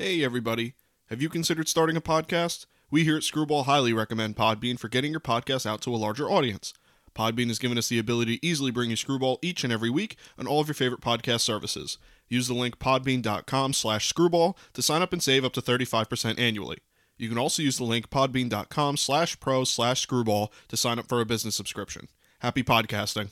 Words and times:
Hey, 0.00 0.22
everybody. 0.22 0.74
Have 1.06 1.20
you 1.20 1.28
considered 1.28 1.68
starting 1.68 1.96
a 1.96 2.00
podcast? 2.00 2.66
We 2.88 3.02
here 3.02 3.16
at 3.16 3.24
Screwball 3.24 3.64
highly 3.64 3.92
recommend 3.92 4.36
Podbean 4.36 4.78
for 4.78 4.86
getting 4.86 5.10
your 5.10 5.18
podcast 5.18 5.66
out 5.66 5.80
to 5.80 5.92
a 5.92 5.98
larger 5.98 6.30
audience. 6.30 6.72
Podbean 7.16 7.48
has 7.48 7.58
given 7.58 7.76
us 7.76 7.88
the 7.88 7.98
ability 7.98 8.38
to 8.38 8.46
easily 8.46 8.70
bring 8.70 8.90
you 8.90 8.96
Screwball 8.96 9.40
each 9.42 9.64
and 9.64 9.72
every 9.72 9.90
week 9.90 10.16
on 10.38 10.46
all 10.46 10.60
of 10.60 10.68
your 10.68 10.76
favorite 10.76 11.00
podcast 11.00 11.40
services. 11.40 11.98
Use 12.28 12.46
the 12.46 12.54
link 12.54 12.78
podbean.com 12.78 13.72
slash 13.72 14.08
screwball 14.08 14.56
to 14.74 14.82
sign 14.82 15.02
up 15.02 15.12
and 15.12 15.20
save 15.20 15.44
up 15.44 15.52
to 15.54 15.60
35% 15.60 16.38
annually. 16.38 16.78
You 17.16 17.28
can 17.28 17.36
also 17.36 17.60
use 17.60 17.78
the 17.78 17.82
link 17.82 18.08
podbean.com 18.08 18.98
slash 18.98 19.40
pro 19.40 19.64
slash 19.64 20.02
screwball 20.02 20.52
to 20.68 20.76
sign 20.76 21.00
up 21.00 21.08
for 21.08 21.20
a 21.20 21.26
business 21.26 21.56
subscription. 21.56 22.06
Happy 22.38 22.62
podcasting. 22.62 23.30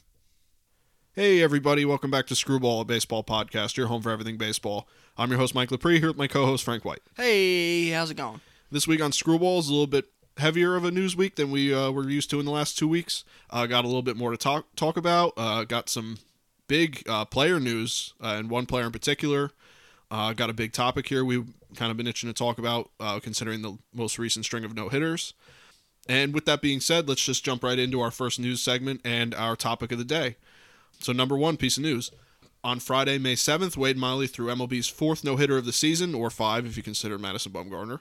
Hey, 1.18 1.40
everybody. 1.40 1.86
Welcome 1.86 2.10
back 2.10 2.26
to 2.26 2.34
Screwball, 2.36 2.82
a 2.82 2.84
baseball 2.84 3.24
podcast, 3.24 3.78
your 3.78 3.86
home 3.86 4.02
for 4.02 4.10
everything 4.10 4.36
baseball. 4.36 4.86
I'm 5.16 5.30
your 5.30 5.38
host, 5.38 5.54
Mike 5.54 5.70
Lepre, 5.70 5.98
here 5.98 6.08
with 6.08 6.18
my 6.18 6.26
co 6.26 6.44
host, 6.44 6.62
Frank 6.62 6.84
White. 6.84 7.00
Hey, 7.16 7.88
how's 7.88 8.10
it 8.10 8.18
going? 8.18 8.42
This 8.70 8.86
week 8.86 9.00
on 9.00 9.12
Screwball 9.12 9.60
is 9.60 9.68
a 9.68 9.72
little 9.72 9.86
bit 9.86 10.10
heavier 10.36 10.76
of 10.76 10.84
a 10.84 10.90
news 10.90 11.16
week 11.16 11.36
than 11.36 11.50
we 11.50 11.72
uh, 11.72 11.90
were 11.90 12.06
used 12.06 12.28
to 12.28 12.38
in 12.38 12.44
the 12.44 12.52
last 12.52 12.76
two 12.76 12.86
weeks. 12.86 13.24
Uh, 13.48 13.64
got 13.64 13.84
a 13.84 13.86
little 13.86 14.02
bit 14.02 14.18
more 14.18 14.30
to 14.30 14.36
talk 14.36 14.66
talk 14.76 14.98
about. 14.98 15.32
Uh, 15.38 15.64
got 15.64 15.88
some 15.88 16.18
big 16.68 17.02
uh, 17.08 17.24
player 17.24 17.58
news, 17.58 18.12
uh, 18.22 18.34
and 18.36 18.50
one 18.50 18.66
player 18.66 18.84
in 18.84 18.92
particular. 18.92 19.52
Uh, 20.10 20.34
got 20.34 20.50
a 20.50 20.52
big 20.52 20.74
topic 20.74 21.08
here 21.08 21.24
we've 21.24 21.48
kind 21.76 21.90
of 21.90 21.96
been 21.96 22.06
itching 22.06 22.28
to 22.28 22.34
talk 22.34 22.58
about, 22.58 22.90
uh, 23.00 23.20
considering 23.20 23.62
the 23.62 23.78
most 23.94 24.18
recent 24.18 24.44
string 24.44 24.66
of 24.66 24.74
no 24.74 24.90
hitters. 24.90 25.32
And 26.10 26.34
with 26.34 26.44
that 26.44 26.60
being 26.60 26.80
said, 26.80 27.08
let's 27.08 27.24
just 27.24 27.42
jump 27.42 27.64
right 27.64 27.78
into 27.78 28.02
our 28.02 28.10
first 28.10 28.38
news 28.38 28.60
segment 28.60 29.00
and 29.02 29.34
our 29.34 29.56
topic 29.56 29.92
of 29.92 29.96
the 29.96 30.04
day. 30.04 30.36
So, 31.00 31.12
number 31.12 31.36
one 31.36 31.56
piece 31.56 31.76
of 31.76 31.82
news. 31.82 32.10
On 32.64 32.80
Friday, 32.80 33.16
May 33.18 33.34
7th, 33.34 33.76
Wade 33.76 33.96
Miley 33.96 34.26
threw 34.26 34.46
MLB's 34.46 34.88
fourth 34.88 35.22
no 35.22 35.36
hitter 35.36 35.56
of 35.56 35.66
the 35.66 35.72
season, 35.72 36.14
or 36.14 36.30
five 36.30 36.66
if 36.66 36.76
you 36.76 36.82
consider 36.82 37.16
Madison 37.16 37.52
Bumgarner, 37.52 38.00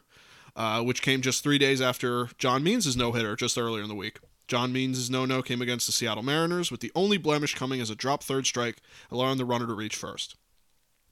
uh, 0.56 0.82
which 0.82 1.04
came 1.04 1.22
just 1.22 1.44
three 1.44 1.60
days 1.60 1.82
after 1.82 2.30
John 2.40 2.64
Means' 2.64 2.98
no 2.98 3.12
hitter 3.12 3.36
just 3.36 3.58
earlier 3.60 3.84
in 3.84 3.90
the 3.90 3.96
week. 3.96 4.18
John 4.48 4.74
Means' 4.74 5.10
no 5.10 5.26
no 5.26 5.42
came 5.42 5.62
against 5.62 5.86
the 5.86 5.92
Seattle 5.92 6.24
Mariners, 6.24 6.72
with 6.72 6.80
the 6.80 6.92
only 6.96 7.18
blemish 7.18 7.54
coming 7.54 7.80
as 7.80 7.90
a 7.90 7.96
drop 7.96 8.24
third 8.24 8.48
strike, 8.48 8.78
allowing 9.12 9.38
the 9.38 9.46
runner 9.46 9.68
to 9.68 9.74
reach 9.74 9.96
first. 9.96 10.36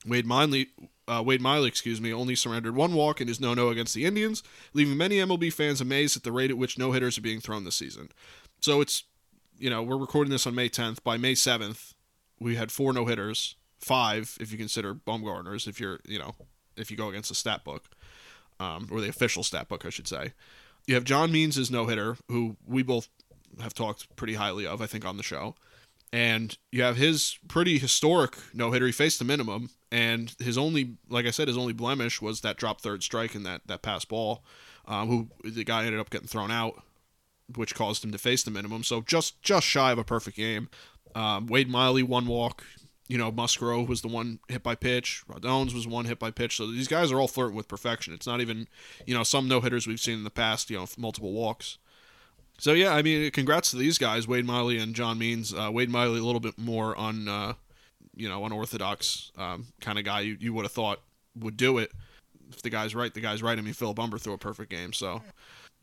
Wade 0.06 0.26
Miley, 0.26 0.68
uh, 1.08 1.22
Wade 1.24 1.40
Miley, 1.40 1.68
excuse 1.68 2.00
me, 2.00 2.12
only 2.12 2.34
surrendered 2.34 2.74
one 2.74 2.94
walk 2.94 3.20
in 3.20 3.28
his 3.28 3.40
no-no 3.40 3.68
against 3.68 3.94
the 3.94 4.04
Indians, 4.04 4.42
leaving 4.72 4.96
many 4.96 5.16
MLB 5.16 5.52
fans 5.52 5.80
amazed 5.80 6.16
at 6.16 6.24
the 6.24 6.32
rate 6.32 6.50
at 6.50 6.58
which 6.58 6.78
no 6.78 6.92
hitters 6.92 7.18
are 7.18 7.22
being 7.22 7.40
thrown 7.40 7.64
this 7.64 7.76
season. 7.76 8.10
So 8.60 8.80
it's, 8.80 9.04
you 9.58 9.70
know, 9.70 9.82
we're 9.82 9.96
recording 9.96 10.30
this 10.30 10.46
on 10.46 10.54
May 10.54 10.68
10th. 10.68 11.02
By 11.02 11.16
May 11.16 11.32
7th, 11.32 11.94
we 12.40 12.56
had 12.56 12.72
four 12.72 12.92
no 12.92 13.06
hitters, 13.06 13.56
five 13.78 14.36
if 14.40 14.52
you 14.52 14.58
consider 14.58 14.94
Bumgarner's, 14.94 15.66
if 15.66 15.80
you're, 15.80 16.00
you 16.06 16.18
know, 16.18 16.34
if 16.76 16.90
you 16.90 16.96
go 16.96 17.08
against 17.08 17.28
the 17.28 17.34
stat 17.34 17.64
book, 17.64 17.88
um, 18.60 18.88
or 18.90 19.00
the 19.00 19.08
official 19.08 19.42
stat 19.42 19.68
book, 19.68 19.84
I 19.84 19.90
should 19.90 20.08
say. 20.08 20.32
You 20.86 20.94
have 20.94 21.04
John 21.04 21.32
Means' 21.32 21.70
no 21.70 21.86
hitter, 21.86 22.16
who 22.28 22.56
we 22.66 22.82
both 22.82 23.08
have 23.60 23.74
talked 23.74 24.14
pretty 24.16 24.34
highly 24.34 24.66
of, 24.66 24.82
I 24.82 24.86
think, 24.86 25.04
on 25.04 25.16
the 25.16 25.22
show. 25.22 25.54
And 26.12 26.56
you 26.70 26.82
have 26.82 26.96
his 26.96 27.38
pretty 27.48 27.78
historic 27.78 28.36
no 28.52 28.70
hitter. 28.70 28.86
He 28.86 28.92
faced 28.92 29.18
the 29.18 29.24
minimum, 29.24 29.70
and 29.90 30.34
his 30.38 30.56
only, 30.56 30.96
like 31.08 31.26
I 31.26 31.30
said, 31.30 31.48
his 31.48 31.56
only 31.56 31.72
blemish 31.72 32.22
was 32.22 32.42
that 32.42 32.56
drop 32.56 32.80
third 32.80 33.02
strike 33.02 33.34
and 33.34 33.44
that 33.46 33.62
that 33.66 33.82
pass 33.82 34.04
ball. 34.04 34.44
Um, 34.86 35.08
who 35.08 35.50
the 35.50 35.64
guy 35.64 35.86
ended 35.86 35.98
up 35.98 36.10
getting 36.10 36.28
thrown 36.28 36.50
out, 36.50 36.82
which 37.54 37.74
caused 37.74 38.04
him 38.04 38.12
to 38.12 38.18
face 38.18 38.42
the 38.42 38.50
minimum. 38.50 38.82
So 38.82 39.00
just 39.02 39.42
just 39.42 39.66
shy 39.66 39.92
of 39.92 39.98
a 39.98 40.04
perfect 40.04 40.36
game. 40.36 40.68
Um, 41.14 41.46
Wade 41.46 41.68
Miley 41.68 42.02
one 42.02 42.26
walk. 42.26 42.64
You 43.06 43.18
know, 43.18 43.30
Musgrove 43.30 43.88
was 43.88 44.00
the 44.00 44.08
one 44.08 44.38
hit 44.48 44.62
by 44.62 44.74
pitch. 44.74 45.22
Rodon's 45.28 45.74
was 45.74 45.86
one 45.86 46.06
hit 46.06 46.18
by 46.18 46.30
pitch. 46.30 46.56
So 46.56 46.66
these 46.66 46.88
guys 46.88 47.12
are 47.12 47.20
all 47.20 47.28
flirting 47.28 47.54
with 47.54 47.68
perfection. 47.68 48.14
It's 48.14 48.26
not 48.26 48.40
even, 48.40 48.66
you 49.06 49.12
know, 49.12 49.22
some 49.22 49.46
no 49.46 49.60
hitters 49.60 49.86
we've 49.86 50.00
seen 50.00 50.16
in 50.16 50.24
the 50.24 50.30
past. 50.30 50.70
You 50.70 50.78
know, 50.78 50.86
multiple 50.96 51.32
walks. 51.32 51.76
So 52.58 52.72
yeah, 52.72 52.94
I 52.94 53.02
mean, 53.02 53.30
congrats 53.30 53.70
to 53.72 53.76
these 53.76 53.98
guys, 53.98 54.26
Wade 54.26 54.46
Miley 54.46 54.78
and 54.78 54.94
John 54.94 55.18
Means. 55.18 55.52
Uh, 55.52 55.70
Wade 55.72 55.90
Miley 55.90 56.18
a 56.18 56.22
little 56.22 56.40
bit 56.40 56.56
more 56.56 56.96
on, 56.96 57.28
uh, 57.28 57.54
you 58.14 58.28
know, 58.28 58.44
unorthodox 58.44 59.32
um, 59.36 59.66
kind 59.80 59.98
of 59.98 60.04
guy 60.04 60.20
you, 60.20 60.36
you 60.40 60.54
would 60.54 60.64
have 60.64 60.72
thought 60.72 61.00
would 61.36 61.56
do 61.56 61.78
it. 61.78 61.92
If 62.50 62.62
the 62.62 62.70
guy's 62.70 62.94
right, 62.94 63.12
the 63.12 63.20
guy's 63.20 63.42
right. 63.42 63.58
I 63.58 63.60
mean, 63.60 63.74
Phil 63.74 63.94
Humber 63.96 64.18
threw 64.18 64.34
a 64.34 64.38
perfect 64.38 64.70
game. 64.70 64.92
So, 64.92 65.22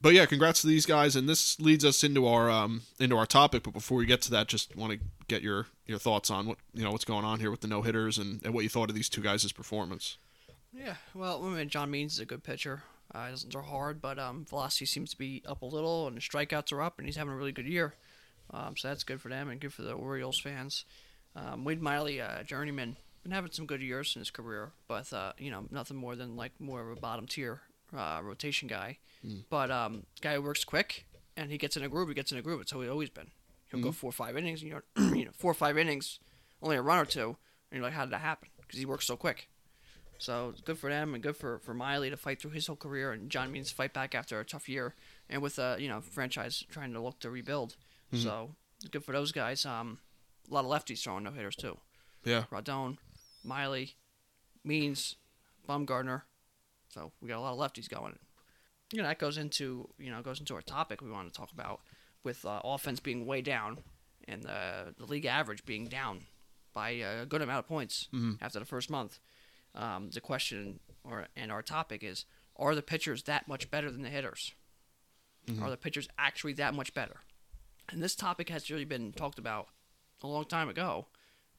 but 0.02 0.14
yeah, 0.14 0.26
congrats 0.26 0.62
to 0.62 0.68
these 0.68 0.86
guys. 0.86 1.16
And 1.16 1.30
this 1.30 1.60
leads 1.60 1.86
us 1.86 2.04
into 2.04 2.28
our 2.28 2.50
um, 2.50 2.82
into 3.00 3.18
our 3.18 3.26
topic. 3.26 3.64
But 3.64 3.74
before 3.74 3.98
we 3.98 4.06
get 4.06 4.22
to 4.24 4.32
that, 4.32 4.48
just 4.48 4.76
want 4.76 4.94
to 4.94 5.00
get 5.28 5.42
your 5.42 5.68
your 5.86 6.00
thoughts 6.00 6.32
on 6.32 6.48
what 6.48 6.58
you 6.74 6.84
know 6.84 6.92
what's 6.92 7.06
going 7.06 7.26
on 7.26 7.40
here 7.40 7.52
with 7.52 7.62
the 7.62 7.68
no 7.68 7.82
hitters 7.82 8.18
and, 8.18 8.44
and 8.44 8.54
what 8.54 8.64
you 8.64 8.70
thought 8.70 8.90
of 8.90 8.96
these 8.96 9.10
two 9.10 9.22
guys' 9.22 9.52
performance. 9.52 10.18
Yeah, 10.74 10.96
well, 11.14 11.44
I 11.46 11.50
mean, 11.50 11.70
John 11.70 11.92
Means 11.92 12.14
is 12.14 12.20
a 12.20 12.26
good 12.26 12.44
pitcher. 12.44 12.84
Uh, 13.14 13.26
he 13.26 13.32
doesn't 13.32 13.52
throw 13.52 13.62
hard, 13.62 14.02
but 14.02 14.18
um, 14.18 14.46
velocity 14.46 14.86
seems 14.86 15.12
to 15.12 15.18
be 15.18 15.44
up 15.46 15.62
a 15.62 15.66
little, 15.66 16.08
and 16.08 16.18
strikeouts 16.20 16.72
are 16.72 16.82
up, 16.82 16.98
and 16.98 17.06
he's 17.06 17.18
having 17.18 17.34
a 17.34 17.36
really 17.36 17.52
good 17.52 17.68
year. 17.68 17.96
Um, 18.52 18.78
so 18.78 18.88
that's 18.88 19.04
good 19.04 19.20
for 19.20 19.28
them 19.28 19.50
and 19.50 19.60
good 19.60 19.74
for 19.74 19.82
the 19.82 19.92
Orioles 19.92 20.40
fans. 20.40 20.86
Um, 21.36 21.66
Wade 21.66 21.82
Miley, 21.82 22.22
uh, 22.22 22.44
journeyman, 22.44 22.96
been 23.24 23.32
having 23.34 23.52
some 23.52 23.66
good 23.66 23.82
years 23.82 24.16
in 24.16 24.22
his 24.22 24.32
career, 24.32 24.72
but 24.88 25.12
uh, 25.14 25.34
you 25.38 25.52
know 25.52 25.66
nothing 25.70 25.98
more 25.98 26.16
than 26.16 26.36
like 26.36 26.54
more 26.60 26.82
of 26.82 26.98
a 26.98 27.00
bottom 27.00 27.28
tier 27.28 27.62
uh, 27.96 28.20
rotation 28.24 28.68
guy. 28.68 28.98
Mm. 29.26 29.44
But 29.50 29.70
um, 29.72 30.04
guy 30.22 30.36
who 30.36 30.42
works 30.42 30.64
quick 30.64 31.06
and 31.38 31.52
he 31.52 31.58
gets 31.58 31.78
in 31.78 31.84
a 31.84 31.90
groove. 31.90 32.08
He 32.10 32.14
gets 32.16 32.32
in 32.32 32.38
a 32.38 32.42
groove. 32.42 32.62
It's 32.62 32.72
how 32.72 32.82
he's 32.82 32.90
always 32.90 33.10
been. 33.10 33.32
He'll 33.72 33.82
go 33.82 33.90
Mhm. 33.90 33.96
four 33.96 34.10
or 34.10 34.14
five 34.14 34.36
innings. 34.38 34.62
You 34.64 34.82
know, 34.96 35.14
you 35.16 35.26
know, 35.26 35.32
four 35.34 35.52
or 35.52 35.56
five 35.56 35.78
innings, 35.78 36.20
only 36.62 36.76
a 36.78 36.82
run 36.82 36.98
or 37.00 37.06
two, 37.06 37.38
and 37.72 37.78
you're 37.78 37.84
like, 37.84 37.94
how 37.94 38.04
did 38.06 38.14
that 38.14 38.22
happen? 38.22 38.50
Because 38.60 38.80
he 38.80 38.86
works 38.86 39.06
so 39.06 39.16
quick. 39.16 39.48
So 40.18 40.50
it's 40.50 40.62
good 40.62 40.78
for 40.78 40.90
them 40.90 41.14
and 41.16 41.24
good 41.24 41.36
for, 41.36 41.58
for 41.60 41.74
Miley 41.74 42.10
to 42.12 42.18
fight 42.18 42.40
through 42.42 42.52
his 42.52 42.68
whole 42.68 42.76
career 42.76 43.12
and 43.12 43.30
John 43.32 43.52
Means 43.52 43.72
fight 43.72 43.92
back 43.94 44.14
after 44.14 44.40
a 44.40 44.46
tough 44.46 44.70
year 44.70 44.94
and 45.30 45.42
with 45.42 45.58
a 45.58 45.78
you 45.80 45.88
know 45.88 46.00
franchise 46.02 46.64
trying 46.70 46.94
to 46.94 47.00
look 47.02 47.20
to 47.22 47.32
rebuild. 47.32 47.76
Mhm. 48.14 48.22
So 48.24 48.56
it's 48.78 48.90
good 48.90 49.04
for 49.04 49.14
those 49.14 49.32
guys. 49.32 49.66
Um, 49.66 49.98
a 50.50 50.54
lot 50.54 50.64
of 50.66 50.70
lefties 50.72 51.02
throwing 51.04 51.24
no 51.24 51.32
hitters 51.32 51.56
too. 51.56 51.80
Yeah. 52.24 52.44
Rodon, 52.52 52.98
Miley, 53.44 53.96
Means, 54.64 55.16
Bumgardner. 55.68 56.22
So 56.94 57.12
we 57.22 57.28
got 57.30 57.38
a 57.38 57.42
lot 57.42 57.54
of 57.54 57.60
lefties 57.60 57.90
going. 57.90 58.18
You 58.94 59.02
know 59.02 59.08
that 59.08 59.20
goes 59.20 59.38
into 59.38 59.88
you 59.98 60.12
know 60.12 60.22
goes 60.22 60.40
into 60.40 60.54
our 60.56 60.62
topic 60.62 61.02
we 61.02 61.10
want 61.12 61.32
to 61.32 61.38
talk 61.38 61.52
about 61.52 61.82
with 62.24 62.44
uh, 62.46 62.60
offense 62.64 63.00
being 63.00 63.26
way 63.26 63.42
down 63.42 63.80
and 64.28 64.44
the 64.44 64.94
the 64.98 65.06
league 65.06 65.26
average 65.26 65.66
being 65.66 65.86
down 65.86 66.26
by 66.74 66.90
a 66.92 67.26
good 67.26 67.42
amount 67.42 67.60
of 67.60 67.68
points 67.68 68.08
Mhm. 68.14 68.38
after 68.42 68.60
the 68.60 68.66
first 68.66 68.90
month. 68.90 69.20
Um, 69.74 70.10
the 70.10 70.20
question 70.22 70.80
or 71.04 71.28
and 71.38 71.52
our 71.52 71.62
topic 71.62 72.04
is: 72.04 72.26
Are 72.58 72.76
the 72.76 72.82
pitchers 72.82 73.24
that 73.24 73.48
much 73.48 73.72
better 73.72 73.90
than 73.90 74.02
the 74.02 74.10
hitters? 74.10 74.54
Mhm. 75.48 75.62
Are 75.62 75.70
the 75.70 75.78
pitchers 75.78 76.10
actually 76.18 76.54
that 76.54 76.74
much 76.74 76.94
better? 76.94 77.22
And 77.90 78.04
this 78.04 78.16
topic 78.16 78.50
has 78.50 78.70
really 78.70 78.86
been 78.86 79.14
talked 79.14 79.40
about 79.40 79.70
a 80.22 80.28
long 80.28 80.46
time 80.46 80.68
ago 80.70 81.08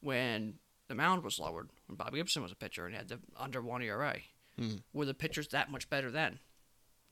when 0.01 0.59
the 0.89 0.95
mound 0.95 1.25
was 1.25 1.39
lowered, 1.39 1.71
when 1.87 1.97
Bob 1.97 2.15
Gibson 2.15 2.43
was 2.43 2.53
a 2.53 2.57
pitcher 2.57 2.87
and 2.87 2.95
had 2.95 3.09
the 3.09 3.21
under 3.37 3.61
one 3.63 3.83
ERA. 3.83 4.21
Mhm. 4.59 4.83
Were 4.93 5.05
the 5.07 5.15
pitchers 5.15 5.49
that 5.49 5.71
much 5.71 5.89
better 5.89 6.11
then? 6.11 6.39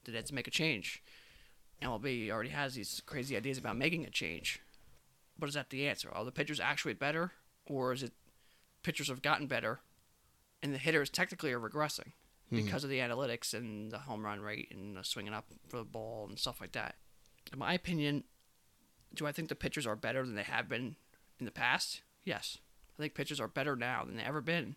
Did 0.05 0.13
they 0.13 0.17
have 0.19 0.27
to 0.27 0.35
make 0.35 0.47
a 0.49 0.51
change? 0.51 1.03
MLB 1.83 2.31
already 2.31 2.51
has 2.51 2.75
these 2.75 3.01
crazy 3.07 3.37
ideas 3.37 3.59
about 3.59 3.77
making 3.77 4.05
a 4.05 4.11
change. 4.11 4.61
But 5.39 5.49
is 5.49 5.55
that 5.55 5.71
the 5.71 5.89
answer? 5.89 6.11
Are 6.11 6.25
the 6.25 6.33
pitchers 6.33 6.61
actually 6.61 6.95
better? 6.95 7.33
Or 7.67 7.93
is 7.93 8.03
it 8.03 8.13
pitchers 8.83 9.09
have 9.09 9.23
gotten 9.23 9.47
better 9.47 9.81
and 10.63 10.75
the 10.75 10.79
hitters 10.79 11.09
technically 11.09 11.53
are 11.53 11.61
regressing 11.61 12.13
Mhm. 12.51 12.65
because 12.65 12.85
of 12.85 12.91
the 12.91 12.99
analytics 12.99 13.55
and 13.55 13.91
the 13.91 14.01
home 14.01 14.25
run 14.25 14.41
rate 14.41 14.71
and 14.71 14.97
the 14.97 15.05
swinging 15.05 15.33
up 15.33 15.47
for 15.69 15.79
the 15.79 15.85
ball 15.85 16.27
and 16.29 16.39
stuff 16.39 16.61
like 16.61 16.73
that? 16.73 16.97
In 17.53 17.59
my 17.59 17.73
opinion, 17.73 18.25
do 19.15 19.27
I 19.27 19.33
think 19.33 19.49
the 19.49 19.55
pitchers 19.55 19.87
are 19.87 19.97
better 19.97 20.27
than 20.27 20.35
they 20.35 20.43
have 20.43 20.69
been 20.69 20.97
in 21.39 21.47
the 21.47 21.51
past? 21.51 22.03
Yes. 22.25 22.59
I 22.99 23.03
think 23.03 23.15
pitchers 23.15 23.41
are 23.41 23.49
better 23.49 23.75
now 23.77 24.05
than 24.05 24.17
they've 24.17 24.27
ever 24.27 24.43
been, 24.43 24.77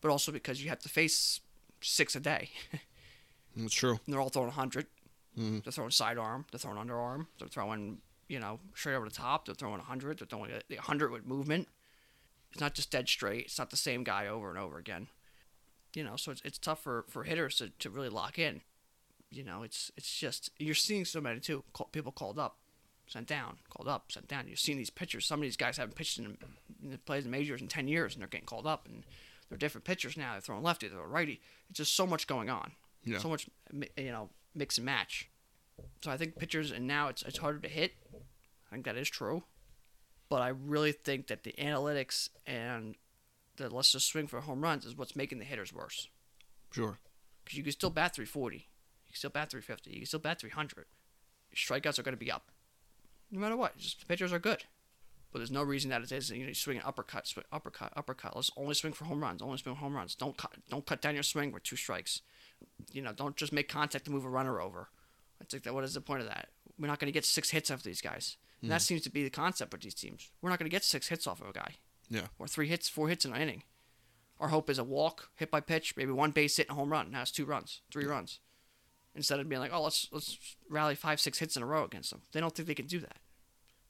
but 0.00 0.10
also 0.10 0.32
because 0.32 0.62
you 0.62 0.70
have 0.70 0.78
to 0.80 0.88
face 0.88 1.40
six 1.80 2.14
a 2.16 2.20
day. 2.20 2.50
That's 3.56 3.74
true. 3.74 3.98
And 4.04 4.12
they're 4.12 4.20
all 4.20 4.28
throwing 4.28 4.48
100. 4.48 4.86
Mhm. 5.36 5.62
They're 5.64 5.72
throwing 5.72 5.90
sidearm. 5.90 6.46
They're 6.50 6.58
throwing 6.58 6.78
underarm. 6.78 7.26
They're 7.38 7.48
throwing, 7.48 8.00
you 8.28 8.38
know, 8.40 8.60
straight 8.74 8.94
over 8.94 9.08
the 9.08 9.14
top. 9.14 9.46
They're 9.46 9.54
throwing 9.54 9.78
100. 9.78 10.18
They're 10.18 10.26
throwing 10.26 10.50
a- 10.50 10.62
the 10.68 10.76
100 10.76 11.10
with 11.10 11.26
movement. 11.26 11.68
It's 12.52 12.60
not 12.60 12.74
just 12.74 12.90
dead 12.90 13.08
straight. 13.08 13.46
It's 13.46 13.58
not 13.58 13.70
the 13.70 13.76
same 13.76 14.04
guy 14.04 14.26
over 14.26 14.48
and 14.48 14.58
over 14.58 14.78
again. 14.78 15.08
You 15.94 16.04
know, 16.04 16.16
so 16.16 16.30
it's, 16.32 16.42
it's 16.44 16.58
tough 16.58 16.82
for, 16.82 17.04
for 17.08 17.24
hitters 17.24 17.56
to, 17.56 17.70
to 17.70 17.90
really 17.90 18.08
lock 18.08 18.38
in. 18.38 18.62
You 19.30 19.44
know, 19.44 19.62
it's 19.62 19.90
it's 19.96 20.18
just 20.18 20.50
you're 20.58 20.74
seeing 20.74 21.04
so 21.04 21.20
many 21.20 21.38
too. 21.40 21.62
Call, 21.74 21.88
people 21.92 22.12
called 22.12 22.38
up, 22.38 22.56
sent 23.06 23.26
down, 23.26 23.58
called 23.68 23.86
up, 23.88 24.10
sent 24.10 24.26
down. 24.26 24.46
You're 24.46 24.56
seeing 24.56 24.78
these 24.78 24.88
pitchers. 24.88 25.26
Some 25.26 25.40
of 25.40 25.42
these 25.42 25.56
guys 25.56 25.76
haven't 25.76 25.96
pitched 25.96 26.18
in, 26.18 26.38
in 26.82 26.90
the 26.92 26.98
plays 26.98 27.26
in 27.26 27.30
majors 27.30 27.60
in 27.60 27.68
ten 27.68 27.88
years, 27.88 28.14
and 28.14 28.22
they're 28.22 28.28
getting 28.28 28.46
called 28.46 28.66
up, 28.66 28.86
and 28.86 29.04
they're 29.48 29.58
different 29.58 29.84
pitchers 29.84 30.16
now. 30.16 30.32
They're 30.32 30.40
throwing 30.40 30.62
lefty, 30.62 30.88
they're 30.88 31.00
righty. 31.00 31.40
It's 31.70 31.78
just 31.78 31.94
so 31.96 32.06
much 32.06 32.26
going 32.26 32.50
on. 32.50 32.72
Yeah. 33.04 33.18
So 33.18 33.28
much, 33.28 33.48
you 33.96 34.10
know, 34.10 34.30
mix 34.54 34.76
and 34.78 34.84
match. 34.84 35.30
So 36.02 36.10
I 36.10 36.16
think 36.16 36.38
pitchers, 36.38 36.70
and 36.70 36.86
now 36.86 37.08
it's 37.08 37.22
it's 37.22 37.38
harder 37.38 37.60
to 37.60 37.68
hit. 37.68 37.92
I 38.14 38.74
think 38.74 38.84
that 38.84 38.96
is 38.96 39.08
true, 39.08 39.44
but 40.28 40.42
I 40.42 40.48
really 40.48 40.92
think 40.92 41.28
that 41.28 41.44
the 41.44 41.54
analytics 41.58 42.28
and 42.46 42.96
the 43.56 43.70
let's 43.74 43.92
just 43.92 44.08
swing 44.08 44.26
for 44.26 44.40
home 44.40 44.60
runs 44.60 44.84
is 44.84 44.96
what's 44.96 45.16
making 45.16 45.38
the 45.38 45.44
hitters 45.44 45.72
worse. 45.72 46.08
Sure. 46.72 46.98
because 47.48 47.56
you 47.56 47.62
can 47.64 47.72
still 47.72 47.88
bat 47.88 48.14
340, 48.14 48.56
you 48.56 48.62
can 49.08 49.16
still 49.16 49.30
bat 49.30 49.50
350, 49.50 49.90
you 49.90 49.96
can 50.00 50.06
still 50.06 50.20
bat 50.20 50.38
300. 50.38 50.84
Strikeouts 51.56 51.98
are 51.98 52.02
going 52.02 52.12
to 52.12 52.18
be 52.22 52.30
up, 52.30 52.50
no 53.30 53.40
matter 53.40 53.56
what. 53.56 53.78
Just 53.78 54.00
the 54.00 54.06
pitchers 54.06 54.34
are 54.34 54.38
good, 54.38 54.64
but 55.32 55.38
there's 55.38 55.50
no 55.50 55.62
reason 55.62 55.90
that 55.90 56.02
it 56.02 56.12
is. 56.12 56.30
You 56.30 56.42
know, 56.42 56.48
you 56.48 56.54
swing 56.54 56.78
an 56.78 56.82
uppercut, 56.86 57.26
swing, 57.26 57.44
uppercut, 57.52 57.92
uppercut. 57.96 58.34
Let's 58.34 58.50
only 58.56 58.74
swing 58.74 58.92
for 58.92 59.04
home 59.04 59.22
runs. 59.22 59.42
Only 59.42 59.58
swing 59.58 59.76
home 59.76 59.94
runs. 59.94 60.14
Don't 60.14 60.36
cut, 60.36 60.52
don't 60.70 60.86
cut 60.86 61.02
down 61.02 61.14
your 61.14 61.22
swing 61.22 61.52
with 61.52 61.62
two 61.62 61.76
strikes. 61.76 62.22
You 62.92 63.02
know, 63.02 63.12
don't 63.12 63.36
just 63.36 63.52
make 63.52 63.68
contact 63.68 64.06
to 64.06 64.10
move 64.10 64.24
a 64.24 64.30
runner 64.30 64.60
over. 64.60 64.88
It's 65.40 65.52
like 65.52 65.62
that. 65.64 65.74
What 65.74 65.84
is 65.84 65.94
the 65.94 66.00
point 66.00 66.22
of 66.22 66.28
that? 66.28 66.48
We're 66.78 66.88
not 66.88 66.98
going 66.98 67.06
to 67.06 67.16
get 67.16 67.24
six 67.24 67.50
hits 67.50 67.70
off 67.70 67.82
these 67.82 68.00
guys. 68.00 68.36
And 68.62 68.70
that 68.70 68.80
hmm. 68.80 68.86
seems 68.86 69.02
to 69.02 69.10
be 69.10 69.22
the 69.22 69.30
concept 69.30 69.72
with 69.72 69.82
these 69.82 69.94
teams. 69.94 70.30
We're 70.42 70.50
not 70.50 70.58
going 70.58 70.68
to 70.70 70.74
get 70.74 70.84
six 70.84 71.08
hits 71.08 71.26
off 71.26 71.40
of 71.40 71.48
a 71.48 71.52
guy 71.52 71.74
Yeah. 72.08 72.26
or 72.38 72.48
three 72.48 72.68
hits, 72.68 72.88
four 72.88 73.08
hits 73.08 73.24
in 73.24 73.32
an 73.32 73.40
inning. 73.40 73.62
Our 74.40 74.48
hope 74.48 74.70
is 74.70 74.78
a 74.78 74.84
walk, 74.84 75.30
hit 75.36 75.50
by 75.50 75.60
pitch, 75.60 75.96
maybe 75.96 76.12
one 76.12 76.30
base 76.30 76.56
hit 76.56 76.68
and 76.68 76.76
a 76.76 76.80
home 76.80 76.90
run. 76.90 77.10
Now 77.10 77.22
it's 77.22 77.30
two 77.30 77.44
runs, 77.44 77.82
three 77.90 78.04
runs. 78.04 78.40
Instead 79.14 79.40
of 79.40 79.48
being 79.48 79.60
like, 79.60 79.72
oh, 79.72 79.82
let's 79.82 80.06
let's 80.12 80.38
rally 80.70 80.94
five, 80.94 81.20
six 81.20 81.38
hits 81.38 81.56
in 81.56 81.62
a 81.62 81.66
row 81.66 81.84
against 81.84 82.10
them. 82.10 82.22
They 82.32 82.40
don't 82.40 82.54
think 82.54 82.68
they 82.68 82.74
can 82.74 82.86
do 82.86 83.00
that. 83.00 83.16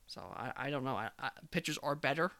So 0.08 0.22
I, 0.34 0.52
I 0.56 0.70
don't 0.70 0.84
know. 0.84 0.96
I, 0.96 1.10
I, 1.20 1.30
pitchers 1.50 1.78
are 1.82 1.94
better, 1.94 2.32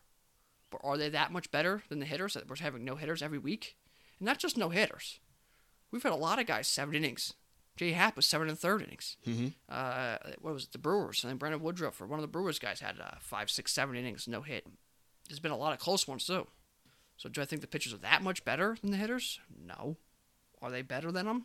but 0.71 0.81
are 0.83 0.97
they 0.97 1.11
that 1.11 1.31
much 1.31 1.51
better 1.51 1.83
than 1.89 2.01
the 2.01 2.07
hitters 2.07 2.35
that 2.35 2.49
we're 2.49 2.57
having 2.57 2.85
no 2.85 2.97
hitters 2.97 3.23
every 3.23 3.39
week? 3.39 3.77
And 4.19 4.27
not 4.27 4.39
just 4.39 4.57
no 4.57 4.71
hitters. 4.71 5.21
We've 5.93 6.03
had 6.03 6.13
a 6.13 6.17
lot 6.17 6.41
of 6.41 6.47
guys 6.47 6.67
seven 6.67 6.95
innings. 6.95 7.35
Jay 7.77 7.93
Happ 7.93 8.17
was 8.17 8.27
seven 8.27 8.49
and 8.49 8.59
third 8.59 8.83
innings. 8.83 9.17
Mm-hmm. 9.27 9.49
Uh, 9.69 10.17
what 10.41 10.55
was 10.55 10.65
it, 10.65 10.73
the 10.73 10.79
Brewers? 10.79 11.23
And 11.23 11.31
then 11.31 11.37
Brandon 11.37 11.63
Woodruff, 11.63 12.01
or 12.01 12.07
one 12.07 12.19
of 12.19 12.23
the 12.23 12.29
Brewers 12.29 12.59
guys, 12.59 12.81
had 12.81 12.99
uh, 13.01 13.17
five, 13.21 13.51
six, 13.51 13.73
seven 13.73 13.95
innings, 13.95 14.27
no 14.27 14.43
hit. 14.43 14.67
There's 15.29 15.39
been 15.39 15.53
a 15.53 15.57
lot 15.57 15.73
of 15.73 15.79
close 15.79 16.09
ones 16.09 16.27
too. 16.27 16.49
So 17.17 17.29
do 17.29 17.43
I 17.43 17.45
think 17.45 17.61
the 17.61 17.69
pitchers 17.69 17.93
are 17.93 17.99
that 17.99 18.23
much 18.23 18.45
better 18.45 18.77
than 18.81 18.91
the 18.91 18.97
hitters? 18.97 19.39
No. 19.65 19.97
Are 20.61 20.71
they 20.71 20.83
better 20.83 21.13
than 21.13 21.27
them? 21.27 21.45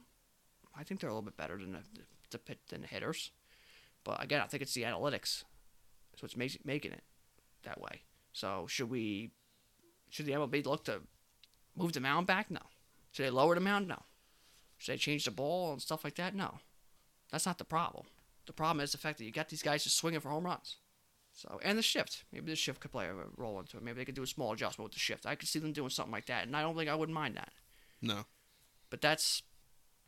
I 0.76 0.84
think 0.84 1.00
they're 1.00 1.10
a 1.10 1.14
little 1.14 1.26
bit 1.26 1.38
better 1.38 1.58
than 1.58 1.74
the, 1.74 1.80
the, 2.31 2.40
the 2.46 2.58
than 2.69 2.81
the 2.81 2.88
hitters. 2.88 3.31
But 4.04 4.24
again, 4.24 4.42
I 4.42 4.48
think 4.48 4.64
it's 4.64 4.74
the 4.74 4.84
analytics. 4.84 5.44
That's 6.13 6.21
what's 6.21 6.38
making 6.38 6.62
making 6.63 6.92
it 6.92 7.04
that 7.63 7.81
way. 7.81 8.04
So 8.31 8.65
should 8.68 8.89
we? 8.89 9.31
Should 10.10 10.27
the 10.27 10.33
MLB 10.33 10.65
look 10.65 10.86
to 10.86 11.01
move 11.75 11.94
the 11.94 12.00
mound 12.00 12.27
back? 12.27 12.51
No. 12.51 12.62
Should 13.12 13.25
they 13.25 13.31
lower 13.31 13.56
the 13.56 13.62
mound? 13.62 13.88
No. 13.88 14.04
Should 14.77 14.94
they 14.94 14.98
change 14.98 15.25
the 15.25 15.31
ball 15.31 15.71
and 15.71 15.81
stuff 15.81 16.04
like 16.04 16.15
that? 16.15 16.36
No. 16.36 16.60
That's 17.31 17.45
not 17.45 17.57
the 17.57 17.65
problem. 17.65 18.06
The 18.45 18.54
problem 18.54 18.83
is 18.83 18.92
the 18.92 18.98
fact 18.98 19.18
that 19.18 19.24
you 19.25 19.31
got 19.31 19.50
these 19.50 19.63
guys 19.63 19.83
just 19.83 19.98
swinging 19.98 20.19
for 20.19 20.30
home 20.30 20.45
runs. 20.45 20.77
So 21.31 21.60
and 21.63 21.77
the 21.77 21.81
shift, 21.81 22.25
maybe 22.31 22.51
the 22.51 22.56
shift 22.56 22.80
could 22.80 22.92
play 22.92 23.07
a 23.07 23.13
role 23.38 23.59
into 23.59 23.77
it. 23.77 23.83
Maybe 23.83 23.98
they 23.98 24.06
could 24.06 24.13
do 24.13 24.24
a 24.24 24.27
small 24.27 24.54
adjustment 24.54 24.86
with 24.86 24.94
the 24.94 25.00
shift. 25.00 25.25
I 25.25 25.36
could 25.36 25.50
see 25.50 25.59
them 25.59 25.71
doing 25.71 25.89
something 25.89 26.12
like 26.12 26.27
that, 26.27 26.45
and 26.45 26.56
I 26.56 26.62
don't 26.62 26.77
think 26.77 26.89
I 26.89 26.95
wouldn't 26.95 27.16
mind 27.16 27.38
that. 27.38 27.51
No. 28.01 28.25
But 28.92 29.01
that's 29.01 29.42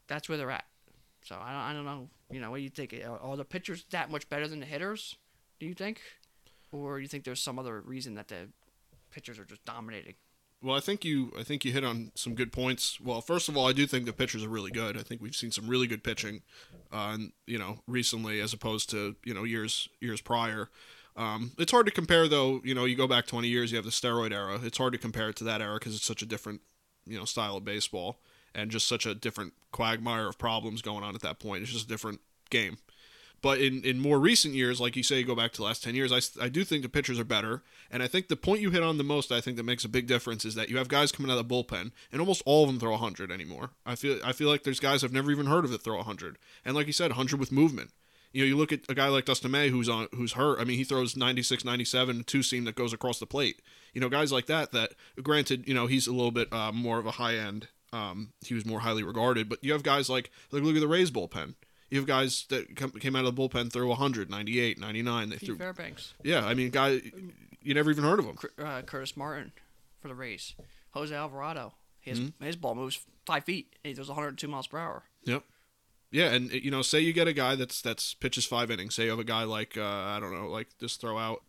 that's 0.07 0.29
where 0.29 0.37
they're 0.37 0.51
at. 0.51 0.65
So 1.23 1.35
I 1.35 1.51
don't, 1.51 1.61
I 1.61 1.73
don't 1.73 1.85
know. 1.85 2.09
You 2.29 2.39
know, 2.39 2.51
what 2.51 2.57
do 2.57 2.63
you 2.63 2.69
think? 2.69 2.95
Are 3.21 3.35
the 3.35 3.43
pitchers 3.43 3.85
that 3.89 4.11
much 4.11 4.29
better 4.29 4.47
than 4.47 4.59
the 4.59 4.67
hitters? 4.67 5.15
Do 5.59 5.65
you 5.65 5.73
think, 5.73 6.01
or 6.71 6.97
do 6.97 7.01
you 7.01 7.07
think 7.07 7.23
there's 7.23 7.41
some 7.41 7.59
other 7.59 7.81
reason 7.81 8.15
that 8.15 8.27
the 8.27 8.49
pitchers 9.11 9.39
are 9.39 9.45
just 9.45 9.63
dominating? 9.65 10.15
Well, 10.61 10.75
I 10.75 10.79
think 10.79 11.05
you 11.05 11.31
I 11.37 11.43
think 11.43 11.63
you 11.63 11.71
hit 11.71 11.83
on 11.83 12.11
some 12.15 12.33
good 12.33 12.51
points. 12.51 12.99
Well, 12.99 13.21
first 13.21 13.49
of 13.49 13.55
all, 13.55 13.67
I 13.67 13.73
do 13.73 13.85
think 13.85 14.05
the 14.05 14.13
pitchers 14.13 14.43
are 14.43 14.49
really 14.49 14.71
good. 14.71 14.97
I 14.97 15.03
think 15.03 15.21
we've 15.21 15.35
seen 15.35 15.51
some 15.51 15.67
really 15.67 15.85
good 15.85 16.03
pitching, 16.03 16.41
uh, 16.91 17.11
and 17.13 17.31
you 17.45 17.59
know, 17.59 17.79
recently 17.87 18.39
as 18.39 18.53
opposed 18.53 18.89
to 18.91 19.15
you 19.23 19.33
know 19.33 19.43
years 19.43 19.89
years 20.01 20.21
prior. 20.21 20.69
Um, 21.17 21.51
it's 21.57 21.71
hard 21.71 21.85
to 21.85 21.91
compare 21.91 22.27
though. 22.27 22.61
You 22.63 22.73
know, 22.73 22.85
you 22.85 22.95
go 22.95 23.07
back 23.07 23.25
20 23.25 23.47
years, 23.47 23.71
you 23.71 23.77
have 23.77 23.85
the 23.85 23.91
steroid 23.91 24.33
era. 24.33 24.59
It's 24.61 24.77
hard 24.77 24.93
to 24.93 24.99
compare 24.99 25.29
it 25.29 25.35
to 25.37 25.43
that 25.45 25.61
era 25.61 25.75
because 25.75 25.95
it's 25.95 26.05
such 26.05 26.21
a 26.21 26.25
different 26.25 26.61
you 27.05 27.17
know 27.17 27.25
style 27.25 27.57
of 27.57 27.65
baseball 27.65 28.19
and 28.55 28.71
just 28.71 28.87
such 28.87 29.05
a 29.05 29.13
different 29.13 29.53
quagmire 29.71 30.27
of 30.27 30.37
problems 30.37 30.81
going 30.81 31.03
on 31.03 31.13
at 31.13 31.21
that 31.21 31.39
point. 31.39 31.61
It's 31.61 31.71
just 31.71 31.85
a 31.85 31.89
different 31.89 32.21
game. 32.49 32.77
But 33.45 33.61
in, 33.61 33.83
in 33.83 33.99
more 33.99 34.19
recent 34.19 34.55
years, 34.55 34.81
like 34.81 34.95
you 34.95 35.03
say, 35.03 35.19
you 35.19 35.23
go 35.23 35.35
back 35.35 35.51
to 35.51 35.57
the 35.57 35.65
last 35.65 35.83
10 35.83 35.93
years, 35.93 36.11
I, 36.11 36.43
I 36.43 36.49
do 36.49 36.63
think 36.63 36.81
the 36.81 36.89
pitchers 36.89 37.19
are 37.19 37.23
better. 37.23 37.61
And 37.91 38.01
I 38.01 38.07
think 38.07 38.27
the 38.27 38.35
point 38.35 38.61
you 38.61 38.71
hit 38.71 38.81
on 38.81 38.97
the 38.97 39.03
most, 39.03 39.31
I 39.31 39.39
think 39.39 39.55
that 39.57 39.63
makes 39.63 39.85
a 39.85 39.87
big 39.87 40.07
difference 40.07 40.45
is 40.45 40.55
that 40.55 40.67
you 40.67 40.77
have 40.77 40.87
guys 40.87 41.11
coming 41.11 41.31
out 41.31 41.37
of 41.37 41.47
the 41.47 41.53
bullpen, 41.53 41.91
and 42.11 42.19
almost 42.19 42.41
all 42.47 42.63
of 42.63 42.69
them 42.69 42.79
throw 42.79 42.93
100 42.93 43.31
anymore. 43.31 43.69
I 43.85 43.93
feel 43.93 44.17
I 44.25 44.31
feel 44.31 44.49
like 44.49 44.63
there's 44.63 44.79
guys 44.79 45.03
I've 45.03 45.13
never 45.13 45.29
even 45.29 45.45
heard 45.45 45.63
of 45.63 45.69
that 45.69 45.83
throw 45.83 45.97
100. 45.97 46.39
And 46.65 46.75
like 46.75 46.87
you 46.87 46.91
said, 46.91 47.11
100 47.11 47.39
with 47.39 47.51
movement. 47.51 47.91
You 48.33 48.41
know, 48.41 48.47
you 48.47 48.57
look 48.57 48.73
at 48.73 48.79
a 48.89 48.95
guy 48.95 49.09
like 49.09 49.25
Dustin 49.25 49.51
May 49.51 49.69
who's 49.69 49.89
on 49.89 50.07
who's 50.15 50.33
hurt. 50.33 50.59
I 50.59 50.63
mean, 50.63 50.79
he 50.79 50.83
throws 50.83 51.15
96, 51.15 51.63
97, 51.63 52.23
two 52.23 52.41
seam 52.41 52.63
that 52.63 52.73
goes 52.73 52.93
across 52.93 53.19
the 53.19 53.27
plate. 53.27 53.61
You 53.93 54.01
know, 54.01 54.09
guys 54.09 54.31
like 54.31 54.47
that. 54.47 54.71
That 54.71 54.93
granted, 55.21 55.67
you 55.67 55.75
know, 55.75 55.85
he's 55.85 56.07
a 56.07 56.13
little 56.13 56.31
bit 56.31 56.51
uh, 56.51 56.71
more 56.71 56.97
of 56.97 57.05
a 57.05 57.11
high 57.11 57.35
end. 57.35 57.67
Um, 57.93 58.33
he 58.43 58.55
was 58.55 58.65
more 58.65 58.79
highly 58.79 59.03
regarded. 59.03 59.49
But 59.49 59.63
you 59.63 59.71
have 59.73 59.83
guys 59.83 60.09
like 60.09 60.31
like 60.49 60.63
look 60.63 60.73
at 60.75 60.81
the 60.81 60.87
Rays 60.87 61.11
bullpen. 61.11 61.53
You 61.89 61.99
have 61.99 62.07
guys 62.07 62.45
that 62.49 62.75
came 62.99 63.15
out 63.15 63.25
of 63.25 63.35
the 63.35 63.41
bullpen 63.41 63.71
throw 63.71 63.87
100, 63.87 64.29
98, 64.29 64.79
99. 64.79 65.29
They 65.29 65.35
Pete 65.37 65.45
threw, 65.47 65.57
Fairbanks, 65.57 66.13
yeah, 66.23 66.45
I 66.45 66.53
mean, 66.55 66.69
guy, 66.71 66.99
you 67.61 67.73
never 67.73 67.91
even 67.91 68.03
heard 68.03 68.19
of 68.19 68.25
him. 68.25 68.37
Uh, 68.57 68.81
Curtis 68.81 69.15
Martin 69.15 69.51
for 70.01 70.07
the 70.07 70.15
Rays, 70.15 70.55
Jose 70.91 71.13
Alvarado. 71.15 71.73
His 72.01 72.19
Mm-hmm. 72.19 72.43
his 72.45 72.55
ball 72.55 72.75
moves 72.75 72.99
five 73.25 73.43
feet. 73.45 73.75
And 73.83 73.89
he 73.89 73.95
throws 73.95 74.09
102 74.09 74.47
miles 74.47 74.67
per 74.67 74.77
hour. 74.77 75.03
Yep. 75.23 75.43
Yeah, 76.11 76.31
and 76.33 76.51
you 76.51 76.69
know, 76.71 76.81
say 76.83 76.99
you 76.99 77.13
get 77.13 77.27
a 77.27 77.33
guy 77.33 77.55
that's 77.55 77.81
that's 77.81 78.13
pitches 78.13 78.45
five 78.45 78.69
innings. 78.71 78.93
Say 78.95 79.05
you 79.05 79.09
have 79.09 79.19
a 79.19 79.23
guy 79.23 79.43
like 79.43 79.75
uh, 79.77 79.83
I 79.83 80.19
don't 80.19 80.31
know, 80.33 80.47
like 80.47 80.67
just 80.79 81.01
throw 81.01 81.17
out, 81.17 81.41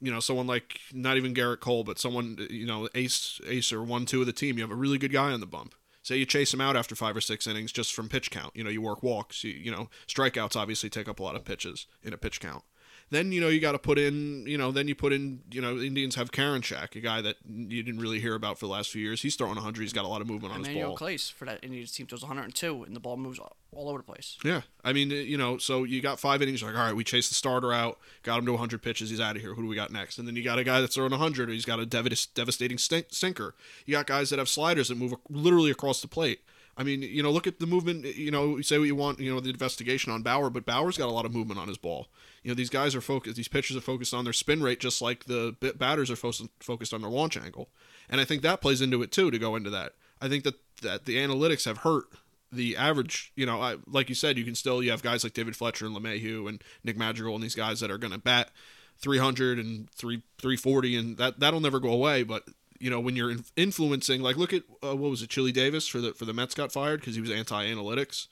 you 0.00 0.12
know, 0.12 0.20
someone 0.20 0.46
like 0.46 0.80
not 0.92 1.16
even 1.16 1.32
Gerrit 1.34 1.60
Cole, 1.60 1.82
but 1.82 1.98
someone 1.98 2.38
you 2.50 2.66
know, 2.66 2.88
ace 2.94 3.40
ace 3.46 3.72
or 3.72 3.82
one 3.82 4.04
two 4.06 4.20
of 4.20 4.26
the 4.26 4.32
team. 4.32 4.56
You 4.58 4.62
have 4.64 4.70
a 4.70 4.74
really 4.76 4.98
good 4.98 5.12
guy 5.12 5.32
on 5.32 5.40
the 5.40 5.46
bump. 5.46 5.74
Say 6.02 6.16
you 6.16 6.26
chase 6.26 6.52
him 6.52 6.60
out 6.60 6.76
after 6.76 6.96
five 6.96 7.16
or 7.16 7.20
six 7.20 7.46
innings 7.46 7.70
just 7.70 7.94
from 7.94 8.08
pitch 8.08 8.30
count. 8.30 8.56
You 8.56 8.64
know, 8.64 8.70
you 8.70 8.82
work 8.82 9.02
walks. 9.02 9.44
You, 9.44 9.52
you 9.52 9.70
know, 9.70 9.88
strikeouts 10.08 10.56
obviously 10.56 10.90
take 10.90 11.08
up 11.08 11.20
a 11.20 11.22
lot 11.22 11.36
of 11.36 11.44
pitches 11.44 11.86
in 12.02 12.12
a 12.12 12.18
pitch 12.18 12.40
count. 12.40 12.64
Then 13.12 13.30
you 13.30 13.42
know 13.42 13.48
you 13.48 13.60
got 13.60 13.72
to 13.72 13.78
put 13.78 13.98
in. 13.98 14.46
You 14.46 14.56
know, 14.56 14.72
then 14.72 14.88
you 14.88 14.94
put 14.94 15.12
in. 15.12 15.40
You 15.50 15.60
know, 15.60 15.78
Indians 15.78 16.14
have 16.14 16.32
Karinchak, 16.32 16.96
a 16.96 17.00
guy 17.00 17.20
that 17.20 17.36
you 17.46 17.82
didn't 17.82 18.00
really 18.00 18.20
hear 18.20 18.34
about 18.34 18.58
for 18.58 18.64
the 18.64 18.72
last 18.72 18.88
few 18.88 19.02
years. 19.02 19.20
He's 19.20 19.36
throwing 19.36 19.56
100. 19.56 19.82
He's 19.82 19.92
got 19.92 20.06
a 20.06 20.08
lot 20.08 20.22
of 20.22 20.26
movement 20.26 20.54
on 20.54 20.60
his 20.60 20.68
Emmanuel 20.68 20.96
ball. 20.96 21.08
Clase 21.08 21.30
for 21.30 21.44
that 21.44 21.62
Indians 21.62 21.92
team 21.92 22.06
throws 22.06 22.22
102, 22.22 22.84
and 22.84 22.96
the 22.96 23.00
ball 23.00 23.18
moves 23.18 23.38
all, 23.38 23.54
over 23.74 23.98
the 23.98 24.02
place. 24.02 24.38
Yeah, 24.42 24.62
I 24.82 24.94
mean, 24.94 25.12
uh, 25.12 25.16
you 25.16 25.36
know, 25.36 25.58
so 25.58 25.84
you 25.84 26.00
got 26.00 26.20
five 26.20 26.40
innings. 26.40 26.62
You're 26.62 26.70
like, 26.70 26.80
all 26.80 26.86
right, 26.86 26.96
we 26.96 27.04
chased 27.04 27.28
the 27.28 27.34
starter 27.34 27.70
out, 27.70 27.98
got 28.22 28.38
him 28.38 28.46
to 28.46 28.52
100 28.52 28.80
pitches. 28.80 29.10
He's 29.10 29.20
out 29.20 29.36
of 29.36 29.42
here. 29.42 29.52
Who 29.52 29.60
do 29.60 29.68
we 29.68 29.76
got 29.76 29.92
next? 29.92 30.16
And 30.16 30.26
then 30.26 30.34
you 30.34 30.42
got 30.42 30.58
a 30.58 30.64
guy 30.64 30.80
that's 30.80 30.94
throwing 30.94 31.10
100. 31.10 31.50
He's 31.50 31.66
got 31.66 31.80
a 31.80 31.84
devas- 31.84 32.24
devastating 32.24 32.78
stink- 32.78 33.08
sinker. 33.10 33.54
You 33.84 33.92
got 33.92 34.06
guys 34.06 34.30
that 34.30 34.38
have 34.38 34.48
sliders 34.48 34.88
that 34.88 34.96
move 34.96 35.12
literally 35.28 35.70
across 35.70 36.00
the 36.00 36.08
plate. 36.08 36.40
I 36.78 36.82
mean, 36.82 37.02
you 37.02 37.22
know, 37.22 37.30
look 37.30 37.46
at 37.46 37.60
the 37.60 37.66
movement. 37.66 38.06
You 38.16 38.30
know, 38.30 38.56
you 38.56 38.62
say 38.62 38.78
what 38.78 38.86
you 38.86 38.96
want. 38.96 39.20
You 39.20 39.34
know, 39.34 39.40
the 39.40 39.50
investigation 39.50 40.10
on 40.10 40.22
Bauer, 40.22 40.48
but 40.48 40.64
Bauer's 40.64 40.96
got 40.96 41.08
a 41.08 41.12
lot 41.12 41.26
of 41.26 41.34
movement 41.34 41.60
on 41.60 41.68
his 41.68 41.76
ball. 41.76 42.08
You 42.42 42.50
know, 42.50 42.54
these 42.54 42.70
guys 42.70 42.94
are 42.94 43.00
focused. 43.00 43.36
These 43.36 43.48
pitchers 43.48 43.76
are 43.76 43.80
focused 43.80 44.12
on 44.12 44.24
their 44.24 44.32
spin 44.32 44.62
rate, 44.62 44.80
just 44.80 45.00
like 45.00 45.24
the 45.24 45.56
batters 45.76 46.10
are 46.10 46.16
fo- 46.16 46.48
focused 46.60 46.92
on 46.92 47.00
their 47.00 47.10
launch 47.10 47.36
angle. 47.36 47.68
And 48.08 48.20
I 48.20 48.24
think 48.24 48.42
that 48.42 48.60
plays 48.60 48.80
into 48.80 49.02
it 49.02 49.12
too. 49.12 49.30
To 49.30 49.38
go 49.38 49.54
into 49.54 49.70
that, 49.70 49.92
I 50.20 50.28
think 50.28 50.44
that 50.44 50.56
that 50.82 51.04
the 51.04 51.16
analytics 51.16 51.64
have 51.64 51.78
hurt 51.78 52.06
the 52.52 52.76
average, 52.76 53.32
you 53.34 53.46
know, 53.46 53.60
I, 53.60 53.76
like 53.86 54.08
you 54.08 54.14
said, 54.14 54.36
you 54.36 54.44
can 54.44 54.54
still 54.54 54.82
you 54.82 54.90
have 54.90 55.02
guys 55.02 55.24
like 55.24 55.32
David 55.32 55.56
Fletcher 55.56 55.86
and 55.86 55.96
LeMahieu 55.96 56.48
and 56.48 56.62
Nick 56.84 56.98
Madrigal 56.98 57.34
and 57.34 57.42
these 57.42 57.54
guys 57.54 57.80
that 57.80 57.90
are 57.90 57.98
going 57.98 58.12
to 58.12 58.18
bat 58.18 58.50
300 58.98 59.58
and 59.58 59.90
3 59.90 60.22
340 60.38 60.96
and 60.96 61.16
that 61.16 61.40
that'll 61.40 61.60
never 61.60 61.80
go 61.80 61.92
away, 61.92 62.22
but 62.22 62.44
you 62.78 62.90
know, 62.90 63.00
when 63.00 63.16
you're 63.16 63.36
influencing 63.56 64.20
like 64.20 64.36
look 64.36 64.52
at 64.52 64.64
uh, 64.84 64.94
what 64.94 65.10
was 65.10 65.22
it 65.22 65.30
Chili 65.30 65.52
Davis 65.52 65.88
for 65.88 66.00
the 66.00 66.12
for 66.12 66.24
the 66.24 66.32
Mets 66.32 66.54
got 66.54 66.72
fired 66.72 67.02
cuz 67.02 67.14
he 67.14 67.20
was 67.20 67.30
anti-analytics 67.30 68.26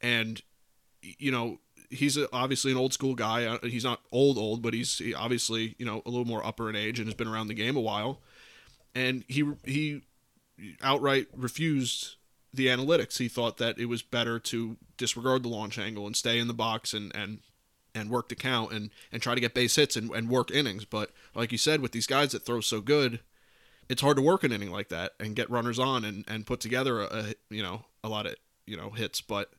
and 0.00 0.42
you 1.02 1.30
know, 1.30 1.58
he's 1.92 2.18
obviously 2.32 2.72
an 2.72 2.78
old 2.78 2.92
school 2.92 3.14
guy. 3.14 3.44
Uh, 3.44 3.58
He's 3.62 3.84
not 3.84 4.00
old 4.10 4.38
old, 4.38 4.62
but 4.62 4.74
he's 4.74 4.98
he 4.98 5.14
obviously, 5.14 5.74
you 5.78 5.86
know, 5.86 6.02
a 6.04 6.10
little 6.10 6.24
more 6.24 6.44
upper 6.44 6.68
in 6.68 6.76
age 6.76 6.98
and 6.98 7.06
has 7.06 7.14
been 7.14 7.28
around 7.28 7.48
the 7.48 7.54
game 7.54 7.76
a 7.76 7.80
while. 7.80 8.20
And 8.94 9.24
he 9.28 9.44
he 9.64 10.02
outright 10.82 11.28
refused 11.34 12.16
the 12.52 12.66
analytics. 12.66 13.18
He 13.18 13.28
thought 13.28 13.58
that 13.58 13.78
it 13.78 13.86
was 13.86 14.02
better 14.02 14.38
to 14.38 14.76
disregard 14.96 15.42
the 15.42 15.48
launch 15.48 15.78
angle 15.78 16.06
and 16.06 16.16
stay 16.16 16.38
in 16.38 16.48
the 16.48 16.54
box 16.54 16.92
and 16.92 17.14
and 17.14 17.40
and 17.94 18.10
work 18.10 18.28
the 18.28 18.34
count 18.34 18.72
and 18.72 18.90
and 19.10 19.22
try 19.22 19.34
to 19.34 19.40
get 19.40 19.54
base 19.54 19.76
hits 19.76 19.96
and, 19.96 20.10
and 20.10 20.28
work 20.28 20.50
innings. 20.50 20.84
But 20.84 21.10
like 21.34 21.52
you 21.52 21.58
said, 21.58 21.80
with 21.80 21.92
these 21.92 22.06
guys 22.06 22.32
that 22.32 22.44
throw 22.44 22.60
so 22.60 22.80
good, 22.80 23.20
it's 23.88 24.02
hard 24.02 24.16
to 24.16 24.22
work 24.22 24.44
an 24.44 24.52
inning 24.52 24.70
like 24.70 24.88
that 24.88 25.12
and 25.20 25.36
get 25.36 25.50
runners 25.50 25.78
on 25.78 26.04
and, 26.04 26.24
and 26.28 26.46
put 26.46 26.60
together 26.60 27.00
a, 27.00 27.04
a 27.04 27.34
you 27.50 27.62
know 27.62 27.84
a 28.02 28.08
lot 28.08 28.26
of 28.26 28.36
you 28.66 28.76
know 28.76 28.90
hits. 28.90 29.20
But 29.20 29.52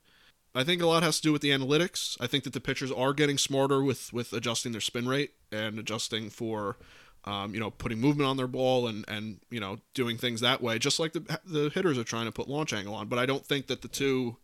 I 0.55 0.63
think 0.63 0.81
a 0.81 0.86
lot 0.88 1.01
has 1.03 1.17
to 1.17 1.22
do 1.24 1.31
with 1.33 1.41
the 1.41 1.50
analytics. 1.50 2.15
I 2.19 2.27
think 2.27 2.43
that 2.43 2.53
the 2.53 2.60
pitchers 2.60 2.91
are 2.91 3.13
getting 3.13 3.38
smarter 3.38 3.83
with 3.83 4.13
with 4.13 4.33
adjusting 4.33 4.72
their 4.72 4.81
spin 4.81 5.07
rate 5.07 5.31
and 5.51 5.79
adjusting 5.79 6.29
for 6.29 6.77
um, 7.25 7.53
you 7.53 7.60
know, 7.60 7.72
putting 7.72 8.00
movement 8.00 8.27
on 8.27 8.38
their 8.38 8.48
ball 8.48 8.88
and 8.88 9.05
and 9.07 9.39
you 9.50 9.60
know 9.60 9.79
doing 9.93 10.17
things 10.17 10.41
that 10.41 10.62
way, 10.62 10.77
just 10.77 11.00
like 11.00 11.13
the 11.13 11.39
the 11.45 11.69
hitters 11.74 11.98
are 11.98 12.03
trying 12.03 12.25
to 12.25 12.31
put 12.31 12.48
launch 12.50 12.74
angle 12.74 12.93
on. 12.95 13.07
But 13.07 13.19
I 13.19 13.25
don't 13.25 13.45
think 13.45 13.67
that 13.67 13.81
the 13.81 13.88
two, 13.88 14.38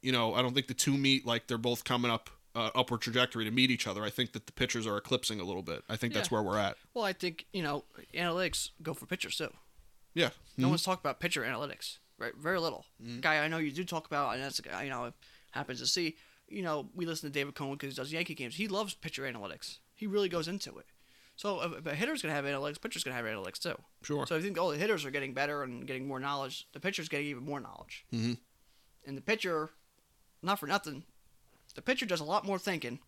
you 0.00 0.12
know, 0.12 0.34
I 0.34 0.42
don't 0.42 0.54
think 0.54 0.68
the 0.68 0.74
two 0.74 0.96
meet 0.96 1.26
like 1.26 1.48
they're 1.48 1.58
both 1.58 1.84
coming 1.84 2.10
up 2.10 2.30
uh, 2.54 2.70
upward 2.74 3.00
trajectory 3.00 3.44
to 3.44 3.50
meet 3.50 3.70
each 3.70 3.86
other. 3.86 4.04
I 4.04 4.10
think 4.10 4.32
that 4.32 4.46
the 4.46 4.52
pitchers 4.52 4.86
are 4.86 4.96
eclipsing 4.96 5.40
a 5.40 5.44
little 5.44 5.62
bit. 5.62 5.82
I 5.88 5.96
think 5.96 6.14
that's 6.14 6.30
where 6.30 6.42
we're 6.42 6.58
at. 6.58 6.76
Well, 6.94 7.04
I 7.04 7.12
think 7.12 7.46
you 7.52 7.62
know 7.62 7.84
analytics 8.14 8.70
go 8.82 8.94
for 8.94 9.06
pitchers 9.06 9.36
too. 9.36 9.50
Yeah, 10.14 10.30
No 10.56 10.66
Mhm. 10.66 10.70
one's 10.70 10.82
talking 10.82 11.00
about 11.02 11.20
pitcher 11.20 11.42
analytics 11.42 11.98
Right, 12.18 12.36
very 12.36 12.60
little. 12.60 12.86
Guy 13.20 13.42
I 13.42 13.48
know 13.48 13.58
you 13.58 13.72
do 13.72 13.82
talk 13.82 14.06
about, 14.06 14.34
and 14.34 14.44
that's 14.44 14.60
you 14.84 14.90
know 14.90 15.12
happens 15.52 15.78
to 15.80 15.86
see. 15.86 16.16
You 16.48 16.62
know, 16.62 16.88
we 16.94 17.06
listen 17.06 17.30
to 17.30 17.32
David 17.32 17.54
Cone 17.54 17.72
because 17.72 17.94
he 17.94 17.96
does 17.96 18.12
Yankee 18.12 18.34
games. 18.34 18.56
He 18.56 18.68
loves 18.68 18.92
pitcher 18.94 19.22
analytics. 19.22 19.78
He 19.94 20.06
really 20.06 20.28
goes 20.28 20.48
into 20.48 20.76
it. 20.78 20.86
So 21.36 21.62
if, 21.62 21.86
a 21.86 21.94
hitter's 21.94 22.20
gonna 22.20 22.34
have 22.34 22.44
analytics, 22.44 22.80
pitcher's 22.80 23.04
gonna 23.04 23.16
have 23.16 23.24
analytics 23.24 23.58
too. 23.58 23.74
Sure. 24.02 24.26
So 24.26 24.36
I 24.36 24.40
think 24.42 24.58
all 24.58 24.70
the 24.70 24.76
hitters 24.76 25.04
are 25.04 25.10
getting 25.10 25.32
better 25.32 25.62
and 25.62 25.86
getting 25.86 26.06
more 26.06 26.20
knowledge. 26.20 26.68
The 26.72 26.80
pitcher's 26.80 27.08
getting 27.08 27.26
even 27.26 27.44
more 27.44 27.60
knowledge. 27.60 28.04
Mhm. 28.12 28.38
And 29.06 29.16
the 29.16 29.22
pitcher, 29.22 29.70
not 30.42 30.58
for 30.58 30.66
nothing, 30.66 31.04
the 31.74 31.82
pitcher 31.82 32.04
does 32.04 32.20
a 32.20 32.24
lot 32.24 32.44
more 32.44 32.58
thinking, 32.58 32.98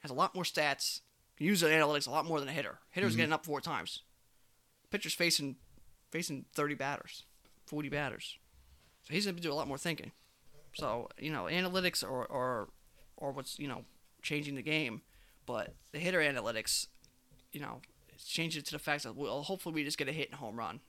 has 0.00 0.10
a 0.10 0.14
lot 0.14 0.34
more 0.34 0.44
stats, 0.44 1.00
can 1.36 1.46
use 1.46 1.60
the 1.60 1.68
analytics 1.68 2.06
a 2.06 2.10
lot 2.10 2.26
more 2.26 2.40
than 2.40 2.48
a 2.48 2.52
hitter. 2.52 2.78
Hitter's 2.90 3.16
getting 3.16 3.32
up 3.32 3.44
four 3.46 3.60
times. 3.60 4.02
Pitcher's 4.90 5.14
facing 5.14 5.56
facing 6.10 6.44
thirty 6.54 6.74
batters, 6.74 7.24
forty 7.64 7.88
batters. 7.88 8.36
So 9.02 9.14
he's 9.14 9.24
gonna 9.26 9.40
do 9.40 9.52
a 9.52 9.54
lot 9.54 9.66
more 9.68 9.78
thinking. 9.78 10.12
So 10.76 11.08
you 11.18 11.32
know, 11.32 11.44
analytics 11.44 12.02
or 12.04 12.30
are, 12.30 12.68
are 13.18 13.32
what's 13.32 13.58
you 13.58 13.68
know 13.68 13.84
changing 14.22 14.54
the 14.56 14.62
game, 14.62 15.02
but 15.46 15.74
the 15.92 15.98
hitter 15.98 16.20
analytics, 16.20 16.86
you 17.52 17.60
know, 17.60 17.80
it's 18.08 18.26
changing 18.26 18.62
to 18.62 18.72
the 18.72 18.78
fact 18.78 19.04
that 19.04 19.16
well, 19.16 19.42
hopefully 19.42 19.74
we 19.74 19.84
just 19.84 19.98
get 19.98 20.08
a 20.08 20.12
hit 20.12 20.28
and 20.30 20.38
home 20.38 20.56
run. 20.56 20.80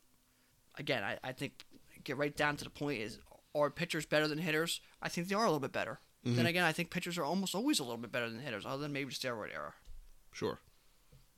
Again, 0.78 1.04
I, 1.04 1.18
I 1.24 1.32
think 1.32 1.66
get 2.04 2.18
right 2.18 2.36
down 2.36 2.58
to 2.58 2.64
the 2.64 2.70
point 2.70 3.02
is 3.02 3.20
are 3.56 3.70
pitchers 3.70 4.06
better 4.06 4.28
than 4.28 4.38
hitters? 4.38 4.82
I 5.02 5.10
think 5.10 5.28
they 5.28 5.36
are 5.36 5.44
a 5.44 5.48
little 5.48 5.60
bit 5.60 5.72
better. 5.72 6.00
Mm-hmm. 6.26 6.36
Then 6.36 6.46
again, 6.48 6.64
I 6.64 6.72
think 6.74 6.90
pitchers 6.90 7.18
are 7.18 7.24
almost 7.24 7.56
always 7.56 7.80
a 7.80 7.84
little 7.84 7.98
bit 7.98 8.12
better 8.12 8.30
than 8.30 8.40
hitters, 8.40 8.66
other 8.66 8.82
than 8.82 8.92
maybe 8.94 9.12
steroid 9.14 9.54
era. 9.54 9.74
Sure. 10.34 10.60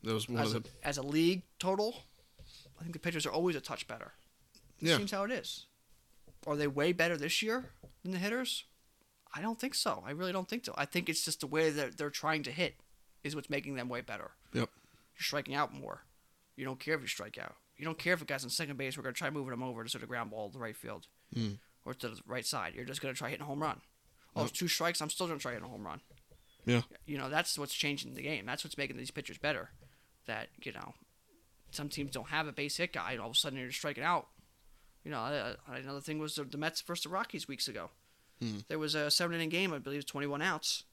That 0.02 0.14
was 0.14 0.28
one 0.28 0.42
As 0.42 0.54
of 0.54 0.56
a, 0.56 0.68
the 0.68 0.70
as 0.82 0.98
a 0.98 1.02
league 1.02 1.42
total, 1.58 1.94
I 2.78 2.82
think 2.82 2.94
the 2.94 2.98
pitchers 2.98 3.26
are 3.26 3.32
always 3.32 3.54
a 3.56 3.60
touch 3.60 3.86
better. 3.86 4.12
It 4.80 4.88
Yeah. 4.88 4.96
seems 4.96 5.10
how 5.12 5.24
it 5.24 5.30
is. 5.30 5.66
Are 6.46 6.56
they 6.56 6.66
way 6.66 6.92
better 6.92 7.16
this 7.16 7.42
year 7.42 7.70
than 8.02 8.12
the 8.12 8.18
hitters? 8.18 8.64
I 9.34 9.40
don't 9.42 9.60
think 9.60 9.74
so. 9.74 10.02
I 10.06 10.10
really 10.10 10.32
don't 10.32 10.48
think 10.48 10.64
so. 10.64 10.74
I 10.76 10.84
think 10.86 11.08
it's 11.08 11.24
just 11.24 11.40
the 11.40 11.46
way 11.46 11.70
that 11.70 11.96
they're 11.96 12.10
trying 12.10 12.42
to 12.44 12.50
hit 12.50 12.74
is 13.22 13.36
what's 13.36 13.50
making 13.50 13.74
them 13.74 13.88
way 13.88 14.00
better. 14.00 14.32
Yep. 14.52 14.68
You're 15.14 15.22
striking 15.22 15.54
out 15.54 15.72
more. 15.72 16.02
You 16.56 16.64
don't 16.64 16.80
care 16.80 16.94
if 16.94 17.00
you 17.02 17.06
strike 17.06 17.38
out. 17.38 17.54
You 17.76 17.84
don't 17.84 17.98
care 17.98 18.14
if 18.14 18.22
a 18.22 18.24
guy's 18.24 18.44
on 18.44 18.50
second 18.50 18.76
base. 18.76 18.96
We're 18.96 19.02
going 19.02 19.14
to 19.14 19.18
try 19.18 19.30
moving 19.30 19.52
him 19.52 19.62
over 19.62 19.84
to 19.84 19.88
sort 19.90 20.02
of 20.02 20.08
ground 20.08 20.30
ball 20.30 20.48
to 20.48 20.52
the 20.54 20.58
right 20.58 20.76
field 20.76 21.06
Mm. 21.36 21.58
or 21.84 21.94
to 21.94 22.08
the 22.08 22.20
right 22.26 22.44
side. 22.44 22.74
You're 22.74 22.84
just 22.84 23.00
going 23.00 23.14
to 23.14 23.18
try 23.18 23.30
hitting 23.30 23.44
a 23.44 23.46
home 23.46 23.62
run. 23.62 23.80
Oh, 24.34 24.42
it's 24.42 24.52
two 24.52 24.66
strikes. 24.68 25.00
I'm 25.00 25.10
still 25.10 25.26
going 25.28 25.38
to 25.38 25.42
try 25.42 25.52
hitting 25.52 25.66
a 25.66 25.70
home 25.70 25.86
run. 25.86 26.00
Yeah. 26.66 26.82
You 27.06 27.18
know, 27.18 27.30
that's 27.30 27.56
what's 27.58 27.72
changing 27.74 28.14
the 28.14 28.22
game. 28.22 28.46
That's 28.46 28.64
what's 28.64 28.76
making 28.76 28.96
these 28.96 29.10
pitchers 29.10 29.38
better. 29.38 29.70
That, 30.26 30.48
you 30.62 30.72
know, 30.72 30.94
some 31.70 31.88
teams 31.88 32.10
don't 32.10 32.28
have 32.28 32.46
a 32.48 32.52
base 32.52 32.76
hit 32.76 32.92
guy, 32.92 33.12
and 33.12 33.20
all 33.20 33.28
of 33.30 33.34
a 33.36 33.38
sudden 33.38 33.58
you're 33.58 33.70
striking 33.72 34.04
out. 34.04 34.26
You 35.04 35.10
know, 35.10 35.18
uh, 35.20 35.54
another 35.68 36.00
thing 36.00 36.18
was 36.18 36.34
the, 36.34 36.44
the 36.44 36.58
Mets 36.58 36.80
versus 36.82 37.04
the 37.04 37.08
Rockies 37.08 37.48
weeks 37.48 37.68
ago. 37.68 37.90
Hmm. 38.40 38.58
There 38.68 38.78
was 38.78 38.94
a 38.94 39.10
seven 39.10 39.34
inning 39.34 39.48
game, 39.48 39.72
I 39.72 39.78
believe 39.78 40.06
21 40.06 40.42
outs. 40.42 40.84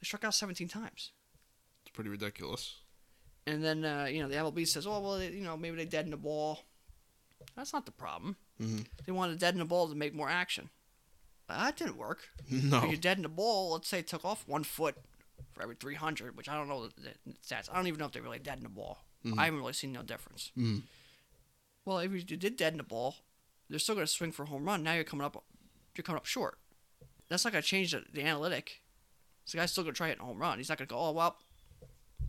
They 0.00 0.04
struck 0.04 0.24
out 0.24 0.34
17 0.34 0.68
times. 0.68 1.12
It's 1.82 1.90
pretty 1.92 2.10
ridiculous. 2.10 2.76
And 3.46 3.64
then, 3.64 3.84
uh, 3.84 4.04
you 4.10 4.22
know, 4.22 4.28
the 4.28 4.36
MLB 4.36 4.66
says, 4.68 4.86
oh, 4.86 5.00
well, 5.00 5.18
they, 5.18 5.30
you 5.30 5.42
know, 5.42 5.56
maybe 5.56 5.76
they 5.76 5.84
deadened 5.86 6.12
the 6.12 6.16
ball. 6.18 6.60
That's 7.56 7.72
not 7.72 7.86
the 7.86 7.92
problem. 7.92 8.36
Mhm. 8.60 8.86
They 9.06 9.12
wanted 9.12 9.32
to 9.34 9.38
deaden 9.38 9.58
the 9.60 9.64
ball 9.64 9.88
to 9.88 9.94
make 9.94 10.14
more 10.14 10.28
action. 10.28 10.68
But 11.46 11.58
that 11.58 11.76
didn't 11.76 11.96
work. 11.96 12.28
No. 12.50 12.84
If 12.84 12.90
you 12.90 12.96
deaden 12.96 13.22
the 13.22 13.28
ball, 13.28 13.72
let's 13.72 13.88
say 13.88 13.98
it 14.00 14.06
took 14.06 14.24
off 14.24 14.46
one 14.46 14.62
foot 14.64 14.96
for 15.52 15.62
every 15.62 15.74
300, 15.74 16.36
which 16.36 16.48
I 16.48 16.54
don't 16.54 16.68
know 16.68 16.88
the, 16.88 17.10
stats. 17.46 17.68
I 17.72 17.76
don't 17.76 17.86
even 17.86 17.98
know 17.98 18.06
if 18.06 18.12
they 18.12 18.20
really 18.20 18.38
deadened 18.38 18.66
the 18.66 18.70
ball. 18.70 18.98
I 19.36 19.44
haven't 19.46 19.60
really 19.60 19.72
seen 19.74 19.92
no 19.92 20.02
difference. 20.02 20.50
Mhm. 20.56 20.82
Well, 21.84 21.98
if 21.98 22.12
you 22.12 22.22
did 22.22 22.56
deaden 22.56 22.78
the 22.78 22.82
ball, 22.84 23.16
they're 23.70 23.78
still 23.78 23.94
going 23.94 24.06
to 24.06 24.12
swing 24.12 24.32
for 24.32 24.42
a 24.42 24.46
home 24.46 24.64
run. 24.64 24.82
Now 24.82 24.92
you're 24.94 25.04
coming 25.04 25.24
up, 25.24 25.42
you're 25.96 26.02
coming 26.02 26.18
up 26.18 26.26
short. 26.26 26.58
That's 27.28 27.44
not 27.44 27.52
going 27.52 27.62
to 27.62 27.68
change 27.68 27.92
the, 27.92 28.02
the 28.12 28.22
analytic. 28.22 28.82
So 29.44 29.56
the 29.56 29.62
guy's 29.62 29.70
still 29.72 29.84
going 29.84 29.94
to 29.94 29.96
try 29.98 30.08
hitting 30.08 30.22
a 30.22 30.26
home 30.26 30.38
run. 30.38 30.58
He's 30.58 30.68
not 30.68 30.76
going 30.78 30.88
to 30.88 30.92
go, 30.94 30.98
oh 31.00 31.12
well, 31.12 31.36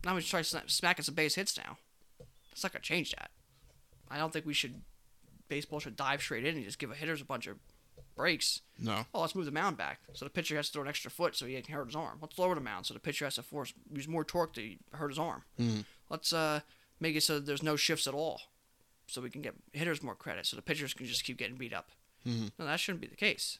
now 0.04 0.10
I'm 0.10 0.14
going 0.14 0.22
to 0.22 0.28
try 0.28 0.40
sna- 0.40 0.70
smacking 0.70 1.04
some 1.04 1.14
base 1.14 1.34
hits 1.34 1.56
now. 1.58 1.76
That's 2.50 2.62
not 2.62 2.72
going 2.72 2.82
to 2.82 2.88
change 2.88 3.10
that. 3.12 3.30
I 4.10 4.18
don't 4.18 4.32
think 4.32 4.46
we 4.46 4.54
should. 4.54 4.80
Baseball 5.48 5.80
should 5.80 5.96
dive 5.96 6.22
straight 6.22 6.46
in 6.46 6.56
and 6.56 6.64
just 6.64 6.78
give 6.78 6.90
a 6.90 6.94
hitters 6.94 7.20
a 7.20 7.24
bunch 7.26 7.46
of 7.46 7.58
breaks. 8.16 8.60
No. 8.78 9.04
Oh, 9.12 9.20
let's 9.20 9.34
move 9.34 9.44
the 9.44 9.50
mound 9.50 9.76
back. 9.76 10.00
So 10.14 10.24
the 10.24 10.30
pitcher 10.30 10.56
has 10.56 10.68
to 10.68 10.72
throw 10.72 10.82
an 10.82 10.88
extra 10.88 11.10
foot 11.10 11.36
so 11.36 11.44
he 11.46 11.60
can 11.60 11.74
hurt 11.74 11.86
his 11.86 11.96
arm. 11.96 12.18
Let's 12.22 12.38
lower 12.38 12.54
the 12.54 12.60
mound 12.60 12.86
so 12.86 12.94
the 12.94 13.00
pitcher 13.00 13.24
has 13.26 13.34
to 13.34 13.42
force 13.42 13.72
use 13.92 14.08
more 14.08 14.24
torque 14.24 14.54
to 14.54 14.76
hurt 14.92 15.08
his 15.10 15.18
arm. 15.18 15.42
Mhm. 15.60 15.84
Let's 16.08 16.32
uh, 16.32 16.60
make 17.00 17.16
it 17.16 17.22
so 17.22 17.34
that 17.34 17.46
there's 17.46 17.62
no 17.62 17.76
shifts 17.76 18.06
at 18.06 18.14
all, 18.14 18.40
so 19.12 19.20
we 19.20 19.30
can 19.30 19.42
get 19.42 19.54
hitters 19.72 20.02
more 20.02 20.14
credit. 20.14 20.46
So 20.46 20.56
the 20.56 20.62
pitchers 20.62 20.94
can 20.94 21.06
just 21.06 21.24
keep 21.24 21.36
getting 21.36 21.56
beat 21.56 21.72
up. 21.74 21.90
Mhm. 22.26 22.50
No, 22.58 22.64
that 22.66 22.80
shouldn't 22.80 23.00
be 23.02 23.08
the 23.08 23.16
case. 23.16 23.58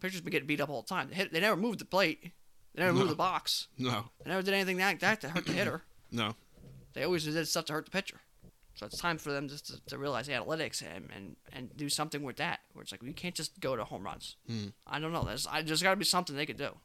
Pitchers 0.00 0.20
been 0.20 0.32
getting 0.32 0.46
beat 0.46 0.60
up 0.60 0.68
all 0.68 0.82
the 0.82 0.88
time. 0.88 1.08
They, 1.10 1.14
hit, 1.16 1.32
they 1.32 1.40
never 1.40 1.56
moved 1.56 1.78
the 1.80 1.84
plate. 1.84 2.32
They 2.74 2.82
never 2.82 2.92
No. 2.92 3.00
moved 3.00 3.10
the 3.12 3.16
box. 3.16 3.68
No. 3.78 4.10
They 4.24 4.30
never 4.30 4.42
did 4.42 4.54
anything 4.54 4.78
like 4.78 5.00
that 5.00 5.20
to 5.22 5.28
hurt 5.30 5.46
the 5.46 5.52
hitter. 5.52 5.82
No. 6.14 6.34
They 6.92 7.04
always 7.04 7.24
did 7.24 7.48
stuff 7.48 7.64
to 7.66 7.72
hurt 7.72 7.86
the 7.86 7.90
pitcher. 7.90 8.20
So 8.74 8.84
it's 8.84 8.98
time 8.98 9.16
for 9.16 9.32
them 9.32 9.48
just 9.48 9.66
to, 9.68 9.80
to 9.86 9.96
realize 9.98 10.28
analytics 10.28 10.82
and, 10.82 11.08
and, 11.14 11.36
and 11.54 11.74
do 11.74 11.88
something 11.88 12.22
with 12.22 12.36
that. 12.36 12.60
Where 12.74 12.82
it's 12.82 12.92
like 12.92 13.02
we 13.02 13.14
can't 13.14 13.34
just 13.34 13.58
go 13.60 13.76
to 13.76 13.84
home 13.84 14.02
runs. 14.04 14.36
Mhm. 14.50 14.72
I 14.86 14.98
don't 14.98 15.12
know. 15.12 15.24
There's 15.24 15.46
I, 15.46 15.62
there's 15.62 15.82
got 15.82 15.90
to 15.90 15.96
be 15.96 16.04
something 16.04 16.36
they 16.36 16.44
could 16.46 16.58
do. 16.58 16.76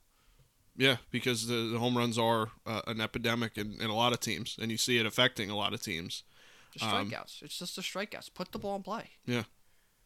Yeah, 0.77 0.97
because 1.11 1.47
the, 1.47 1.69
the 1.73 1.79
home 1.79 1.97
runs 1.97 2.17
are 2.17 2.51
uh, 2.65 2.81
an 2.87 3.01
epidemic 3.01 3.57
in, 3.57 3.73
in 3.81 3.89
a 3.89 3.95
lot 3.95 4.13
of 4.13 4.19
teams, 4.21 4.57
and 4.61 4.69
you 4.71 4.77
see 4.77 4.97
it 4.99 5.05
affecting 5.05 5.49
a 5.49 5.55
lot 5.57 5.73
of 5.73 5.81
teams. 5.81 6.23
The 6.79 6.85
Um, 6.85 7.09
strikeouts. 7.09 7.41
it's 7.43 7.59
just 7.59 7.75
the 7.75 7.81
strikeouts. 7.81 8.33
Put 8.33 8.51
the 8.51 8.59
ball 8.59 8.75
in 8.75 8.83
play. 8.83 9.09
Yeah, 9.25 9.43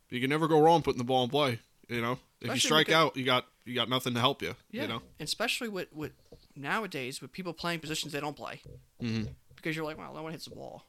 you 0.10 0.20
can 0.22 0.30
never 0.30 0.48
go 0.48 0.62
wrong 0.62 0.82
putting 0.82 0.98
the 1.00 1.04
ball 1.04 1.24
in 1.24 1.30
play. 1.30 1.60
You 1.90 2.02
know, 2.02 2.20
if 2.40 2.54
you 2.54 2.60
strike 2.60 2.88
because- 2.88 3.08
out, 3.10 3.18
you 3.18 3.26
got 3.26 3.46
you 3.66 3.76
got 3.76 3.90
nothing 3.90 4.14
to 4.14 4.20
help 4.20 4.42
you. 4.42 4.56
Yeah. 4.72 4.84
You 4.84 4.88
know. 4.88 5.02
And 5.20 5.28
especially 5.28 5.68
with, 5.70 5.92
with 5.94 6.14
nowadays 6.56 7.22
with 7.22 7.32
people 7.32 7.54
playing 7.54 7.80
positions 7.80 8.12
they 8.14 8.20
don't 8.20 8.36
play. 8.36 8.62
Mhm. 9.02 9.36
Because 9.56 9.76
you're 9.76 9.86
like, 9.86 9.98
well, 9.98 10.14
no 10.14 10.24
one 10.24 10.32
hits 10.32 10.46
the 10.46 10.56
ball. 10.56 10.84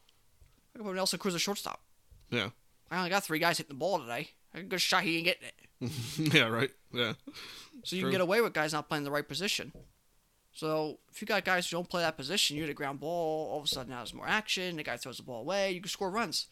I 0.75 0.79
can 0.79 0.87
put 0.87 0.95
Nelson 0.97 1.19
Cruz 1.19 1.35
at 1.35 1.41
shortstop. 1.43 1.83
Yeah. 2.31 2.51
I 2.91 2.97
only 2.99 3.11
got 3.11 3.25
three 3.25 3.39
guys 3.39 3.59
hitting 3.59 3.69
the 3.75 3.79
ball 3.79 3.99
today. 3.99 4.31
I 4.55 4.59
can 4.59 4.69
go 4.69 4.79
shot. 4.79 5.03
He 5.03 5.17
ain't 5.19 5.25
getting 5.27 5.49
it. 5.49 5.55
yeah. 6.35 6.45
Right. 6.49 6.71
Yeah. 6.93 7.13
So 7.85 7.97
you 7.97 8.03
True. 8.03 8.11
can 8.11 8.13
get 8.13 8.21
away 8.23 8.41
with 8.41 8.53
guys 8.55 8.73
not 8.73 8.89
playing 8.89 9.05
the 9.05 9.11
right 9.11 9.27
position. 9.27 9.73
So 10.55 10.99
if 11.11 11.21
you 11.21 11.27
got 11.27 11.45
guys 11.45 11.69
who 11.69 11.77
don't 11.77 11.89
play 11.89 12.03
that 12.03 12.17
position, 12.17 12.57
you 12.57 12.63
hit 12.63 12.71
a 12.71 12.75
ground 12.75 13.01
ball. 13.01 13.51
All 13.51 13.59
of 13.59 13.65
a 13.65 13.69
sudden, 13.69 13.91
now 13.91 13.99
there's 13.99 14.13
more 14.15 14.29
action. 14.29 14.77
The 14.77 14.83
guy 14.83 14.97
throws 14.99 15.17
the 15.17 15.23
ball 15.23 15.41
away. 15.41 15.73
You 15.73 15.81
can 15.81 15.89
score 15.89 16.11
runs. 16.11 16.47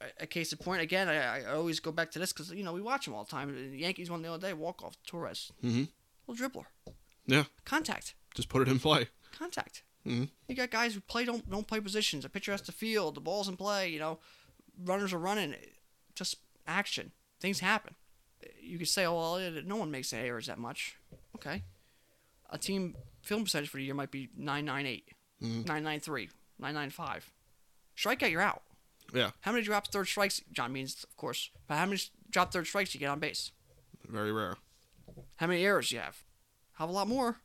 A- 0.00 0.24
A 0.24 0.26
case 0.26 0.50
in 0.52 0.58
point, 0.58 0.82
again, 0.82 1.08
I, 1.08 1.42
I 1.42 1.44
always 1.54 1.78
go 1.78 1.92
back 1.92 2.10
to 2.12 2.18
this 2.18 2.32
because 2.32 2.50
you 2.50 2.64
know 2.64 2.72
we 2.72 2.80
watch 2.80 3.04
them 3.04 3.14
all 3.14 3.22
the 3.24 3.30
time. 3.30 3.54
The 3.70 3.78
Yankees 3.78 4.10
won 4.10 4.22
the 4.22 4.32
other 4.32 4.48
day. 4.48 4.52
Walk 4.54 4.82
off 4.82 4.96
Torres, 5.06 5.52
Mhm. 5.64 5.88
little 6.26 6.48
dribbler. 6.48 6.66
Yeah. 7.26 7.44
Contact, 7.64 8.14
Just 8.34 8.48
put 8.48 8.62
it 8.62 8.68
in 8.68 8.80
play. 8.80 9.08
contact. 9.32 9.82
Mhm. 10.04 10.30
You 10.48 10.54
got 10.56 10.70
guys 10.70 10.94
who 10.94 11.00
play 11.00 11.24
don't 11.24 11.48
don't 11.48 11.66
play 11.68 11.78
positions. 11.80 12.24
A 12.24 12.28
pitcher 12.28 12.50
has 12.52 12.62
to 12.62 12.72
field. 12.72 13.14
The 13.14 13.20
ball's 13.20 13.46
in 13.48 13.56
play. 13.56 13.88
You 13.90 14.00
know, 14.00 14.18
runners 14.84 15.12
are 15.12 15.18
running. 15.18 15.54
Just 16.16 16.36
action. 16.66 17.12
Things 17.38 17.60
happen. 17.60 17.94
You 18.60 18.78
could 18.78 18.88
say, 18.88 19.04
oh 19.04 19.14
well, 19.16 19.62
no 19.64 19.76
one 19.76 19.90
makes 19.92 20.12
errors 20.12 20.46
that 20.46 20.58
much. 20.58 20.96
Okay. 21.36 21.62
A 22.50 22.58
team 22.58 22.96
film 23.28 23.44
percentage 23.44 23.68
for 23.68 23.76
the 23.76 23.84
year 23.84 23.94
might 23.94 24.10
be 24.10 24.30
998, 24.34 25.12
Mhm. 25.42 25.66
993, 25.66 26.30
995. 26.58 27.30
Strikeout, 27.96 28.30
you're 28.30 28.40
out. 28.40 28.62
Yeah. 29.12 29.32
How 29.40 29.52
many 29.52 29.64
drop 29.64 29.88
third 29.88 30.06
strikes? 30.06 30.40
John 30.50 30.72
means, 30.72 31.04
of 31.04 31.14
course. 31.16 31.50
But 31.66 31.76
how 31.76 31.84
many 31.86 32.00
drop 32.30 32.52
third 32.52 32.66
strikes 32.66 32.94
you 32.94 33.00
get 33.00 33.08
on 33.10 33.20
base? 33.20 33.52
Very 34.06 34.32
rare. 34.32 34.56
How 35.36 35.46
many 35.46 35.62
errors 35.64 35.92
you 35.92 35.98
have? 35.98 36.24
Have 36.74 36.88
a 36.88 36.92
lot 36.92 37.06
more. 37.08 37.40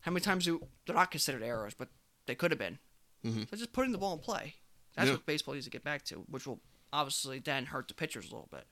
How 0.00 0.10
many 0.12 0.22
times 0.22 0.44
do 0.46 0.66
they're 0.86 0.94
not 0.96 1.10
considered 1.10 1.42
errors, 1.42 1.74
but 1.74 1.88
they 2.26 2.34
could 2.34 2.50
have 2.50 2.58
been? 2.58 2.78
Mhm. 3.24 3.50
So 3.50 3.56
just 3.56 3.72
putting 3.72 3.92
the 3.92 3.98
ball 3.98 4.14
in 4.14 4.20
play. 4.20 4.56
That's 4.94 5.08
Yeah. 5.08 5.14
what 5.14 5.26
baseball 5.26 5.54
needs 5.54 5.66
to 5.66 5.70
get 5.70 5.84
back 5.84 6.04
to, 6.06 6.20
which 6.22 6.46
will 6.46 6.62
obviously 6.92 7.38
then 7.38 7.66
hurt 7.66 7.88
the 7.88 7.94
pitchers 7.94 8.26
a 8.26 8.30
little 8.30 8.48
bit. 8.50 8.66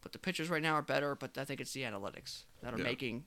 But 0.00 0.12
the 0.12 0.18
pitchers 0.18 0.48
right 0.48 0.62
now 0.62 0.74
are 0.74 0.82
better, 0.82 1.14
but 1.16 1.36
I 1.36 1.44
think 1.44 1.60
it's 1.60 1.72
the 1.72 1.82
analytics 1.82 2.44
that 2.60 2.72
are 2.72 2.78
Yeah. 2.78 2.84
making 2.84 3.26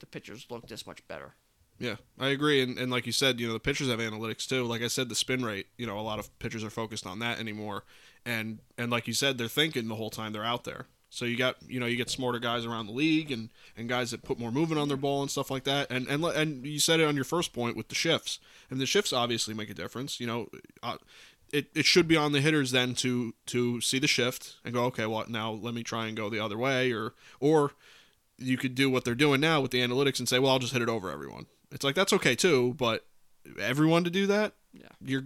the 0.00 0.06
pitchers 0.06 0.50
look 0.50 0.66
this 0.68 0.86
much 0.86 1.06
better. 1.08 1.36
Yeah, 1.80 1.96
I 2.18 2.28
agree, 2.28 2.62
and, 2.62 2.78
and 2.78 2.92
like 2.92 3.06
you 3.06 3.12
said, 3.12 3.40
you 3.40 3.46
know 3.46 3.54
the 3.54 3.58
pitchers 3.58 3.88
have 3.88 4.00
analytics 4.00 4.46
too. 4.46 4.64
Like 4.64 4.82
I 4.82 4.88
said, 4.88 5.08
the 5.08 5.14
spin 5.14 5.42
rate, 5.42 5.66
you 5.78 5.86
know, 5.86 5.98
a 5.98 6.02
lot 6.02 6.18
of 6.18 6.38
pitchers 6.38 6.62
are 6.62 6.68
focused 6.68 7.06
on 7.06 7.20
that 7.20 7.40
anymore, 7.40 7.84
and 8.26 8.58
and 8.76 8.90
like 8.90 9.08
you 9.08 9.14
said, 9.14 9.38
they're 9.38 9.48
thinking 9.48 9.88
the 9.88 9.94
whole 9.94 10.10
time 10.10 10.34
they're 10.34 10.44
out 10.44 10.64
there. 10.64 10.86
So 11.08 11.24
you 11.24 11.38
got 11.38 11.56
you 11.66 11.80
know 11.80 11.86
you 11.86 11.96
get 11.96 12.10
smarter 12.10 12.38
guys 12.38 12.66
around 12.66 12.86
the 12.86 12.92
league 12.92 13.32
and, 13.32 13.48
and 13.78 13.88
guys 13.88 14.10
that 14.10 14.22
put 14.22 14.38
more 14.38 14.52
movement 14.52 14.78
on 14.78 14.88
their 14.88 14.98
ball 14.98 15.22
and 15.22 15.30
stuff 15.30 15.50
like 15.50 15.64
that. 15.64 15.90
And 15.90 16.06
and 16.06 16.22
and 16.22 16.66
you 16.66 16.78
said 16.78 17.00
it 17.00 17.08
on 17.08 17.14
your 17.14 17.24
first 17.24 17.54
point 17.54 17.78
with 17.78 17.88
the 17.88 17.94
shifts, 17.94 18.40
and 18.68 18.78
the 18.78 18.84
shifts 18.84 19.10
obviously 19.14 19.54
make 19.54 19.70
a 19.70 19.74
difference. 19.74 20.20
You 20.20 20.26
know, 20.26 20.48
uh, 20.82 20.98
it, 21.50 21.68
it 21.74 21.86
should 21.86 22.06
be 22.06 22.16
on 22.16 22.32
the 22.32 22.42
hitters 22.42 22.72
then 22.72 22.94
to 22.96 23.32
to 23.46 23.80
see 23.80 23.98
the 23.98 24.06
shift 24.06 24.56
and 24.66 24.74
go 24.74 24.84
okay, 24.84 25.06
well 25.06 25.24
now 25.28 25.50
let 25.50 25.72
me 25.72 25.82
try 25.82 26.08
and 26.08 26.16
go 26.16 26.28
the 26.28 26.40
other 26.40 26.58
way, 26.58 26.92
or 26.92 27.14
or 27.40 27.72
you 28.36 28.58
could 28.58 28.74
do 28.74 28.90
what 28.90 29.04
they're 29.06 29.14
doing 29.14 29.40
now 29.40 29.62
with 29.62 29.70
the 29.70 29.80
analytics 29.80 30.18
and 30.18 30.28
say, 30.28 30.38
well 30.38 30.52
I'll 30.52 30.58
just 30.58 30.74
hit 30.74 30.82
it 30.82 30.90
over 30.90 31.10
everyone. 31.10 31.46
It's 31.70 31.84
like 31.84 31.94
that's 31.94 32.12
okay 32.14 32.34
too, 32.34 32.74
but 32.78 33.06
everyone 33.58 34.04
to 34.04 34.10
do 34.10 34.26
that, 34.26 34.52
Yeah. 34.72 34.88
you're 35.04 35.24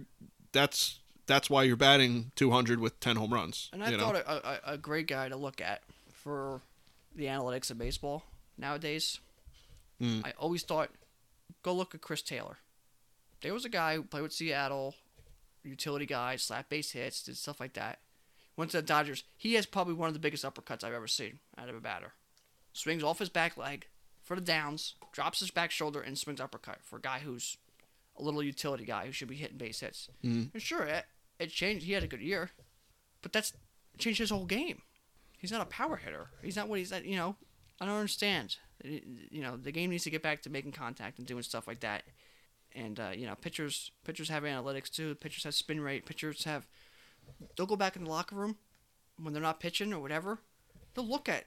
that's 0.51 0.99
that's 1.25 1.49
why 1.49 1.63
you're 1.63 1.75
batting 1.75 2.31
200 2.35 2.79
with 2.79 2.99
10 2.99 3.15
home 3.15 3.33
runs. 3.33 3.69
And 3.73 3.83
I 3.83 3.97
thought 3.97 4.15
a, 4.15 4.69
a, 4.69 4.73
a 4.73 4.77
great 4.77 5.07
guy 5.07 5.27
to 5.27 5.35
look 5.35 5.59
at 5.59 5.81
for 6.13 6.61
the 7.15 7.25
analytics 7.25 7.71
of 7.71 7.77
baseball 7.79 8.23
nowadays. 8.57 9.19
Mm. 10.01 10.25
I 10.25 10.33
always 10.37 10.61
thought, 10.63 10.91
go 11.63 11.73
look 11.73 11.95
at 11.95 12.01
Chris 12.01 12.21
Taylor. 12.21 12.57
There 13.41 13.53
was 13.53 13.65
a 13.65 13.69
guy 13.69 13.95
who 13.95 14.03
played 14.03 14.21
with 14.21 14.33
Seattle, 14.33 14.93
utility 15.63 16.05
guy, 16.05 16.35
slap 16.35 16.69
base 16.69 16.91
hits, 16.91 17.23
did 17.23 17.37
stuff 17.37 17.59
like 17.59 17.73
that. 17.73 17.99
Went 18.55 18.71
to 18.71 18.77
the 18.77 18.83
Dodgers. 18.83 19.23
He 19.35 19.55
has 19.55 19.65
probably 19.65 19.95
one 19.95 20.07
of 20.07 20.13
the 20.13 20.19
biggest 20.19 20.45
uppercuts 20.45 20.83
I've 20.83 20.93
ever 20.93 21.07
seen 21.07 21.39
out 21.57 21.69
of 21.69 21.75
a 21.75 21.81
batter. 21.81 22.13
Swings 22.71 23.03
off 23.03 23.19
his 23.19 23.29
back 23.29 23.57
leg 23.57 23.87
for 24.25 24.35
the 24.35 24.41
downs, 24.41 24.95
drops 25.13 25.39
his 25.39 25.51
back 25.51 25.71
shoulder, 25.71 26.01
and 26.01 26.17
swings 26.17 26.41
uppercut 26.41 26.79
for 26.83 26.97
a 26.97 27.01
guy 27.01 27.19
who's 27.19 27.57
a 28.19 28.23
little 28.23 28.43
utility 28.43 28.83
guy 28.83 29.05
who 29.05 29.11
should 29.13 29.27
be 29.29 29.35
hitting 29.35 29.57
base 29.57 29.79
hits. 29.79 30.09
Mhm. 30.23 30.49
And 30.53 30.61
sure, 30.61 30.83
it, 30.83 31.05
it 31.39 31.51
changed. 31.51 31.85
He 31.85 31.93
had 31.93 32.03
a 32.03 32.07
good 32.07 32.21
year, 32.21 32.51
but 33.21 33.31
that's 33.31 33.53
changed 33.97 34.19
his 34.19 34.31
whole 34.31 34.45
game. 34.45 34.81
He's 35.37 35.51
not 35.51 35.61
a 35.61 35.65
power 35.65 35.97
hitter. 35.97 36.27
He's 36.41 36.55
not 36.55 36.67
what 36.67 36.79
he's. 36.79 36.91
You 36.91 37.15
know, 37.17 37.35
I 37.79 37.85
don't 37.85 37.95
understand. 37.95 38.57
You 38.83 39.41
know, 39.41 39.57
the 39.57 39.71
game 39.71 39.91
needs 39.91 40.03
to 40.05 40.09
get 40.09 40.23
back 40.23 40.41
to 40.43 40.49
making 40.49 40.71
contact 40.71 41.17
and 41.19 41.27
doing 41.27 41.43
stuff 41.43 41.67
like 41.67 41.81
that. 41.81 42.03
And 42.73 42.99
uh, 42.99 43.11
you 43.15 43.25
know, 43.25 43.35
pitchers 43.35 43.91
pitchers 44.03 44.29
have 44.29 44.43
analytics 44.43 44.89
too. 44.89 45.15
Pitchers 45.15 45.43
have 45.43 45.53
spin 45.53 45.79
rate. 45.81 46.05
Pitchers 46.05 46.43
have. 46.45 46.67
They'll 47.55 47.65
go 47.67 47.75
back 47.75 47.95
in 47.95 48.03
the 48.03 48.09
locker 48.09 48.35
room 48.35 48.57
when 49.21 49.33
they're 49.33 49.41
not 49.41 49.59
pitching 49.59 49.93
or 49.93 49.99
whatever. 49.99 50.39
They'll 50.93 51.07
look 51.07 51.27
at, 51.27 51.45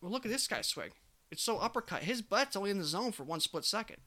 well, 0.00 0.10
look 0.10 0.24
at 0.26 0.32
this 0.32 0.48
guy's 0.48 0.66
swing. 0.66 0.90
It's 1.30 1.42
so 1.42 1.58
uppercut. 1.58 2.02
His 2.02 2.22
butt's 2.22 2.56
only 2.56 2.70
in 2.70 2.78
the 2.78 2.84
zone 2.84 3.12
for 3.12 3.22
one 3.24 3.40
split 3.40 3.64
second. 3.64 3.98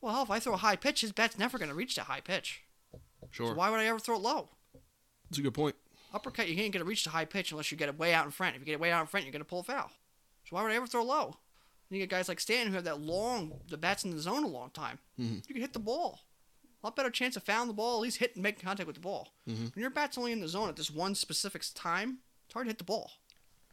Well, 0.00 0.12
hell, 0.12 0.22
if 0.24 0.30
I 0.30 0.38
throw 0.40 0.54
a 0.54 0.58
high 0.58 0.76
pitch, 0.76 1.00
his 1.00 1.12
bat's 1.12 1.38
never 1.38 1.56
going 1.58 1.68
to 1.70 1.74
reach 1.74 1.96
that 1.96 2.04
high 2.04 2.20
pitch. 2.20 2.62
Sure. 3.30 3.48
So 3.48 3.54
why 3.54 3.70
would 3.70 3.80
I 3.80 3.86
ever 3.86 3.98
throw 3.98 4.16
it 4.16 4.22
low? 4.22 4.50
That's 5.30 5.38
a 5.38 5.42
good 5.42 5.54
point. 5.54 5.76
Uppercut, 6.12 6.48
you 6.48 6.60
ain't 6.60 6.72
going 6.72 6.84
to 6.84 6.88
reach 6.88 7.04
the 7.04 7.10
high 7.10 7.24
pitch 7.24 7.50
unless 7.50 7.70
you 7.72 7.78
get 7.78 7.88
it 7.88 7.98
way 7.98 8.12
out 8.12 8.24
in 8.24 8.30
front. 8.30 8.54
If 8.54 8.60
you 8.60 8.66
get 8.66 8.72
it 8.72 8.80
way 8.80 8.92
out 8.92 9.00
in 9.00 9.06
front, 9.06 9.24
you're 9.24 9.32
going 9.32 9.40
to 9.42 9.48
pull 9.48 9.60
a 9.60 9.64
foul. 9.64 9.90
So 10.44 10.56
why 10.56 10.62
would 10.62 10.72
I 10.72 10.76
ever 10.76 10.86
throw 10.86 11.02
low? 11.04 11.36
You 11.90 11.98
get 12.00 12.10
guys 12.10 12.28
like 12.28 12.40
Stan 12.40 12.66
who 12.66 12.72
have 12.74 12.84
that 12.84 13.00
long, 13.00 13.60
the 13.68 13.76
bat's 13.76 14.04
in 14.04 14.10
the 14.10 14.18
zone 14.18 14.42
a 14.42 14.48
long 14.48 14.70
time. 14.70 14.98
Mhm. 15.18 15.46
You 15.48 15.54
can 15.54 15.62
hit 15.62 15.72
the 15.74 15.78
ball. 15.78 16.20
A 16.82 16.86
lot 16.86 16.96
better 16.96 17.10
chance 17.10 17.36
of 17.36 17.44
fouling 17.44 17.68
the 17.68 17.74
ball, 17.74 17.96
at 17.96 18.02
least 18.02 18.18
hitting, 18.18 18.36
and 18.38 18.42
making 18.42 18.62
contact 18.64 18.86
with 18.86 18.96
the 18.96 19.00
ball. 19.00 19.32
Mhm. 19.48 19.74
When 19.74 19.80
your 19.80 19.90
bat's 19.90 20.18
only 20.18 20.32
in 20.32 20.40
the 20.40 20.48
zone 20.48 20.68
at 20.68 20.76
this 20.76 20.90
one 20.90 21.14
specific 21.14 21.62
time, 21.74 22.18
it's 22.46 22.52
hard 22.54 22.66
to 22.66 22.70
hit 22.70 22.78
the 22.78 22.84
ball. 22.84 23.12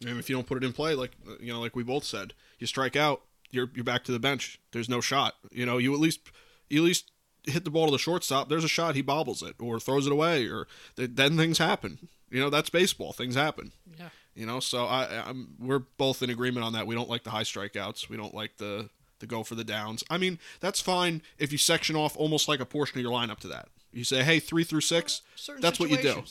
And 0.06 0.18
if 0.20 0.30
you 0.30 0.36
don't 0.36 0.48
put 0.48 0.58
it 0.58 0.66
in 0.66 0.74
play, 0.74 0.96
like 0.96 1.12
you 1.40 1.54
know, 1.54 1.60
like 1.60 1.76
we 1.76 1.84
both 1.84 2.04
said, 2.04 2.34
you 2.60 2.68
strike 2.68 2.96
out, 2.96 3.22
you're 3.52 3.70
you're 3.74 3.84
back 3.84 4.04
to 4.06 4.12
the 4.12 4.20
bench. 4.20 4.60
There's 4.72 4.90
no 4.90 5.02
shot. 5.02 5.36
You 5.52 5.66
know, 5.66 5.78
you 5.78 5.94
at 5.94 6.00
least 6.00 6.22
you 6.70 6.82
at 6.82 6.86
least 6.86 7.12
hit 7.44 7.64
the 7.66 7.72
ball 7.72 7.86
to 7.86 7.92
the 7.92 8.00
shortstop. 8.00 8.50
There's 8.50 8.64
a 8.64 8.70
shot. 8.70 8.96
He 8.96 9.02
bobbles 9.02 9.42
it 9.42 9.56
or 9.60 9.80
throws 9.80 10.06
it 10.06 10.12
away, 10.12 10.48
or 10.48 10.68
th- 10.96 11.12
then 11.14 11.38
things 11.38 11.58
happen. 11.58 12.10
You 12.30 12.40
know, 12.40 12.50
that's 12.50 12.70
baseball. 12.70 13.14
Things 13.14 13.36
happen. 13.36 13.74
Yeah. 14.00 14.10
You 14.36 14.46
know, 14.46 14.60
so 14.60 14.86
I, 14.86 15.24
I'm 15.28 15.56
we're 15.60 15.80
both 15.80 16.24
in 16.24 16.30
agreement 16.30 16.66
on 16.66 16.74
that. 16.74 16.88
We 16.88 16.96
don't 16.96 17.10
like 17.10 17.24
the 17.24 17.32
high 17.32 17.44
strikeouts. 17.44 18.10
We 18.10 18.18
don't 18.18 18.34
like 18.34 18.58
the 18.58 18.90
the 19.20 19.28
go 19.28 19.44
for 19.44 19.56
the 19.56 19.64
downs. 19.64 20.04
I 20.10 20.18
mean, 20.18 20.40
that's 20.60 20.82
fine 20.82 21.22
if 21.38 21.52
you 21.52 21.58
section 21.58 21.96
off 21.96 22.18
almost 22.18 22.48
like 22.48 22.60
a 22.60 22.66
portion 22.66 22.98
of 22.98 23.04
your 23.04 23.12
lineup 23.12 23.40
to 23.40 23.48
that. 23.50 23.68
You 23.92 24.04
say, 24.04 24.24
hey, 24.24 24.40
three 24.40 24.64
through 24.64 24.82
six. 24.82 25.22
Certain 25.36 25.62
That's 25.62 25.80
what 25.80 25.90
you 25.90 25.98
do. 25.98 26.24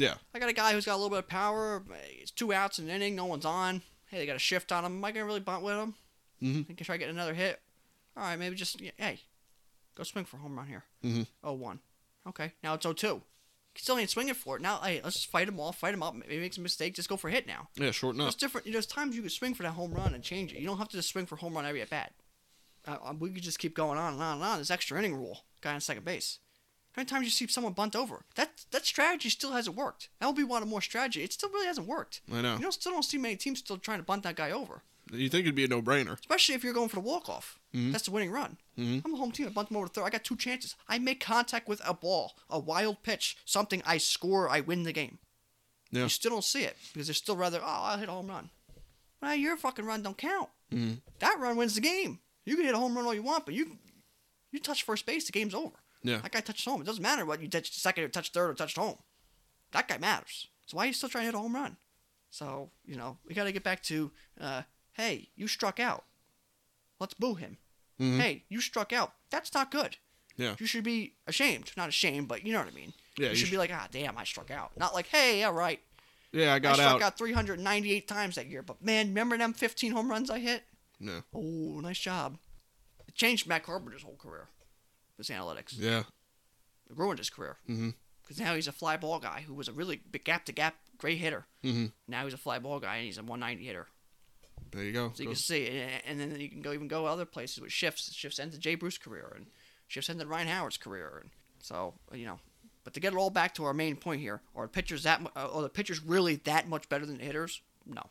Yeah. 0.00 0.14
I 0.34 0.38
got 0.38 0.48
a 0.48 0.54
guy 0.54 0.72
who's 0.72 0.86
got 0.86 0.94
a 0.94 0.96
little 0.96 1.10
bit 1.10 1.18
of 1.18 1.28
power. 1.28 1.82
It's 2.20 2.30
two 2.30 2.52
outs 2.52 2.78
in 2.78 2.86
an 2.86 2.90
inning, 2.96 3.14
no 3.14 3.26
one's 3.26 3.44
on. 3.44 3.82
Hey, 4.06 4.18
they 4.18 4.26
got 4.26 4.36
a 4.36 4.40
shift 4.40 4.72
on 4.72 4.84
him. 4.84 4.96
Am 4.96 5.04
I 5.04 5.12
gonna 5.12 5.26
really 5.26 5.40
bunt 5.40 5.62
with 5.62 5.76
him? 5.76 5.94
Mm-hmm. 6.42 6.72
I 6.72 6.74
can 6.74 6.86
try 6.86 6.96
getting 6.96 7.14
another 7.14 7.34
hit. 7.34 7.60
All 8.16 8.22
right, 8.24 8.38
maybe 8.38 8.56
just 8.56 8.80
yeah, 8.80 8.90
hey, 8.96 9.20
go 9.94 10.02
swing 10.02 10.24
for 10.24 10.36
a 10.36 10.40
home 10.40 10.56
run 10.56 10.66
here. 10.66 10.84
Mhm. 11.04 11.26
Oh 11.44 11.52
one. 11.52 11.80
Okay, 12.26 12.52
now 12.62 12.74
it's 12.74 12.84
0-2. 12.84 13.22
Still 13.76 13.98
ain't 13.98 14.10
swinging 14.10 14.34
for 14.34 14.56
it. 14.56 14.62
Now, 14.62 14.78
hey, 14.80 15.00
let's 15.02 15.16
just 15.16 15.30
fight 15.30 15.48
him 15.48 15.60
off, 15.60 15.78
fight 15.78 15.94
him 15.94 16.02
up. 16.02 16.14
Maybe 16.14 16.40
make 16.40 16.52
some 16.52 16.62
mistake, 16.64 16.94
just 16.94 17.08
go 17.08 17.16
for 17.16 17.28
a 17.28 17.32
hit 17.32 17.46
now. 17.46 17.68
Yeah. 17.76 17.92
short 17.92 18.16
up. 18.16 18.22
There's 18.22 18.34
different. 18.34 18.66
you 18.66 18.72
There's 18.72 18.86
times 18.86 19.14
you 19.14 19.22
can 19.22 19.30
swing 19.30 19.54
for 19.54 19.62
that 19.62 19.70
home 19.72 19.92
run 19.94 20.12
and 20.12 20.22
change 20.24 20.52
it. 20.52 20.58
You 20.60 20.66
don't 20.66 20.78
have 20.78 20.88
to 20.88 20.96
just 20.96 21.10
swing 21.10 21.26
for 21.26 21.36
home 21.36 21.54
run 21.54 21.64
every 21.64 21.80
at 21.80 21.88
bat. 21.90 22.12
Uh, 22.86 22.96
uh, 23.04 23.14
we 23.18 23.30
could 23.30 23.42
just 23.42 23.58
keep 23.58 23.74
going 23.74 23.98
on 23.98 24.14
and 24.14 24.22
on 24.22 24.34
and 24.36 24.44
on. 24.44 24.58
This 24.58 24.70
extra 24.70 24.98
inning 24.98 25.14
rule, 25.14 25.44
guy 25.60 25.74
on 25.74 25.80
second 25.80 26.04
base. 26.04 26.40
How 26.92 27.00
many 27.00 27.08
times 27.08 27.24
you 27.24 27.30
see 27.30 27.46
someone 27.46 27.72
bunt 27.72 27.94
over? 27.94 28.24
That 28.34 28.64
that 28.72 28.84
strategy 28.84 29.30
still 29.30 29.52
hasn't 29.52 29.76
worked. 29.76 30.08
LB 30.20 30.44
wanted 30.44 30.66
more 30.68 30.80
strategy. 30.82 31.22
It 31.22 31.32
still 31.32 31.50
really 31.50 31.66
hasn't 31.66 31.86
worked. 31.86 32.20
I 32.32 32.40
know. 32.40 32.54
You 32.56 32.62
don't 32.62 32.72
still 32.72 32.92
don't 32.92 33.04
see 33.04 33.18
many 33.18 33.36
teams 33.36 33.60
still 33.60 33.78
trying 33.78 33.98
to 34.00 34.04
bunt 34.04 34.24
that 34.24 34.34
guy 34.36 34.50
over, 34.50 34.82
You 35.12 35.28
think 35.28 35.42
it'd 35.44 35.54
be 35.54 35.64
a 35.64 35.68
no 35.68 35.80
brainer? 35.82 36.18
especially 36.18 36.54
if 36.56 36.64
you're 36.64 36.72
going 36.74 36.88
for 36.88 36.96
the 36.96 37.00
walk 37.02 37.28
off. 37.28 37.58
Mhm. 37.72 37.92
That's 37.92 38.04
the 38.06 38.10
winning 38.10 38.32
run. 38.32 38.58
Mhm. 38.76 39.02
I'm 39.04 39.12
the 39.12 39.16
home 39.18 39.30
team. 39.32 39.46
I 39.46 39.50
bunt 39.50 39.70
him 39.70 39.76
over 39.76 39.86
to 39.86 39.92
third. 39.92 40.04
I 40.04 40.10
got 40.10 40.24
two 40.24 40.36
chances. 40.36 40.74
I 40.88 40.98
make 40.98 41.20
contact 41.20 41.68
with 41.68 41.80
a 41.84 41.94
ball, 41.94 42.36
a 42.48 42.58
wild 42.58 43.02
pitch, 43.04 43.36
something. 43.44 43.82
I 43.86 43.98
score. 43.98 44.48
I 44.48 44.60
win 44.60 44.82
the 44.82 44.92
game. 44.92 45.18
Yeah. 45.92 46.02
You 46.04 46.08
still 46.08 46.30
don't 46.32 46.44
see 46.44 46.62
it 46.64 46.76
because 46.92 47.06
they're 47.06 47.14
still 47.14 47.36
rather. 47.36 47.60
Oh, 47.62 47.66
I'll 47.66 47.98
hit 47.98 48.08
a 48.08 48.12
home 48.12 48.26
run. 48.28 48.50
Well, 49.22 49.34
your 49.36 49.56
fucking 49.56 49.84
run 49.84 50.02
don't 50.02 50.16
count. 50.18 50.48
Mhm. 50.72 51.02
That 51.20 51.38
run 51.38 51.56
wins 51.56 51.74
the 51.76 51.80
game. 51.80 52.20
You 52.44 52.56
can 52.56 52.64
hit 52.64 52.74
a 52.74 52.78
home 52.78 52.96
run 52.96 53.04
all 53.06 53.14
you 53.14 53.22
want, 53.22 53.44
but 53.44 53.54
you 53.54 53.78
you 54.52 54.58
touch 54.58 54.82
first 54.82 55.06
base, 55.06 55.26
the 55.26 55.32
game's 55.32 55.54
over. 55.54 55.76
Yeah. 56.02 56.18
That 56.18 56.32
guy 56.32 56.40
touched 56.40 56.64
home. 56.64 56.80
It 56.80 56.84
doesn't 56.86 57.02
matter 57.02 57.24
what 57.26 57.40
you 57.42 57.48
touched 57.48 57.74
second 57.74 58.04
or 58.04 58.08
touched 58.08 58.32
third 58.34 58.50
or 58.50 58.54
touched 58.54 58.76
home. 58.78 58.96
That 59.72 59.86
guy 59.88 59.98
matters. 59.98 60.48
So 60.66 60.76
why 60.76 60.84
are 60.84 60.86
you 60.86 60.92
still 60.92 61.08
trying 61.08 61.22
to 61.22 61.26
hit 61.26 61.34
a 61.34 61.38
home 61.38 61.54
run? 61.54 61.76
So 62.30 62.70
you 62.86 62.96
know 62.96 63.18
we 63.26 63.34
got 63.34 63.44
to 63.44 63.52
get 63.52 63.64
back 63.64 63.82
to, 63.84 64.10
uh, 64.40 64.62
hey, 64.94 65.28
you 65.36 65.46
struck 65.48 65.78
out. 65.80 66.04
Let's 66.98 67.14
boo 67.14 67.34
him. 67.34 67.56
Mhm. 68.00 68.18
Hey, 68.20 68.44
you 68.48 68.60
struck 68.60 68.92
out. 68.92 69.14
That's 69.30 69.52
not 69.54 69.70
good. 69.70 69.96
Yeah. 70.36 70.54
You 70.58 70.66
should 70.66 70.84
be 70.84 71.14
ashamed. 71.26 71.72
Not 71.76 71.88
ashamed, 71.88 72.28
but 72.28 72.46
you 72.46 72.52
know 72.52 72.60
what 72.60 72.68
I 72.68 72.74
mean. 72.74 72.92
Yeah, 73.18 73.26
You 73.26 73.30
you 73.30 73.36
should 73.36 73.48
sh- 73.48 73.52
be 73.52 73.58
like, 73.58 73.70
ah, 73.74 73.88
damn, 73.90 74.16
I 74.16 74.24
struck 74.24 74.50
out. 74.50 74.70
Not 74.78 74.94
like, 74.94 75.08
hey, 75.08 75.42
all 75.42 75.52
right, 75.52 75.80
Yeah, 76.32 76.54
I 76.54 76.58
got 76.60 76.74
I 76.74 76.76
got 76.76 76.88
struck 76.88 77.02
out. 77.02 77.12
out 77.12 77.18
398 77.18 78.08
times 78.08 78.36
that 78.36 78.46
year. 78.46 78.62
But 78.62 78.80
man, 78.82 79.08
remember 79.08 79.36
them 79.36 79.52
15 79.52 79.92
home 79.92 80.08
runs 80.10 80.30
I 80.30 80.38
hit? 80.38 80.62
No. 80.98 81.22
Oh, 81.34 81.80
nice 81.80 81.98
job. 81.98 82.38
It 83.08 83.14
changed 83.16 83.46
Matt 83.46 83.64
Carpenter's 83.64 84.02
whole 84.02 84.16
career. 84.16 84.48
This 85.20 85.28
analytics. 85.28 85.74
Yeah. 85.78 86.04
It 86.88 86.96
ruined 86.96 87.18
his 87.18 87.28
career. 87.28 87.58
Mhm. 87.68 87.92
Because 88.22 88.38
now 88.40 88.54
he's 88.54 88.66
a 88.68 88.72
fly 88.72 88.96
ball 88.96 89.18
guy 89.18 89.42
who 89.42 89.52
was 89.52 89.68
a 89.68 89.72
really 89.72 89.96
big 90.10 90.24
gap 90.24 90.46
to 90.46 90.52
gap 90.52 90.76
great 90.96 91.18
hitter. 91.18 91.46
Mhm. 91.62 91.92
Now 92.08 92.24
he's 92.24 92.32
a 92.32 92.38
fly 92.38 92.58
ball 92.58 92.80
guy 92.80 92.96
and 92.96 93.04
he's 93.04 93.18
a 93.18 93.22
190 93.22 93.66
hitter. 93.66 93.86
There 94.70 94.82
you 94.82 94.92
go. 94.92 95.12
So 95.14 95.22
you 95.22 95.28
Go- 95.28 95.32
can 95.32 95.36
see, 95.42 95.66
and, 95.68 96.02
and 96.06 96.20
then 96.32 96.40
you 96.40 96.48
can 96.48 96.62
go 96.62 96.72
even 96.72 96.88
go 96.88 97.04
other 97.04 97.26
places 97.26 97.60
with 97.60 97.70
shifts. 97.70 98.10
Shifts 98.14 98.38
ended 98.38 98.60
Jay 98.60 98.76
Bruce's 98.76 98.96
career, 98.98 99.30
and 99.36 99.46
shifts 99.88 100.08
ended 100.08 100.26
Ryan 100.28 100.48
Howard's 100.48 100.76
career, 100.78 101.18
and 101.22 101.30
so 101.60 101.98
you 102.12 102.24
know. 102.24 102.38
But 102.84 102.94
to 102.94 103.00
get 103.00 103.12
it 103.12 103.16
all 103.16 103.28
back 103.30 103.54
to 103.56 103.64
our 103.64 103.74
main 103.74 103.96
point 103.96 104.20
here, 104.22 104.40
are 104.54 104.64
the 104.64 104.72
pitchers 104.72 105.02
that 105.02 105.20
uh, 105.36 105.50
are 105.52 105.62
the 105.62 105.68
pitchers 105.68 106.00
really 106.02 106.36
that 106.36 106.66
much 106.68 106.88
better 106.88 107.04
than 107.04 107.18
the 107.18 107.24
hitters? 107.24 107.60
No, 107.84 108.02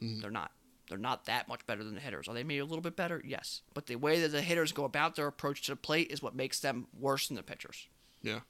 Mhm. 0.00 0.22
they're 0.22 0.30
not. 0.30 0.50
They're 0.88 0.98
not 0.98 1.24
that 1.26 1.48
much 1.48 1.64
better 1.66 1.82
than 1.84 1.94
the 1.94 2.00
hitters. 2.00 2.28
Are 2.28 2.34
they 2.34 2.42
maybe 2.42 2.58
a 2.58 2.64
little 2.64 2.82
bit 2.82 2.96
better? 2.96 3.22
Yes. 3.24 3.62
But 3.72 3.86
the 3.86 3.96
way 3.96 4.20
that 4.20 4.28
the 4.28 4.42
hitters 4.42 4.72
go 4.72 4.84
about 4.84 5.14
their 5.16 5.26
approach 5.26 5.62
to 5.62 5.72
the 5.72 5.76
plate 5.76 6.10
is 6.10 6.22
what 6.22 6.34
makes 6.34 6.60
them 6.60 6.86
worse 6.98 7.28
than 7.28 7.36
the 7.36 7.42
pitchers. 7.42 7.86
Yeah. 8.22 8.40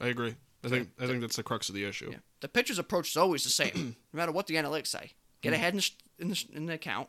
I 0.00 0.06
agree. 0.08 0.34
I 0.64 0.68
think 0.68 0.90
I 0.98 1.06
think 1.06 1.20
that's 1.20 1.36
the 1.36 1.42
crux 1.42 1.68
of 1.68 1.74
the 1.74 1.84
issue. 1.84 2.08
Yeah. 2.10 2.18
The 2.40 2.48
pitcher's 2.48 2.78
approach 2.78 3.10
is 3.10 3.16
always 3.16 3.44
the 3.44 3.50
same, 3.50 3.96
no 4.12 4.16
matter 4.16 4.32
what 4.32 4.46
the 4.46 4.54
analytics 4.54 4.86
say. 4.88 5.12
Get 5.42 5.52
Mm. 5.52 5.56
ahead 5.56 5.74
in 5.74 5.78
the, 5.78 5.90
in, 6.18 6.28
the, 6.28 6.44
in 6.54 6.66
the 6.66 6.72
account, 6.74 7.08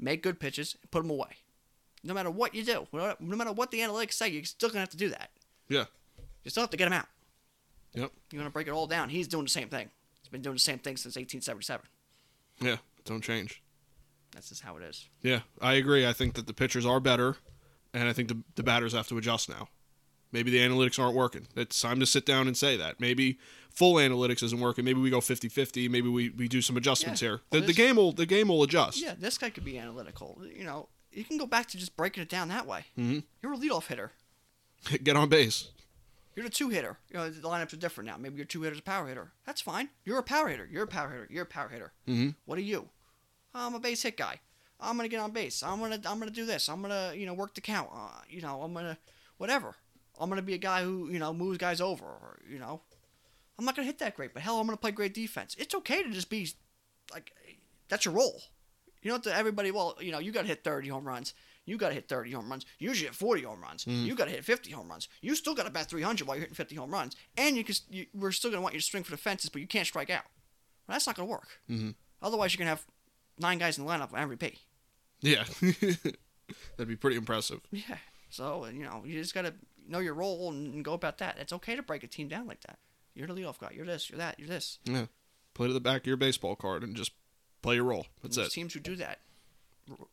make 0.00 0.22
good 0.22 0.40
pitches, 0.40 0.76
and 0.82 0.90
put 0.90 1.02
them 1.02 1.10
away. 1.10 1.36
No 2.02 2.12
matter 2.12 2.30
what 2.30 2.54
you 2.56 2.64
do, 2.64 2.88
no 2.92 3.14
matter 3.20 3.52
what 3.52 3.70
the 3.70 3.78
analytics 3.80 4.14
say, 4.14 4.28
you're 4.28 4.42
still 4.44 4.68
gonna 4.68 4.80
have 4.80 4.90
to 4.90 4.96
do 4.96 5.10
that. 5.10 5.30
Yeah. 5.68 5.84
You 6.42 6.50
still 6.50 6.64
have 6.64 6.70
to 6.70 6.76
get 6.76 6.86
them 6.86 6.92
out. 6.94 7.06
Yep. 7.94 8.10
You're 8.32 8.40
gonna 8.40 8.50
break 8.50 8.66
it 8.66 8.72
all 8.72 8.88
down. 8.88 9.10
He's 9.10 9.28
doing 9.28 9.44
the 9.44 9.50
same 9.50 9.68
thing. 9.68 9.88
He's 10.20 10.28
been 10.28 10.42
doing 10.42 10.56
the 10.56 10.60
same 10.60 10.78
thing 10.80 10.96
since 10.96 11.14
1877. 11.14 11.86
Yeah. 12.60 12.76
Don't 13.04 13.22
change. 13.22 13.62
That's 14.32 14.48
just 14.48 14.62
how 14.62 14.76
it 14.76 14.82
is. 14.82 15.08
Yeah, 15.22 15.40
I 15.60 15.74
agree. 15.74 16.06
I 16.06 16.12
think 16.12 16.34
that 16.34 16.46
the 16.46 16.54
pitchers 16.54 16.84
are 16.86 17.00
better, 17.00 17.36
and 17.94 18.08
I 18.08 18.12
think 18.12 18.28
the, 18.28 18.38
the 18.56 18.62
batters 18.62 18.92
have 18.92 19.06
to 19.08 19.18
adjust 19.18 19.48
now. 19.48 19.68
Maybe 20.32 20.50
the 20.50 20.58
analytics 20.58 20.98
aren't 20.98 21.14
working. 21.14 21.46
It's 21.54 21.78
time 21.80 22.00
to 22.00 22.06
sit 22.06 22.24
down 22.24 22.46
and 22.46 22.56
say 22.56 22.76
that. 22.78 22.98
Maybe 22.98 23.38
full 23.68 23.96
analytics 23.96 24.42
isn't 24.42 24.58
working. 24.60 24.82
Maybe 24.84 24.98
we 25.00 25.10
go 25.10 25.20
50-50. 25.20 25.90
Maybe 25.90 26.08
we, 26.08 26.30
we 26.30 26.48
do 26.48 26.62
some 26.62 26.78
adjustments 26.78 27.20
Yeah. 27.20 27.28
here. 27.28 27.40
Well, 27.52 27.60
The, 27.60 27.66
the 27.66 27.72
game 27.74 27.96
will 27.96 28.12
the 28.12 28.24
game 28.24 28.48
will 28.48 28.62
adjust. 28.62 28.98
Yeah, 29.02 29.12
this 29.18 29.36
guy 29.36 29.50
could 29.50 29.64
be 29.66 29.78
analytical. 29.78 30.40
You 30.56 30.64
know, 30.64 30.88
you 31.12 31.24
can 31.24 31.36
go 31.36 31.44
back 31.44 31.66
to 31.68 31.76
just 31.76 31.94
breaking 31.98 32.22
it 32.22 32.30
down 32.30 32.48
that 32.48 32.66
way. 32.66 32.86
Mhm. 32.98 33.24
You're 33.42 33.52
a 33.52 33.58
leadoff 33.58 33.88
hitter. 33.88 34.12
Get 35.04 35.16
on 35.16 35.28
base. 35.28 35.68
You're 36.34 36.46
a 36.46 36.48
two 36.50 36.70
hitter. 36.70 36.96
You 37.10 37.18
know, 37.18 37.28
the 37.28 37.46
lineups 37.46 37.74
are 37.74 37.76
different 37.76 38.08
now. 38.08 38.16
Maybe 38.16 38.36
your 38.36 38.46
two 38.46 38.62
hitter's 38.62 38.78
a 38.78 38.82
power 38.82 39.06
hitter. 39.06 39.32
That's 39.44 39.60
fine. 39.60 39.90
You're 40.06 40.18
a 40.18 40.22
power 40.22 40.48
hitter. 40.48 40.66
You're 40.72 40.84
a 40.84 40.88
power 40.88 41.10
hitter. 41.10 41.28
You're 41.30 41.42
a 41.42 41.46
power 41.46 41.68
hitter. 41.68 41.92
Mhm. 42.08 42.36
What 42.46 42.56
are 42.56 42.62
you? 42.62 42.88
I'm 43.54 43.74
a 43.74 43.80
base 43.80 44.02
hit 44.02 44.16
guy. 44.16 44.40
I'm 44.80 44.96
gonna 44.96 45.08
get 45.08 45.20
on 45.20 45.30
base. 45.32 45.62
I'm 45.62 45.80
gonna 45.80 46.00
I'm 46.06 46.18
gonna 46.18 46.30
do 46.30 46.44
this. 46.44 46.68
I'm 46.68 46.82
gonna 46.82 47.12
you 47.14 47.26
know 47.26 47.34
work 47.34 47.54
the 47.54 47.60
count. 47.60 47.90
Uh, 47.94 48.08
you 48.28 48.40
know 48.40 48.62
I'm 48.62 48.74
gonna 48.74 48.98
whatever. 49.38 49.74
I'm 50.18 50.28
gonna 50.28 50.42
be 50.42 50.54
a 50.54 50.58
guy 50.58 50.82
who 50.82 51.08
you 51.10 51.18
know 51.18 51.32
moves 51.32 51.58
guys 51.58 51.80
over. 51.80 52.04
Or, 52.04 52.38
you 52.48 52.58
know, 52.58 52.80
I'm 53.58 53.64
not 53.64 53.76
gonna 53.76 53.86
hit 53.86 53.98
that 54.00 54.16
great, 54.16 54.34
but 54.34 54.42
hell, 54.42 54.58
I'm 54.58 54.66
gonna 54.66 54.76
play 54.76 54.90
great 54.90 55.14
defense. 55.14 55.54
It's 55.58 55.74
okay 55.74 56.02
to 56.02 56.10
just 56.10 56.30
be 56.30 56.48
like 57.12 57.32
that's 57.88 58.04
your 58.04 58.14
role. 58.14 58.40
You 59.02 59.10
don't 59.10 59.22
to 59.24 59.34
everybody. 59.36 59.70
Well, 59.70 59.96
you 60.00 60.12
know 60.12 60.18
you 60.18 60.32
got 60.32 60.42
to 60.42 60.48
hit 60.48 60.62
30 60.64 60.88
home 60.88 61.04
runs. 61.04 61.34
You 61.64 61.76
got 61.76 61.88
to 61.88 61.94
hit 61.94 62.08
30 62.08 62.32
home 62.32 62.48
runs. 62.48 62.66
You 62.80 62.88
usually 62.88 63.06
hit 63.06 63.14
40 63.14 63.42
home 63.42 63.60
runs. 63.60 63.86
You 63.86 64.14
got 64.16 64.24
to 64.24 64.30
hit 64.32 64.44
50 64.44 64.70
home 64.72 64.88
runs. 64.88 65.08
You 65.20 65.36
still 65.36 65.54
got 65.54 65.64
to 65.64 65.70
bat 65.70 65.86
300 65.88 66.26
while 66.26 66.36
you're 66.36 66.42
hitting 66.42 66.56
50 66.56 66.74
home 66.74 66.90
runs. 66.90 67.14
And 67.36 67.56
you 67.56 67.62
can, 67.62 67.76
you, 67.88 68.06
we're 68.14 68.32
still 68.32 68.50
going 68.50 68.58
to 68.58 68.62
want 68.62 68.74
you 68.74 68.80
to 68.80 68.84
swing 68.86 69.04
for 69.04 69.12
the 69.12 69.16
fences, 69.16 69.48
but 69.48 69.60
you 69.60 69.68
can't 69.68 69.86
strike 69.86 70.10
out. 70.10 70.24
Well, 70.88 70.94
that's 70.96 71.06
not 71.06 71.14
going 71.14 71.28
to 71.28 71.30
work. 71.30 71.46
Mhm. 71.70 71.94
Otherwise, 72.20 72.52
you're 72.52 72.58
going 72.64 72.66
to 72.76 72.80
have 72.80 72.84
nine 73.42 73.58
guys 73.58 73.78
in 73.78 73.84
the 73.84 73.90
lineup 73.90 74.12
on 74.12 74.30
MVP. 74.30 74.56
Yeah, 75.20 75.44
that'd 76.76 76.88
be 76.88 76.96
pretty 76.96 77.16
impressive. 77.16 77.60
Yeah. 77.70 77.98
So 78.30 78.66
you 78.66 78.84
know, 78.84 79.02
you 79.04 79.18
just 79.20 79.34
gotta 79.34 79.54
know 79.86 79.98
your 79.98 80.14
role 80.14 80.50
and 80.50 80.84
go 80.84 80.94
about 80.94 81.18
that. 81.18 81.38
It's 81.38 81.52
okay 81.52 81.76
to 81.76 81.82
break 81.82 82.02
a 82.02 82.06
team 82.06 82.28
down 82.28 82.46
like 82.46 82.60
that. 82.62 82.78
You're 83.14 83.26
the 83.26 83.34
leadoff 83.34 83.58
guy. 83.58 83.70
You're 83.74 83.86
this. 83.86 84.08
You're 84.08 84.18
that. 84.18 84.38
You're 84.38 84.48
this. 84.48 84.78
Yeah, 84.84 85.06
play 85.54 85.68
to 85.68 85.72
the 85.74 85.80
back 85.80 86.02
of 86.02 86.06
your 86.06 86.16
baseball 86.16 86.56
card 86.56 86.82
and 86.82 86.96
just 86.96 87.12
play 87.60 87.74
your 87.76 87.84
role. 87.84 88.06
That's 88.22 88.36
it. 88.38 88.50
Teams 88.50 88.72
who 88.74 88.80
do 88.80 88.96
that, 88.96 89.20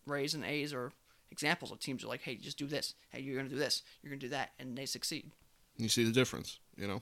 Rays 0.06 0.34
and 0.34 0.44
A's 0.44 0.74
are 0.74 0.92
examples 1.32 1.72
of 1.72 1.80
teams 1.80 2.02
who 2.02 2.08
are 2.08 2.12
like, 2.12 2.22
hey, 2.22 2.36
just 2.36 2.58
do 2.58 2.68
this. 2.68 2.94
Hey, 3.10 3.22
you're 3.22 3.38
gonna 3.38 3.50
do 3.50 3.56
this. 3.56 3.84
You're 4.04 4.12
gonna 4.12 4.20
do 4.20 4.30
that, 4.30 4.52
and 4.60 4.78
they 4.78 4.86
succeed. 4.86 5.32
You 5.78 5.88
see 5.90 6.04
the 6.04 6.12
difference, 6.12 6.60
you 6.76 6.88
know. 6.88 7.02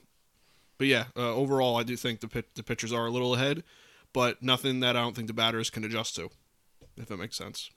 But 0.78 0.86
yeah, 0.86 1.06
uh, 1.16 1.34
overall, 1.34 1.76
I 1.76 1.82
do 1.82 1.96
think 1.96 2.20
the 2.20 2.28
pit- 2.28 2.54
the 2.54 2.62
pitchers 2.62 2.92
are 2.92 3.06
a 3.06 3.10
little 3.10 3.34
ahead, 3.34 3.64
but 4.18 4.42
nothing 4.42 4.80
that 4.80 4.96
I 4.96 5.00
don't 5.00 5.14
think 5.14 5.28
the 5.28 5.32
batters 5.32 5.70
can 5.70 5.84
adjust 5.84 6.16
to, 6.16 6.28
if 6.96 7.06
that 7.06 7.18
makes 7.18 7.36
sense. 7.36 7.70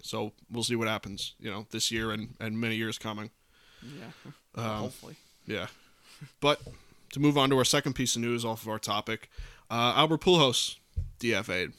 So 0.00 0.32
we'll 0.50 0.64
see 0.64 0.74
what 0.74 0.88
happens, 0.88 1.34
you 1.38 1.50
know, 1.50 1.66
this 1.70 1.92
year 1.92 2.12
and, 2.12 2.34
and 2.40 2.58
many 2.58 2.76
years 2.76 2.96
coming. 2.96 3.28
Yeah. 3.82 4.30
Um, 4.56 4.64
Hopefully. 4.64 5.14
Yeah. 5.46 5.68
But 6.40 6.60
to 7.12 7.20
move 7.20 7.38
on 7.38 7.50
to 7.50 7.58
our 7.58 7.64
second 7.64 7.92
piece 7.92 8.16
of 8.16 8.22
news 8.22 8.44
off 8.44 8.62
of 8.62 8.68
our 8.68 8.80
topic, 8.80 9.30
uh, 9.70 9.92
Albert 9.94 10.22
Pujols 10.22 10.78
DFA'd. 11.20 11.72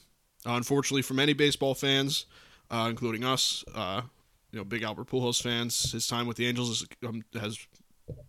Uh, 0.45 0.53
unfortunately, 0.53 1.01
for 1.01 1.15
many 1.15 1.33
baseball 1.33 1.75
fans, 1.75 2.27
uh, 2.69 2.87
including 2.89 3.25
us, 3.25 3.65
uh, 3.75 4.03
you 4.51 4.59
know, 4.59 4.63
big 4.63 4.83
Albert 4.83 5.07
Pujols 5.07 5.41
fans, 5.41 5.91
his 5.91 6.07
time 6.07 6.27
with 6.27 6.37
the 6.37 6.47
Angels 6.47 6.69
is, 6.69 6.87
um, 7.05 7.23
has 7.33 7.57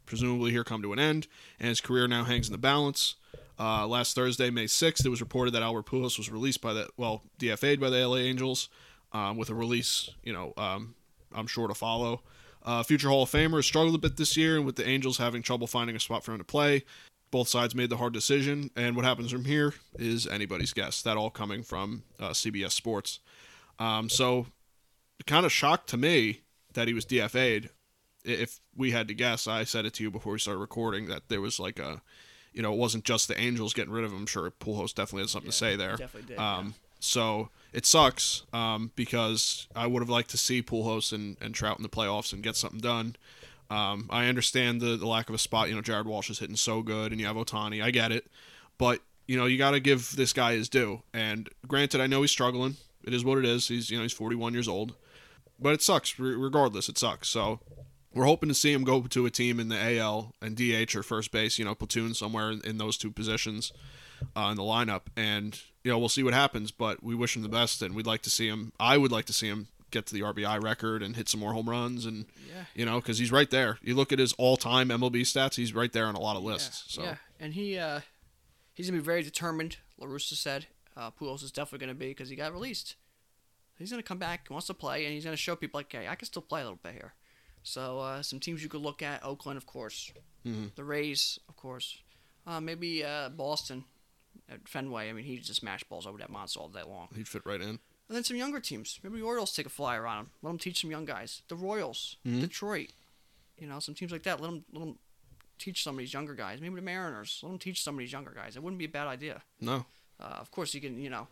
presumably 0.06 0.50
here 0.50 0.64
come 0.64 0.82
to 0.82 0.92
an 0.92 0.98
end, 0.98 1.28
and 1.60 1.68
his 1.68 1.80
career 1.80 2.08
now 2.08 2.24
hangs 2.24 2.48
in 2.48 2.52
the 2.52 2.58
balance. 2.58 3.14
Uh, 3.62 3.86
last 3.86 4.16
Thursday, 4.16 4.50
May 4.50 4.64
6th, 4.64 5.06
it 5.06 5.08
was 5.08 5.20
reported 5.20 5.54
that 5.54 5.62
Albert 5.62 5.86
Pujols 5.86 6.18
was 6.18 6.28
released 6.28 6.60
by 6.60 6.72
the, 6.72 6.88
well, 6.96 7.22
DFA'd 7.38 7.78
by 7.78 7.90
the 7.90 8.04
LA 8.04 8.16
Angels, 8.16 8.68
um, 9.12 9.36
with 9.36 9.50
a 9.50 9.54
release, 9.54 10.10
you 10.24 10.32
know, 10.32 10.52
um, 10.56 10.96
I'm 11.32 11.46
sure 11.46 11.68
to 11.68 11.74
follow. 11.74 12.22
Uh, 12.64 12.82
future 12.82 13.08
Hall 13.08 13.22
of 13.22 13.30
Famer 13.30 13.58
has 13.58 13.66
struggled 13.66 13.94
a 13.94 13.98
bit 13.98 14.16
this 14.16 14.36
year, 14.36 14.56
and 14.56 14.66
with 14.66 14.74
the 14.74 14.88
Angels 14.88 15.18
having 15.18 15.42
trouble 15.42 15.68
finding 15.68 15.94
a 15.94 16.00
spot 16.00 16.24
for 16.24 16.32
him 16.32 16.38
to 16.38 16.44
play, 16.44 16.84
both 17.30 17.46
sides 17.46 17.72
made 17.72 17.88
the 17.88 17.98
hard 17.98 18.12
decision. 18.12 18.70
And 18.74 18.96
what 18.96 19.04
happens 19.04 19.30
from 19.30 19.44
here 19.44 19.74
is 19.96 20.26
anybody's 20.26 20.72
guess. 20.72 21.00
That 21.00 21.16
all 21.16 21.30
coming 21.30 21.62
from 21.62 22.02
uh, 22.18 22.30
CBS 22.30 22.72
Sports. 22.72 23.20
Um, 23.78 24.08
so, 24.08 24.46
kind 25.28 25.46
of 25.46 25.52
shocked 25.52 25.88
to 25.90 25.96
me 25.96 26.40
that 26.72 26.88
he 26.88 26.94
was 26.94 27.06
DFA'd. 27.06 27.70
If 28.24 28.58
we 28.76 28.90
had 28.90 29.06
to 29.06 29.14
guess, 29.14 29.46
I 29.46 29.62
said 29.62 29.86
it 29.86 29.94
to 29.94 30.02
you 30.02 30.10
before 30.10 30.32
we 30.32 30.40
started 30.40 30.58
recording 30.58 31.06
that 31.06 31.28
there 31.28 31.40
was 31.40 31.60
like 31.60 31.78
a, 31.78 32.02
you 32.52 32.62
know, 32.62 32.72
it 32.72 32.78
wasn't 32.78 33.04
just 33.04 33.28
the 33.28 33.38
Angels 33.40 33.72
getting 33.74 33.92
rid 33.92 34.04
of 34.04 34.12
him. 34.12 34.18
I'm 34.18 34.26
sure 34.26 34.50
Pujols 34.50 34.94
definitely 34.94 35.22
had 35.22 35.30
something 35.30 35.50
to 35.50 35.56
say 35.56 35.76
there. 35.76 35.96
definitely 35.96 36.28
did, 36.28 36.38
Um, 36.38 36.74
So 37.00 37.48
it 37.72 37.84
sucks 37.86 38.42
um, 38.52 38.92
because 38.94 39.66
I 39.74 39.86
would 39.86 40.00
have 40.02 40.10
liked 40.10 40.30
to 40.30 40.38
see 40.38 40.62
Pujols 40.62 41.12
and, 41.12 41.36
and 41.40 41.54
Trout 41.54 41.78
in 41.78 41.82
the 41.82 41.88
playoffs 41.88 42.32
and 42.32 42.42
get 42.42 42.54
something 42.56 42.80
done. 42.80 43.16
Um, 43.70 44.06
I 44.10 44.26
understand 44.26 44.80
the, 44.82 44.96
the 44.96 45.06
lack 45.08 45.28
of 45.30 45.34
a 45.34 45.38
spot. 45.38 45.68
You 45.70 45.74
know, 45.74 45.80
Jared 45.80 46.06
Walsh 46.06 46.28
is 46.28 46.38
hitting 46.40 46.56
so 46.56 46.82
good, 46.82 47.10
and 47.10 47.20
you 47.20 47.26
have 47.26 47.36
Ohtani. 47.36 47.82
I 47.82 47.90
get 47.90 48.12
it, 48.12 48.26
but 48.76 49.00
you 49.26 49.38
know 49.38 49.46
you 49.46 49.56
got 49.56 49.70
to 49.70 49.80
give 49.80 50.14
this 50.14 50.32
guy 50.34 50.52
his 50.52 50.68
due. 50.68 51.00
And 51.14 51.48
granted, 51.66 52.00
I 52.02 52.06
know 52.06 52.20
he's 52.20 52.30
struggling. 52.30 52.76
It 53.02 53.14
is 53.14 53.24
what 53.24 53.38
it 53.38 53.46
is. 53.46 53.68
He's 53.68 53.90
you 53.90 53.96
know 53.96 54.02
he's 54.02 54.12
41 54.12 54.52
years 54.52 54.68
old, 54.68 54.94
but 55.58 55.72
it 55.72 55.80
sucks. 55.80 56.18
Re- 56.18 56.34
regardless, 56.36 56.90
it 56.90 56.98
sucks. 56.98 57.28
So 57.28 57.60
we're 58.14 58.24
hoping 58.24 58.48
to 58.48 58.54
see 58.54 58.72
him 58.72 58.84
go 58.84 59.02
to 59.02 59.26
a 59.26 59.30
team 59.30 59.58
in 59.60 59.68
the 59.68 59.98
AL 59.98 60.34
and 60.40 60.56
DH 60.56 60.94
or 60.96 61.02
first 61.02 61.30
base. 61.32 61.58
You 61.58 61.64
know, 61.64 61.74
platoon 61.74 62.14
somewhere 62.14 62.50
in, 62.50 62.60
in 62.62 62.78
those 62.78 62.96
two 62.96 63.10
positions 63.10 63.72
uh, 64.36 64.48
in 64.50 64.56
the 64.56 64.62
lineup, 64.62 65.02
and 65.16 65.58
you 65.84 65.90
know 65.90 65.98
we'll 65.98 66.08
see 66.08 66.22
what 66.22 66.34
happens. 66.34 66.70
But 66.70 67.02
we 67.02 67.14
wish 67.14 67.36
him 67.36 67.42
the 67.42 67.48
best, 67.48 67.82
and 67.82 67.94
we'd 67.94 68.06
like 68.06 68.22
to 68.22 68.30
see 68.30 68.48
him. 68.48 68.72
I 68.78 68.98
would 68.98 69.12
like 69.12 69.24
to 69.26 69.32
see 69.32 69.48
him 69.48 69.68
get 69.90 70.06
to 70.06 70.14
the 70.14 70.20
RBI 70.22 70.62
record 70.62 71.02
and 71.02 71.16
hit 71.16 71.28
some 71.28 71.38
more 71.40 71.52
home 71.52 71.68
runs, 71.68 72.06
and 72.06 72.24
Yeah. 72.48 72.64
you 72.74 72.84
know 72.86 73.00
because 73.00 73.18
he's 73.18 73.30
right 73.32 73.50
there. 73.50 73.78
You 73.82 73.94
look 73.94 74.10
at 74.12 74.18
his 74.18 74.32
all-time 74.34 74.88
MLB 74.88 75.20
stats; 75.22 75.56
he's 75.56 75.74
right 75.74 75.92
there 75.92 76.06
on 76.06 76.14
a 76.14 76.20
lot 76.20 76.36
of 76.36 76.42
lists. 76.42 76.84
Yeah, 76.88 76.94
so 76.94 77.02
yeah, 77.10 77.16
and 77.40 77.54
he 77.54 77.78
uh, 77.78 78.00
he's 78.74 78.88
gonna 78.88 79.00
be 79.00 79.04
very 79.04 79.22
determined. 79.22 79.76
La 79.98 80.06
Russa 80.06 80.34
said 80.34 80.66
uh, 80.96 81.10
Pujols 81.10 81.42
is 81.42 81.52
definitely 81.52 81.86
gonna 81.86 81.98
be 81.98 82.08
because 82.08 82.28
he 82.28 82.36
got 82.36 82.52
released. 82.52 82.96
He's 83.78 83.90
gonna 83.90 84.02
come 84.02 84.18
back, 84.18 84.46
wants 84.50 84.66
to 84.68 84.74
play, 84.74 85.04
and 85.04 85.12
he's 85.14 85.24
gonna 85.24 85.36
show 85.36 85.56
people 85.56 85.78
like, 85.78 85.90
hey, 85.92 86.06
I 86.08 86.14
can 86.14 86.26
still 86.26 86.42
play 86.42 86.60
a 86.60 86.64
little 86.64 86.78
bit 86.82 86.92
here. 86.92 87.14
So 87.62 88.00
uh, 88.00 88.22
some 88.22 88.40
teams 88.40 88.62
you 88.62 88.68
could 88.68 88.80
look 88.82 89.02
at: 89.02 89.24
Oakland, 89.24 89.56
of 89.56 89.66
course, 89.66 90.12
Mhm. 90.46 90.74
the 90.74 90.84
Rays, 90.84 91.38
of 91.48 91.56
course, 91.56 91.98
uh, 92.46 92.60
maybe 92.60 93.04
uh, 93.04 93.28
Boston 93.28 93.84
at 94.48 94.68
Fenway. 94.68 95.08
I 95.08 95.12
mean, 95.12 95.24
he 95.24 95.38
just 95.38 95.60
smash 95.60 95.84
balls 95.84 96.06
over 96.06 96.18
that 96.18 96.30
monster 96.30 96.58
all 96.60 96.68
day 96.68 96.82
long. 96.82 97.08
he'd 97.14 97.28
fit 97.28 97.42
right 97.46 97.60
in. 97.60 97.78
And 98.08 98.16
then 98.16 98.24
some 98.24 98.36
younger 98.36 98.60
teams. 98.60 98.98
Maybe 99.02 99.18
the 99.20 99.24
Orioles 99.24 99.54
take 99.54 99.66
a 99.66 99.70
flyer 99.70 100.06
on 100.06 100.18
him. 100.18 100.30
Let 100.42 100.50
them 100.50 100.58
teach 100.58 100.80
some 100.80 100.90
young 100.90 101.04
guys. 101.06 101.42
The 101.48 101.54
Royals, 101.56 102.16
Mhm. 102.26 102.40
Detroit, 102.40 102.90
you 103.56 103.66
know, 103.66 103.78
some 103.78 103.94
teams 103.94 104.12
like 104.12 104.24
that. 104.24 104.40
Let 104.40 104.48
them, 104.50 104.64
let 104.72 104.80
them 104.80 104.98
teach 105.58 105.82
some 105.82 105.94
of 105.94 105.98
these 106.00 106.12
younger 106.12 106.34
guys. 106.34 106.60
Maybe 106.60 106.74
the 106.74 106.82
Mariners. 106.82 107.38
Let 107.42 107.50
them 107.50 107.58
teach 107.60 107.80
some 107.82 107.94
of 107.94 108.00
these 108.00 108.12
younger 108.12 108.32
guys. 108.32 108.56
It 108.56 108.62
wouldn't 108.62 108.78
be 108.80 108.84
a 108.86 108.88
bad 108.88 109.06
idea. 109.06 109.42
No, 109.60 109.86
Uh, 110.20 110.24
of 110.40 110.50
course, 110.50 110.74
you 110.74 110.80
can, 110.80 111.00
you 111.00 111.10
know, 111.10 111.26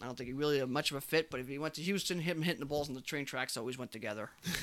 I 0.00 0.04
don't 0.06 0.16
think 0.16 0.28
he 0.28 0.32
really 0.34 0.58
had 0.58 0.68
much 0.68 0.90
of 0.90 0.96
a 0.96 1.00
fit, 1.00 1.30
but 1.30 1.40
if 1.40 1.48
he 1.48 1.58
went 1.58 1.74
to 1.74 1.82
Houston, 1.82 2.20
him 2.20 2.42
hitting 2.42 2.60
the 2.60 2.66
balls 2.66 2.88
on 2.88 2.94
the 2.94 3.00
train 3.00 3.24
tracks 3.24 3.56
always 3.56 3.78
went 3.78 3.92
together. 3.92 4.30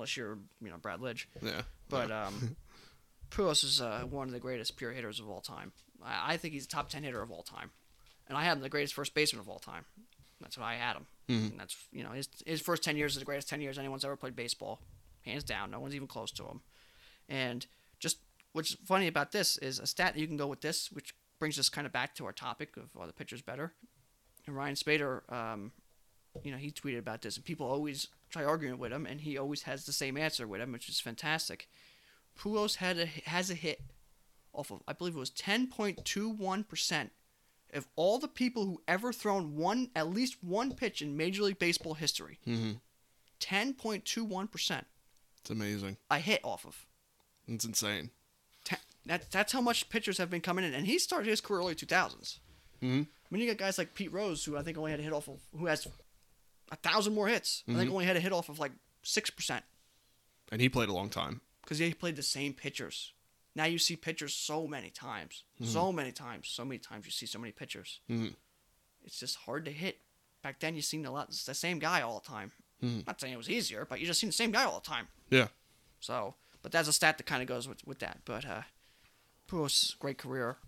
unless 0.00 0.16
you're, 0.16 0.38
you 0.62 0.70
know, 0.70 0.78
Brad 0.78 1.00
Lidge. 1.00 1.26
yeah, 1.42 1.62
But 1.90 2.10
um, 2.10 2.56
Pujols 3.30 3.62
is 3.64 3.80
uh, 3.80 4.02
one 4.08 4.26
of 4.28 4.32
the 4.32 4.40
greatest 4.40 4.76
pure 4.76 4.92
hitters 4.92 5.20
of 5.20 5.28
all 5.28 5.40
time. 5.42 5.72
I, 6.02 6.32
I 6.32 6.36
think 6.38 6.54
he's 6.54 6.64
a 6.64 6.68
top 6.68 6.88
ten 6.88 7.02
hitter 7.02 7.20
of 7.22 7.30
all 7.30 7.42
time, 7.42 7.70
and 8.28 8.36
I 8.36 8.44
had 8.44 8.56
him 8.56 8.62
the 8.62 8.68
greatest 8.68 8.94
first 8.94 9.14
baseman 9.14 9.40
of 9.40 9.48
all 9.48 9.58
time. 9.58 9.84
That's 10.40 10.56
why 10.56 10.72
I 10.72 10.76
had 10.76 10.96
him. 10.96 11.06
Mhm. 11.28 11.50
And 11.52 11.60
that's 11.60 11.76
you 11.92 12.02
know 12.02 12.10
his 12.12 12.28
his 12.46 12.60
first 12.60 12.82
ten 12.82 12.96
years 12.96 13.12
is 13.12 13.18
the 13.18 13.24
greatest 13.26 13.48
ten 13.48 13.60
years 13.60 13.78
anyone's 13.78 14.04
ever 14.04 14.16
played 14.16 14.34
baseball, 14.34 14.80
hands 15.24 15.44
down. 15.44 15.70
No 15.70 15.78
one's 15.80 15.94
even 15.94 16.08
close 16.08 16.30
to 16.32 16.44
him. 16.44 16.60
And 17.28 17.66
just 17.98 18.18
what's 18.52 18.74
funny 18.86 19.06
about 19.06 19.30
this 19.32 19.58
is 19.58 19.78
a 19.78 19.86
stat 19.86 20.14
that 20.14 20.20
you 20.20 20.26
can 20.26 20.36
go 20.38 20.46
with 20.46 20.62
this, 20.62 20.90
which 20.90 21.14
brings 21.38 21.58
us 21.58 21.68
kind 21.68 21.86
of 21.86 21.92
back 21.92 22.14
to 22.16 22.24
our 22.26 22.32
topic 22.32 22.76
of 22.76 22.90
are 22.98 23.06
the 23.06 23.12
pitchers 23.12 23.42
better. 23.42 23.72
And 24.46 24.56
Ryan 24.56 24.74
Spaeder, 24.74 25.30
um, 25.32 25.72
you 26.42 26.50
know, 26.50 26.56
he 26.58 26.70
tweeted 26.72 26.98
about 26.98 27.20
this, 27.22 27.36
and 27.36 27.44
people 27.44 27.66
always 27.66 28.08
try 28.30 28.44
arguing 28.44 28.78
with 28.78 28.92
him, 28.92 29.06
and 29.06 29.20
he 29.20 29.36
always 29.36 29.62
has 29.62 29.84
the 29.84 29.92
same 29.92 30.16
answer 30.16 30.46
with 30.46 30.60
him, 30.60 30.72
which 30.72 30.88
is 30.88 31.00
fantastic. 31.00 31.68
Pujols 32.38 32.76
had 32.76 32.98
a 32.98 33.06
has 33.06 33.50
a 33.50 33.54
hit 33.54 33.80
off 34.52 34.70
of 34.70 34.82
I 34.88 34.92
believe 34.92 35.14
it 35.16 35.18
was 35.18 35.30
ten 35.30 35.66
point 35.66 36.04
two 36.04 36.28
one 36.28 36.64
percent 36.64 37.12
of 37.72 37.86
all 37.96 38.18
the 38.18 38.28
people 38.28 38.64
who 38.64 38.82
ever 38.88 39.12
thrown 39.12 39.56
one 39.56 39.90
at 39.94 40.08
least 40.08 40.42
one 40.42 40.72
pitch 40.72 41.02
in 41.02 41.16
Major 41.16 41.42
League 41.42 41.58
Baseball 41.58 41.94
history. 41.94 42.38
hmm 42.44 42.72
Ten 43.38 43.74
point 43.74 44.04
two 44.04 44.24
one 44.24 44.48
percent 44.48 44.86
it's 45.40 45.50
amazing. 45.50 45.96
I 46.10 46.18
hit 46.20 46.40
off 46.44 46.66
of. 46.66 46.86
It's 47.48 47.64
insane. 47.64 48.10
Ten, 48.64 48.78
that 49.06 49.30
that's 49.30 49.52
how 49.52 49.60
much 49.60 49.88
pitchers 49.88 50.18
have 50.18 50.30
been 50.30 50.40
coming 50.42 50.64
in, 50.64 50.74
and 50.74 50.86
he 50.86 50.98
started 50.98 51.28
his 51.28 51.40
career 51.40 51.60
early 51.60 51.74
two 51.74 51.86
thousands. 51.86 52.38
Mhm. 52.82 53.06
When 53.28 53.40
you 53.40 53.46
got 53.46 53.58
guys 53.58 53.78
like 53.78 53.94
Pete 53.94 54.12
Rose, 54.12 54.44
who 54.44 54.56
I 54.56 54.62
think 54.62 54.76
only 54.76 54.90
had 54.90 55.00
a 55.00 55.02
hit 55.04 55.12
off 55.12 55.28
of, 55.28 55.40
who 55.56 55.66
has 55.66 55.86
a 56.70 56.76
thousand 56.76 57.14
more 57.14 57.28
hits, 57.28 57.62
I 57.68 57.74
think 57.74 57.90
Mhm. 57.90 57.92
only 57.92 58.04
had 58.06 58.16
a 58.16 58.20
hit 58.20 58.32
off 58.32 58.48
of 58.48 58.58
like 58.58 58.72
six 59.02 59.30
percent 59.30 59.64
And 60.52 60.60
he 60.60 60.68
played 60.68 60.88
a 60.88 60.92
long 60.92 61.10
time. 61.10 61.40
because 61.62 61.78
he 61.78 61.92
played 61.94 62.16
the 62.16 62.22
same 62.22 62.54
pitchers. 62.54 63.12
Now 63.54 63.64
you 63.64 63.78
see 63.78 63.96
pitchers 63.96 64.34
so 64.34 64.66
many 64.68 64.90
times, 64.90 65.44
so 65.64 65.92
many 65.92 66.12
times, 66.12 66.48
so 66.48 66.64
many 66.64 66.78
times 66.78 67.04
you 67.06 67.10
see 67.12 67.26
so 67.26 67.38
many 67.38 67.52
pitchers. 67.52 68.00
Mhm. 68.08 68.34
It's 69.02 69.18
just 69.18 69.36
hard 69.36 69.64
to 69.64 69.72
hit. 69.72 70.00
Back 70.42 70.60
then 70.60 70.74
you 70.76 70.82
seen 70.82 71.04
a 71.06 71.10
lot 71.10 71.28
it's 71.28 71.44
the 71.44 71.54
same 71.54 71.78
guy 71.78 72.00
all 72.02 72.20
the 72.20 72.26
time. 72.26 72.52
Mhm. 72.82 73.06
Not 73.06 73.20
saying 73.20 73.34
it 73.34 73.36
was 73.36 73.50
easier, 73.50 73.84
but 73.84 74.00
you 74.00 74.06
just 74.06 74.20
seen 74.20 74.28
the 74.30 74.32
same 74.34 74.52
guy 74.52 74.64
all 74.64 74.80
the 74.80 74.86
time. 74.86 75.08
Yeah. 75.30 75.48
So, 76.00 76.36
but 76.62 76.72
that's 76.72 76.88
a 76.88 76.92
stat 76.92 77.18
that 77.18 77.24
kind 77.24 77.42
of 77.42 77.48
goes 77.48 77.66
with, 77.68 77.84
with 77.86 77.98
that. 77.98 78.24
But 78.24 78.44
uh, 78.46 78.62
Pujols, 79.48 79.98
great 79.98 80.16
career, 80.18 80.58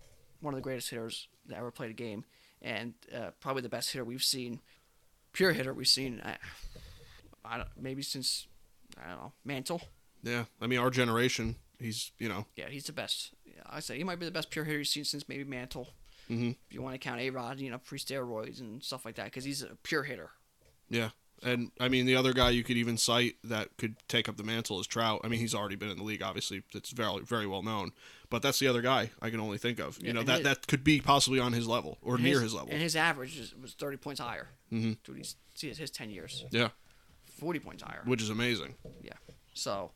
one 0.40 0.54
of 0.54 0.58
the 0.58 0.62
greatest 0.62 0.90
hitters 0.90 1.28
that 1.46 1.56
ever 1.56 1.70
played 1.70 1.90
a 1.90 1.94
game, 1.94 2.24
and 2.60 2.94
uh, 3.14 3.30
probably 3.40 3.62
the 3.62 3.68
best 3.68 3.92
hitter 3.92 4.04
we've 4.04 4.24
seen, 4.24 4.60
pure 5.32 5.52
hitter 5.52 5.72
we've 5.74 5.88
seen. 5.88 6.20
I, 6.24 6.36
I 7.44 7.56
don't, 7.58 7.68
maybe 7.76 8.02
since 8.02 8.46
I 9.02 9.08
don't 9.08 9.18
know 9.18 9.32
Mantle. 9.44 9.80
Yeah. 10.22 10.44
I 10.60 10.66
mean, 10.66 10.78
our 10.78 10.90
generation, 10.90 11.56
he's, 11.78 12.12
you 12.18 12.28
know, 12.28 12.46
Yeah, 12.56 12.68
he's 12.68 12.84
the 12.84 12.92
best. 12.92 13.32
Yeah, 13.44 13.62
I 13.68 13.80
say 13.80 13.96
he 13.98 14.04
might 14.04 14.18
be 14.20 14.26
the 14.26 14.30
best 14.30 14.50
pure 14.50 14.64
hitter 14.64 14.78
you've 14.78 14.88
seen 14.88 15.04
since 15.04 15.28
maybe 15.28 15.44
Mantle. 15.44 15.88
Mhm. 16.30 16.52
If 16.68 16.74
you 16.74 16.82
want 16.82 16.94
to 16.94 16.98
count 16.98 17.20
A 17.20 17.30
Rod, 17.30 17.58
you 17.58 17.70
know, 17.70 17.78
pre 17.78 17.98
steroids 17.98 18.60
and 18.60 18.82
stuff 18.82 19.04
like 19.04 19.16
that, 19.16 19.24
because 19.26 19.44
he's 19.44 19.62
a 19.62 19.76
pure 19.82 20.04
hitter. 20.04 20.30
Yeah. 20.88 21.10
And 21.44 21.70
I 21.80 21.88
mean, 21.88 22.06
the 22.06 22.14
other 22.16 22.32
guy 22.32 22.50
you 22.50 22.62
could 22.62 22.76
even 22.76 22.96
cite 22.96 23.34
that 23.44 23.76
could 23.76 23.96
take 24.08 24.28
up 24.28 24.36
the 24.36 24.44
mantle 24.44 24.78
is 24.80 24.86
Trout. 24.86 25.20
I 25.24 25.28
mean, 25.28 25.40
he's 25.40 25.54
already 25.54 25.76
been 25.76 25.88
in 25.90 25.96
the 25.98 26.04
league, 26.04 26.22
obviously. 26.22 26.62
It's 26.72 26.90
very, 26.90 27.20
very 27.24 27.46
well 27.46 27.62
known. 27.62 27.90
But 28.30 28.42
that's 28.42 28.58
the 28.58 28.68
other 28.68 28.80
guy 28.80 29.10
I 29.20 29.28
can 29.30 29.40
only 29.40 29.58
think 29.58 29.78
of. 29.78 29.98
Yeah, 30.00 30.06
you 30.08 30.12
know, 30.14 30.22
that, 30.22 30.38
his- 30.38 30.44
that 30.44 30.66
could 30.66 30.84
be 30.84 31.00
possibly 31.00 31.40
on 31.40 31.52
his 31.52 31.66
level 31.66 31.98
or 32.00 32.16
near 32.16 32.40
his, 32.40 32.54
level. 32.54 32.68
And 32.70 32.80
his 32.80 32.94
average 32.96 33.38
is, 33.38 33.54
was 33.60 33.74
30 33.74 33.96
points 33.98 34.20
higher. 34.20 34.48
Mhm. 34.72 34.98
Dude, 35.04 35.16
he's, 35.16 35.36
see, 35.54 35.68
his 35.72 35.90
10 35.90 36.10
years. 36.10 36.44
Yeah. 36.50 36.68
40 37.38 37.58
points 37.58 37.82
higher. 37.82 38.02
Which 38.04 38.22
is 38.22 38.30
amazing. 38.30 38.74
Yeah. 39.02 39.12
So 39.52 39.90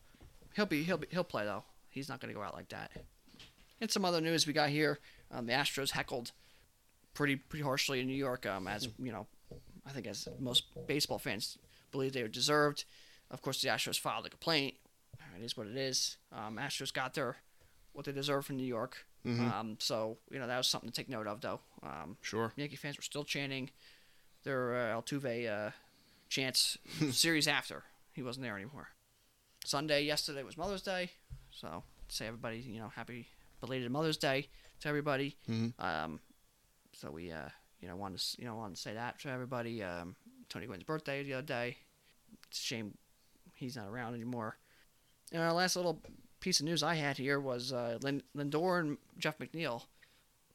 he'll 0.55 0.65
be 0.65 0.83
he'll 0.83 0.97
be 0.97 1.07
he'll 1.09 1.23
play 1.23 1.45
though. 1.45 1.63
He's 1.89 2.09
not 2.09 2.19
going 2.19 2.33
to 2.33 2.37
go 2.37 2.43
out 2.45 2.53
like 2.53 2.69
that. 2.69 2.91
And 3.79 3.89
some 3.89 4.03
other 4.05 4.19
news 4.21 4.45
we 4.45 4.53
got 4.53 4.69
here: 4.69 4.99
um, 5.31 5.45
the 5.47 5.53
Astros 5.53 5.91
heckled 5.91 6.31
pretty 7.13 7.37
pretty 7.37 7.63
harshly 7.63 7.99
in 8.01 8.07
New 8.07 8.13
York, 8.15 8.45
um, 8.45 8.67
as 8.67 8.87
you 8.99 9.11
know, 9.11 9.25
I 9.87 9.91
think 9.91 10.07
as 10.07 10.27
most 10.39 10.63
baseball 10.87 11.19
fans 11.19 11.57
believe 11.91 12.13
they 12.13 12.21
were 12.23 12.27
deserved. 12.27 12.83
Of 13.31 13.41
course, 13.41 13.61
the 13.61 13.69
Astros 13.69 13.99
filed 13.99 14.25
a 14.25 14.29
complaint. 14.29 14.75
It 15.39 15.43
is 15.43 15.55
what 15.55 15.67
it 15.67 15.77
is. 15.77 16.17
Um, 16.31 16.57
Astros 16.57 16.91
got 16.91 17.13
their 17.13 17.37
what 17.93 18.05
they 18.05 18.11
deserve 18.11 18.45
from 18.45 18.57
New 18.57 18.65
York. 18.65 19.05
Mhm. 19.25 19.51
Um, 19.51 19.75
so 19.79 20.17
you 20.31 20.39
know 20.39 20.47
that 20.47 20.57
was 20.57 20.67
something 20.67 20.89
to 20.89 20.95
take 20.95 21.09
note 21.09 21.27
of, 21.27 21.41
though. 21.41 21.59
Um, 21.83 22.17
Sure. 22.21 22.53
Yankee 22.55 22.75
fans 22.75 22.97
were 22.97 23.03
still 23.03 23.23
chanting 23.23 23.69
their 24.43 24.75
uh, 24.75 25.01
Altuve 25.01 25.47
uh, 25.49 25.71
chants 26.29 26.77
series 27.11 27.47
after 27.47 27.83
he 28.13 28.21
wasn't 28.23 28.43
there 28.43 28.55
anymore. 28.55 28.89
Sunday 29.65 30.03
yesterday 30.03 30.43
was 30.43 30.57
Mother's 30.57 30.81
Day, 30.81 31.11
so 31.51 31.83
say 32.09 32.27
everybody 32.27 32.59
you 32.59 32.79
know 32.79 32.89
happy 32.89 33.27
belated 33.59 33.91
Mother's 33.91 34.17
Day 34.17 34.47
to 34.79 34.87
everybody. 34.87 35.35
Mhm. 35.49 35.73
Um, 35.79 36.19
so 36.93 37.11
we 37.11 37.31
uh, 37.31 37.49
you 37.81 37.87
know 37.87 37.95
wanted 37.95 38.19
to 38.19 38.41
you 38.41 38.47
know 38.47 38.55
wanted 38.55 38.75
to 38.75 38.81
say 38.81 38.93
that 38.93 39.19
to 39.19 39.29
everybody. 39.29 39.83
Um, 39.83 40.15
Tony 40.49 40.65
Gwynn's 40.65 40.83
birthday 40.83 41.23
the 41.23 41.33
other 41.33 41.45
day. 41.45 41.77
It's 42.49 42.59
a 42.59 42.63
shame 42.63 42.97
he's 43.55 43.75
not 43.75 43.87
around 43.87 44.13
anymore. 44.13 44.57
And 45.31 45.41
our 45.41 45.53
last 45.53 45.75
little 45.75 46.01
piece 46.39 46.59
of 46.59 46.65
news 46.65 46.83
I 46.83 46.95
had 46.95 47.17
here 47.17 47.39
was 47.39 47.73
uh, 47.73 47.97
Lin- 48.01 48.23
Lindor 48.35 48.79
and 48.79 48.97
Jeff 49.17 49.37
McNeil. 49.39 49.83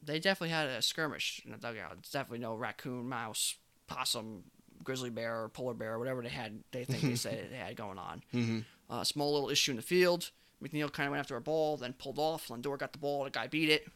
They 0.01 0.19
definitely 0.19 0.49
had 0.49 0.67
a 0.67 0.81
skirmish 0.81 1.41
in 1.45 1.51
the 1.51 1.57
dugout. 1.57 1.95
It's 1.99 2.11
definitely 2.11 2.39
no 2.39 2.55
raccoon, 2.55 3.07
mouse, 3.07 3.55
possum, 3.87 4.43
grizzly 4.83 5.09
bear, 5.09 5.43
or 5.43 5.49
polar 5.49 5.73
bear, 5.73 5.93
or 5.93 5.99
whatever 5.99 6.21
they 6.21 6.29
had. 6.29 6.59
They 6.71 6.83
think 6.83 7.03
they 7.03 7.15
said 7.15 7.49
they 7.51 7.57
had 7.57 7.75
going 7.75 7.97
on. 7.97 8.23
Mm-hmm. 8.33 8.59
Uh, 8.89 9.03
small 9.03 9.33
little 9.33 9.49
issue 9.49 9.71
in 9.71 9.77
the 9.77 9.81
field. 9.81 10.29
McNeil 10.61 10.91
kind 10.91 11.07
of 11.07 11.11
went 11.11 11.19
after 11.19 11.35
a 11.35 11.41
ball, 11.41 11.77
then 11.77 11.93
pulled 11.93 12.19
off. 12.19 12.49
Lindor 12.49 12.77
got 12.77 12.91
the 12.91 12.99
ball. 12.99 13.23
The 13.23 13.29
guy 13.29 13.47
beat 13.47 13.69
it. 13.69 13.87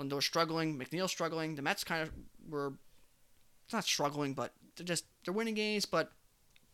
Lindor 0.00 0.22
struggling. 0.22 0.78
McNeil 0.78 1.08
struggling. 1.08 1.54
The 1.56 1.62
Mets 1.62 1.84
kind 1.84 2.02
of 2.02 2.10
were 2.48 2.74
not 3.72 3.84
struggling, 3.84 4.34
but 4.34 4.52
they're 4.76 4.86
just 4.86 5.04
they're 5.24 5.34
winning 5.34 5.54
games, 5.54 5.84
but 5.84 6.12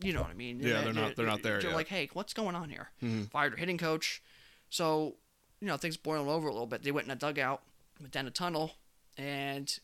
you 0.01 0.13
know 0.13 0.21
what 0.23 0.31
I 0.31 0.35
mean. 0.35 0.61
Yeah, 0.61 0.83
they're 0.83 0.93
not- 0.93 1.17
they're 1.17 1.27
not 1.27 1.43
there 1.43 1.61
They're 1.61 1.71
yet. 1.71 1.77
like, 1.77 1.89
hey, 1.89 2.11
what's 2.13 2.35
going 2.35 2.55
on 2.55 2.69
here? 2.71 2.91
Mhm. 3.03 3.31
Fired 3.31 3.53
their 3.53 3.59
hitting 3.59 3.79
coach. 3.79 4.23
So 4.71 5.17
you 5.61 5.67
know 5.69 5.77
things 5.77 5.97
boiling 5.97 6.29
over 6.29 6.49
a 6.49 6.53
little 6.53 6.67
bit. 6.67 6.83
They 6.83 6.91
went 6.93 7.07
in 7.07 7.11
a 7.11 7.17
dugout, 7.17 7.63
went 8.01 8.13
down 8.13 8.27
a 8.27 8.31
tunnel, 8.31 8.73
and 9.17 9.79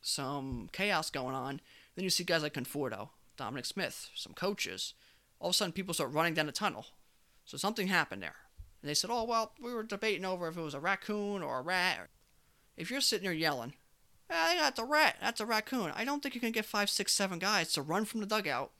some 0.00 0.68
chaos 0.72 1.10
going 1.10 1.34
on. 1.34 1.60
Then 1.94 2.04
you 2.04 2.10
see 2.10 2.24
guys 2.24 2.42
like 2.42 2.54
Conforto, 2.54 3.10
Dominic 3.36 3.66
Smith, 3.66 4.08
some 4.14 4.32
coaches. 4.34 4.94
All 5.38 5.48
of 5.48 5.54
a 5.54 5.54
sudden, 5.56 5.72
people 5.72 5.92
start 5.94 6.12
running 6.12 6.34
down 6.34 6.46
the 6.46 6.52
tunnel. 6.52 6.86
So 7.44 7.56
something 7.58 7.88
happened 7.88 8.22
there. 8.22 8.36
And 8.80 8.88
they 8.88 8.94
said, 8.94 9.10
oh, 9.10 9.24
well, 9.24 9.52
we 9.60 9.72
were 9.74 9.82
debating 9.82 10.24
over 10.24 10.48
if 10.48 10.56
it 10.56 10.60
was 10.60 10.74
a 10.74 10.80
raccoon 10.80 11.42
or 11.42 11.58
a 11.58 11.62
rat. 11.62 12.08
If 12.76 12.90
you're 12.90 13.00
sitting 13.00 13.24
there 13.24 13.32
yelling, 13.34 13.74
I 14.30 14.56
got 14.56 14.76
the 14.76 14.84
rat, 14.84 15.16
that's 15.20 15.40
a 15.40 15.46
raccoon, 15.46 15.92
I 15.94 16.04
don't 16.04 16.22
think 16.22 16.34
you 16.34 16.40
can 16.40 16.52
get 16.52 16.64
five, 16.64 16.88
six, 16.88 17.12
seven 17.12 17.38
guys 17.38 17.72
to 17.74 17.82
run 17.82 18.04
from 18.04 18.20
the 18.20 18.26
dugout 18.26 18.70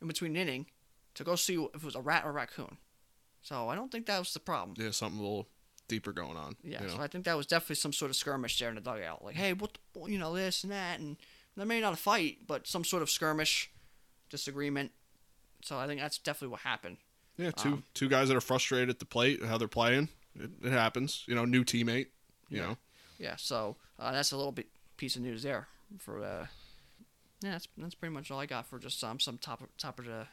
in 0.00 0.08
between 0.08 0.36
inning 0.36 0.66
to 1.14 1.22
go 1.24 1.36
see 1.36 1.54
if 1.54 1.76
it 1.76 1.84
was 1.84 1.94
a 1.94 2.00
rat 2.00 2.24
or 2.24 2.30
a 2.30 2.32
raccoon. 2.32 2.78
So 3.42 3.68
I 3.68 3.76
don't 3.76 3.92
think 3.92 4.06
that 4.06 4.18
was 4.18 4.32
the 4.34 4.40
problem. 4.40 4.76
Yeah, 4.78 4.90
something 4.90 5.18
a 5.20 5.22
little 5.22 5.46
deeper 5.86 6.12
going 6.12 6.36
on. 6.36 6.56
Yeah, 6.64 6.82
you 6.82 6.88
know? 6.88 6.94
so 6.96 7.00
I 7.00 7.06
think 7.06 7.24
that 7.24 7.36
was 7.36 7.46
definitely 7.46 7.76
some 7.76 7.92
sort 7.92 8.10
of 8.10 8.16
skirmish 8.16 8.58
there 8.58 8.68
in 8.68 8.74
the 8.74 8.80
dugout. 8.80 9.24
Like, 9.24 9.36
hey, 9.36 9.52
what, 9.52 9.78
the, 9.94 10.00
you 10.06 10.18
know, 10.18 10.34
this 10.34 10.64
and 10.64 10.72
that, 10.72 10.98
and 10.98 11.16
there 11.56 11.64
may 11.64 11.80
not 11.80 11.92
a 11.92 11.96
fight, 11.96 12.38
but 12.46 12.66
some 12.66 12.82
sort 12.84 13.02
of 13.02 13.08
skirmish, 13.10 13.70
disagreement. 14.28 14.90
So 15.62 15.78
I 15.78 15.86
think 15.86 16.00
that's 16.00 16.18
definitely 16.18 16.48
what 16.52 16.60
happened. 16.62 16.96
Yeah, 17.38 17.50
two 17.52 17.68
Um, 17.68 17.84
two 17.94 18.08
guys 18.08 18.28
that 18.28 18.36
are 18.36 18.40
frustrated 18.40 18.90
at 18.90 18.98
the 18.98 19.04
plate, 19.04 19.44
how 19.44 19.56
they're 19.58 19.68
playing. 19.68 20.08
It, 20.34 20.50
it 20.64 20.72
happens. 20.72 21.22
You 21.26 21.34
know, 21.34 21.44
new 21.44 21.64
teammate. 21.64 22.06
You 22.48 22.58
Yeah. 22.58 22.66
know, 22.66 22.78
Yeah, 23.18 23.36
so 23.36 23.76
uh, 23.98 24.12
that's 24.12 24.32
a 24.32 24.36
little 24.36 24.52
bit 24.52 24.66
piece 24.96 25.16
of 25.16 25.22
news 25.22 25.42
there 25.42 25.68
for. 25.98 26.22
Uh, 26.22 26.46
yeah, 27.42 27.52
that's 27.52 27.68
that's 27.76 27.94
pretty 27.94 28.14
much 28.14 28.30
all 28.30 28.40
I 28.40 28.46
got 28.46 28.66
for 28.66 28.78
just 28.78 29.02
um, 29.04 29.20
some 29.20 29.38
top 29.38 29.62
top 29.78 29.98
of 29.98 30.06
the 30.06 30.26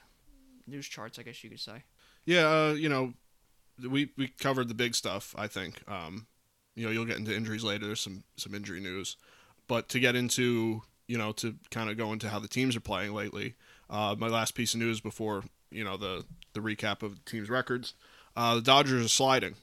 news 0.68 0.88
charts, 0.88 1.20
I 1.20 1.24
guess 1.24 1.44
you 1.44 1.50
could 1.50 1.60
say. 1.60 1.84
yeah. 2.26 2.48
Uh, 2.48 2.74
you 2.74 2.90
know, 2.90 3.14
we 3.90 4.12
we 4.18 4.28
covered 4.28 4.68
the 4.68 4.74
big 4.74 4.96
stuff. 4.96 5.36
I 5.38 5.48
think. 5.48 5.82
Um, 5.90 6.28
you 6.76 6.86
know, 6.86 6.92
you'll 6.92 7.06
get 7.06 7.18
into 7.18 7.36
injuries 7.36 7.64
later. 7.64 7.86
There's 7.86 8.00
some 8.00 8.24
some 8.38 8.56
injury 8.56 8.80
news, 8.80 9.18
but 9.68 9.90
to 9.90 10.00
get 10.00 10.16
into 10.16 10.82
you 11.08 11.18
know 11.18 11.32
to 11.34 11.56
kind 11.72 11.90
of 11.90 11.98
go 11.98 12.14
into 12.14 12.30
how 12.30 12.40
the 12.40 12.48
teams 12.48 12.76
are 12.76 12.82
playing 12.82 13.14
lately. 13.14 13.56
Uh, 13.90 14.16
my 14.18 14.28
last 14.28 14.56
piece 14.56 14.74
of 14.74 14.80
news 14.80 15.00
before 15.02 15.44
you 15.70 15.84
know 15.84 15.98
the 15.98 16.26
the 16.54 16.62
recap 16.62 17.04
of 17.04 17.16
the 17.16 17.30
team's 17.30 17.50
records. 17.50 17.94
Uh, 18.36 18.56
the 18.56 18.62
Dodgers 18.62 19.06
are 19.06 19.10
sliding. 19.10 19.56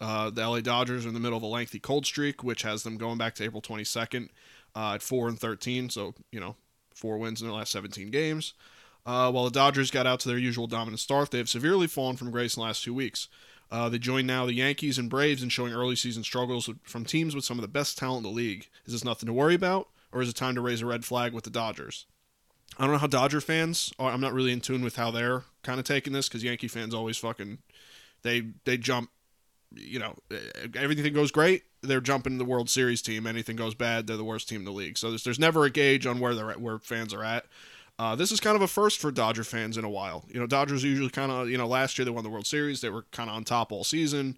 Uh, 0.00 0.30
the 0.30 0.46
LA 0.46 0.60
Dodgers 0.60 1.04
are 1.04 1.08
in 1.08 1.14
the 1.14 1.20
middle 1.20 1.38
of 1.38 1.42
a 1.42 1.46
lengthy 1.46 1.78
cold 1.78 2.04
streak, 2.04 2.44
which 2.44 2.62
has 2.62 2.82
them 2.82 2.98
going 2.98 3.18
back 3.18 3.34
to 3.36 3.44
April 3.44 3.62
22nd 3.62 4.28
uh, 4.74 4.94
at 4.94 5.02
four 5.02 5.28
and 5.28 5.38
13. 5.38 5.90
So 5.90 6.14
you 6.30 6.40
know, 6.40 6.56
four 6.94 7.18
wins 7.18 7.40
in 7.40 7.48
their 7.48 7.56
last 7.56 7.72
17 7.72 8.10
games. 8.10 8.54
Uh, 9.04 9.30
while 9.30 9.44
the 9.44 9.50
Dodgers 9.50 9.92
got 9.92 10.06
out 10.06 10.18
to 10.20 10.28
their 10.28 10.38
usual 10.38 10.66
dominant 10.66 10.98
start, 10.98 11.30
they 11.30 11.38
have 11.38 11.48
severely 11.48 11.86
fallen 11.86 12.16
from 12.16 12.32
grace 12.32 12.56
in 12.56 12.60
the 12.60 12.66
last 12.66 12.82
two 12.82 12.92
weeks. 12.92 13.28
Uh, 13.70 13.88
they 13.88 13.98
join 13.98 14.26
now 14.26 14.46
the 14.46 14.54
Yankees 14.54 14.98
and 14.98 15.10
Braves 15.10 15.42
in 15.42 15.48
showing 15.48 15.72
early 15.72 15.96
season 15.96 16.22
struggles 16.22 16.68
from 16.82 17.04
teams 17.04 17.34
with 17.34 17.44
some 17.44 17.58
of 17.58 17.62
the 17.62 17.68
best 17.68 17.98
talent 17.98 18.24
in 18.24 18.32
the 18.32 18.36
league. 18.36 18.68
Is 18.84 18.92
this 18.92 19.04
nothing 19.04 19.26
to 19.28 19.32
worry 19.32 19.54
about, 19.54 19.88
or 20.12 20.22
is 20.22 20.28
it 20.28 20.36
time 20.36 20.54
to 20.56 20.60
raise 20.60 20.82
a 20.82 20.86
red 20.86 21.04
flag 21.04 21.32
with 21.32 21.44
the 21.44 21.50
Dodgers? 21.50 22.06
I 22.78 22.84
don't 22.84 22.92
know 22.92 22.98
how 22.98 23.06
Dodger 23.06 23.40
fans 23.40 23.92
are. 23.98 24.10
I'm 24.10 24.20
not 24.20 24.34
really 24.34 24.52
in 24.52 24.60
tune 24.60 24.82
with 24.82 24.96
how 24.96 25.10
they're 25.10 25.44
kind 25.62 25.78
of 25.78 25.86
taking 25.86 26.12
this 26.12 26.28
because 26.28 26.44
Yankee 26.44 26.68
fans 26.68 26.94
always 26.94 27.16
fucking 27.16 27.58
they 28.22 28.42
they 28.64 28.76
jump. 28.76 29.10
You 29.76 29.98
know, 29.98 30.14
everything 30.74 31.12
goes 31.12 31.30
great, 31.30 31.64
they're 31.82 32.00
jumping 32.00 32.38
the 32.38 32.44
World 32.44 32.68
Series 32.70 33.02
team. 33.02 33.26
Anything 33.26 33.56
goes 33.56 33.74
bad, 33.74 34.06
they're 34.06 34.16
the 34.16 34.24
worst 34.24 34.48
team 34.48 34.60
in 34.60 34.64
the 34.64 34.72
league. 34.72 34.98
So 34.98 35.10
there's, 35.10 35.24
there's 35.24 35.38
never 35.38 35.64
a 35.64 35.70
gauge 35.70 36.06
on 36.06 36.20
where 36.20 36.34
they're 36.34 36.50
at, 36.50 36.60
where 36.60 36.78
fans 36.78 37.14
are 37.14 37.24
at. 37.24 37.46
Uh, 37.98 38.14
this 38.14 38.30
is 38.30 38.40
kind 38.40 38.56
of 38.56 38.62
a 38.62 38.68
first 38.68 39.00
for 39.00 39.10
Dodger 39.10 39.44
fans 39.44 39.78
in 39.78 39.84
a 39.84 39.88
while. 39.88 40.24
You 40.28 40.38
know, 40.38 40.46
Dodgers 40.46 40.84
usually 40.84 41.08
kind 41.08 41.32
of, 41.32 41.48
you 41.48 41.56
know, 41.56 41.66
last 41.66 41.98
year 41.98 42.04
they 42.04 42.10
won 42.10 42.24
the 42.24 42.30
World 42.30 42.46
Series. 42.46 42.80
They 42.80 42.90
were 42.90 43.06
kind 43.10 43.30
of 43.30 43.36
on 43.36 43.44
top 43.44 43.72
all 43.72 43.84
season. 43.84 44.36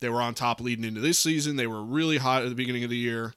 They 0.00 0.10
were 0.10 0.20
on 0.20 0.34
top 0.34 0.60
leading 0.60 0.84
into 0.84 1.00
this 1.00 1.18
season. 1.18 1.56
They 1.56 1.66
were 1.66 1.82
really 1.82 2.18
hot 2.18 2.42
at 2.42 2.50
the 2.50 2.54
beginning 2.54 2.84
of 2.84 2.90
the 2.90 2.96
year. 2.96 3.34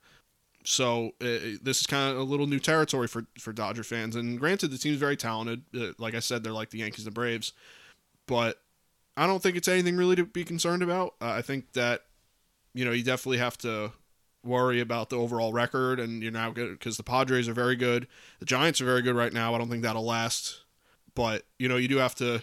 So 0.64 1.14
uh, 1.22 1.58
this 1.62 1.82
is 1.82 1.88
kind 1.88 2.12
of 2.12 2.20
a 2.20 2.24
little 2.24 2.48
new 2.48 2.60
territory 2.60 3.08
for, 3.08 3.26
for 3.40 3.54
Dodger 3.54 3.84
fans. 3.84 4.16
And 4.16 4.40
granted, 4.40 4.72
the 4.72 4.78
team's 4.78 4.98
very 4.98 5.18
talented. 5.18 5.64
Uh, 5.76 5.94
like 5.98 6.14
I 6.16 6.20
said, 6.20 6.44
they're 6.44 6.52
like 6.52 6.70
the 6.70 6.80
Yankees 6.80 7.06
and 7.06 7.12
the 7.12 7.16
Braves. 7.16 7.54
But 8.28 8.58
I 9.17 9.28
don't 9.28 9.41
think 9.43 9.58
it's 9.58 9.67
anything 9.67 9.97
really 9.97 10.15
to 10.15 10.26
be 10.26 10.43
concerned 10.43 10.84
about. 10.84 11.15
Uh, 11.21 11.32
I 11.32 11.41
think 11.41 11.74
that, 11.74 12.02
you 12.74 12.86
know, 12.86 12.91
you 12.91 13.04
definitely 13.04 13.39
have 13.39 13.58
to 13.60 13.91
worry 14.43 14.80
about 14.80 15.10
the 15.10 15.17
overall 15.17 15.54
record. 15.54 16.00
And 16.00 16.24
you're 16.24 16.32
now 16.32 16.52
good 16.52 16.71
because 16.71 16.97
the 16.97 17.04
Padres 17.04 17.47
are 17.47 17.54
very 17.54 17.76
good. 17.76 18.08
The 18.39 18.45
Giants 18.45 18.82
are 18.82 18.86
very 18.86 19.02
good 19.02 19.15
right 19.15 19.34
now. 19.34 19.54
I 19.54 19.58
don't 19.58 19.69
think 19.69 19.84
that'll 19.84 20.06
last. 20.06 20.62
But, 21.13 21.43
you 21.60 21.67
know, 21.67 21.76
you 21.76 21.88
do 21.88 21.97
have 21.97 22.15
to 22.15 22.41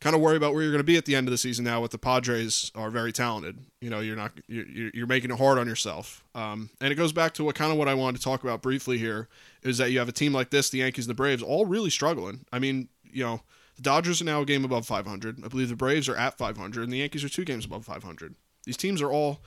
kind 0.00 0.14
of 0.14 0.22
worry 0.22 0.36
about 0.36 0.54
where 0.54 0.62
you're 0.62 0.70
going 0.70 0.78
to 0.78 0.84
be 0.84 0.96
at 0.96 1.04
the 1.04 1.16
end 1.16 1.26
of 1.26 1.32
the 1.32 1.38
season 1.38 1.64
now 1.64 1.80
with 1.80 1.90
the 1.90 1.98
Padres 1.98 2.70
are 2.74 2.90
very 2.90 3.12
talented. 3.12 3.58
You 3.80 3.90
know, 3.90 4.00
you're 4.00 4.16
not 4.16 4.32
you're, 4.46 4.90
you're 4.94 5.06
making 5.06 5.30
it 5.32 5.38
hard 5.38 5.58
on 5.58 5.66
yourself. 5.66 6.22
Um, 6.34 6.70
and 6.80 6.92
it 6.92 6.94
goes 6.94 7.12
back 7.12 7.34
to 7.34 7.44
what 7.44 7.56
kind 7.56 7.72
of 7.72 7.78
what 7.78 7.88
I 7.88 7.94
wanted 7.94 8.18
to 8.18 8.24
talk 8.24 8.44
about 8.44 8.62
briefly 8.62 8.98
here 8.98 9.28
is 9.62 9.78
that 9.78 9.90
you 9.90 9.98
have 9.98 10.08
a 10.08 10.12
team 10.12 10.32
like 10.32 10.50
this, 10.50 10.70
the 10.70 10.78
Yankees 10.78 11.06
the 11.08 11.14
Braves, 11.14 11.42
all 11.42 11.66
really 11.66 11.90
struggling. 11.90 12.44
I 12.52 12.60
mean, 12.60 12.88
you 13.02 13.24
know, 13.24 13.40
the 13.78 13.82
Dodgers 13.82 14.20
are 14.20 14.24
now 14.24 14.40
a 14.40 14.44
game 14.44 14.64
above 14.64 14.86
500. 14.86 15.44
I 15.44 15.48
believe 15.48 15.68
the 15.68 15.76
Braves 15.76 16.08
are 16.08 16.16
at 16.16 16.36
500, 16.36 16.82
and 16.82 16.92
the 16.92 16.98
Yankees 16.98 17.22
are 17.22 17.28
two 17.28 17.44
games 17.44 17.64
above 17.64 17.84
500. 17.84 18.34
These 18.64 18.76
teams 18.76 19.00
are 19.00 19.10
all, 19.10 19.40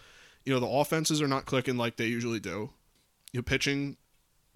you 0.46 0.54
know, 0.54 0.60
the 0.62 0.67
offenses 0.67 1.22
are 1.22 1.28
not 1.28 1.46
clicking 1.46 1.76
like 1.76 1.98
they 1.98 2.06
usually 2.06 2.39
do. 2.39 2.72
You 3.34 3.39
know, 3.39 3.44
pitching, 3.44 3.98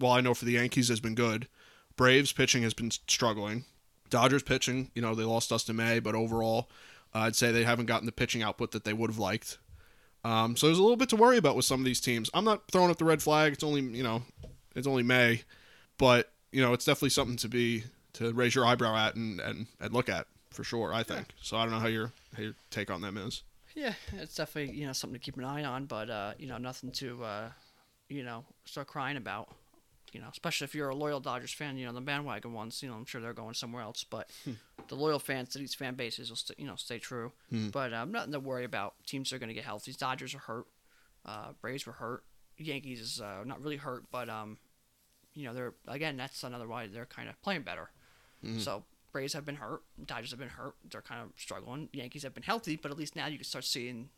well, 0.00 0.12
I 0.12 0.22
know 0.22 0.32
for 0.32 0.46
the 0.46 0.52
Yankees 0.52 0.88
has 0.88 0.98
been 0.98 1.14
good. 1.14 1.46
Braves 1.94 2.32
pitching 2.32 2.62
has 2.62 2.72
been 2.72 2.90
struggling. 2.90 3.66
Dodgers 4.08 4.42
pitching, 4.42 4.90
you 4.94 5.02
know, 5.02 5.14
they 5.14 5.24
lost 5.24 5.50
Dustin 5.50 5.76
May, 5.76 5.98
but 5.98 6.14
overall, 6.14 6.70
uh, 7.14 7.20
I'd 7.20 7.36
say 7.36 7.52
they 7.52 7.64
haven't 7.64 7.86
gotten 7.86 8.06
the 8.06 8.12
pitching 8.12 8.42
output 8.42 8.72
that 8.72 8.84
they 8.84 8.94
would 8.94 9.10
have 9.10 9.18
liked. 9.18 9.58
Um, 10.24 10.56
so 10.56 10.66
there's 10.66 10.78
a 10.78 10.82
little 10.82 10.96
bit 10.96 11.10
to 11.10 11.16
worry 11.16 11.36
about 11.36 11.54
with 11.54 11.66
some 11.66 11.80
of 11.80 11.84
these 11.84 12.00
teams. 12.00 12.30
I'm 12.32 12.44
not 12.44 12.70
throwing 12.70 12.90
up 12.90 12.96
the 12.96 13.04
red 13.04 13.22
flag. 13.22 13.52
It's 13.52 13.64
only, 13.64 13.82
you 13.82 14.02
know, 14.02 14.22
it's 14.74 14.86
only 14.86 15.02
May, 15.02 15.42
but 15.98 16.32
you 16.50 16.62
know, 16.62 16.72
it's 16.72 16.84
definitely 16.84 17.10
something 17.10 17.36
to 17.36 17.48
be 17.48 17.84
to 18.16 18.32
raise 18.32 18.54
your 18.54 18.66
eyebrow 18.66 18.96
at 18.96 19.14
and 19.14 19.40
and, 19.40 19.66
and 19.80 19.92
look 19.92 20.08
at 20.08 20.26
for 20.50 20.64
sure. 20.64 20.92
I 20.92 21.02
think. 21.02 21.28
So 21.40 21.56
I 21.56 21.62
don't 21.62 21.72
know 21.72 21.80
how 21.80 21.88
your 21.88 22.12
how 22.36 22.42
your 22.42 22.54
take 22.70 22.90
on 22.90 23.00
them 23.00 23.16
is. 23.16 23.42
Yeah, 23.74 23.92
it's 24.14 24.34
definitely 24.34 24.76
you 24.76 24.86
know 24.86 24.92
something 24.92 25.18
to 25.18 25.24
keep 25.24 25.36
an 25.36 25.44
eye 25.44 25.64
on, 25.64 25.84
but 25.84 26.08
uh, 26.10 26.32
you 26.38 26.46
know 26.46 26.58
nothing 26.58 26.90
to 26.92 27.22
uh, 27.24 27.48
you 28.08 28.24
know 28.24 28.44
start 28.64 28.86
crying 28.88 29.16
about. 29.16 29.54
You 30.12 30.22
know, 30.22 30.28
especially 30.30 30.64
if 30.64 30.74
you're 30.74 30.88
a 30.88 30.94
loyal 30.94 31.20
Dodgers 31.20 31.52
fan. 31.52 31.76
You 31.76 31.86
know 31.86 31.92
the 31.92 32.00
bandwagon 32.00 32.54
ones. 32.54 32.82
You 32.82 32.88
know 32.88 32.94
I'm 32.94 33.04
sure 33.04 33.20
they're 33.20 33.34
going 33.34 33.54
somewhere 33.54 33.82
else, 33.82 34.02
but 34.02 34.30
the 34.88 34.94
loyal 34.94 35.18
fans 35.18 35.50
to 35.50 35.58
these 35.58 35.74
fan 35.74 35.94
bases 35.94 36.30
will 36.30 36.36
st- 36.36 36.58
you 36.58 36.66
know 36.66 36.76
stay 36.76 36.98
true. 36.98 37.32
Hmm. 37.50 37.68
But 37.68 37.92
um, 37.92 38.12
nothing 38.12 38.32
to 38.32 38.40
worry 38.40 38.64
about. 38.64 38.94
Teams 39.06 39.32
are 39.32 39.38
going 39.38 39.48
to 39.48 39.54
get 39.54 39.64
healthy. 39.64 39.92
Dodgers 39.92 40.34
are 40.34 40.38
hurt. 40.38 40.66
Uh, 41.26 41.48
Braves 41.60 41.86
were 41.86 41.92
hurt. 41.92 42.22
Yankees 42.56 43.00
is 43.00 43.20
uh, 43.20 43.44
not 43.44 43.62
really 43.62 43.76
hurt, 43.76 44.04
but 44.10 44.30
um, 44.30 44.56
you 45.34 45.44
know 45.44 45.52
they're 45.52 45.74
again 45.86 46.16
that's 46.16 46.42
another 46.44 46.66
why 46.66 46.86
they're 46.86 47.04
kind 47.04 47.28
of 47.28 47.40
playing 47.42 47.62
better. 47.62 47.90
Mhm. 48.46 48.60
So 48.60 48.84
Braves 49.12 49.32
have 49.32 49.44
been 49.46 49.56
hurt. 49.56 49.82
Dodgers 50.04 50.30
have 50.30 50.38
been 50.38 50.48
hurt. 50.50 50.74
They're 50.90 51.02
kind 51.02 51.22
of 51.22 51.32
struggling. 51.40 51.88
Yankees 51.92 52.22
have 52.22 52.34
been 52.34 52.42
healthy, 52.42 52.76
but 52.76 52.90
at 52.90 52.98
least 52.98 53.16
now 53.16 53.26
you 53.26 53.38
can 53.38 53.44
start 53.44 53.64
seeing 53.64 54.10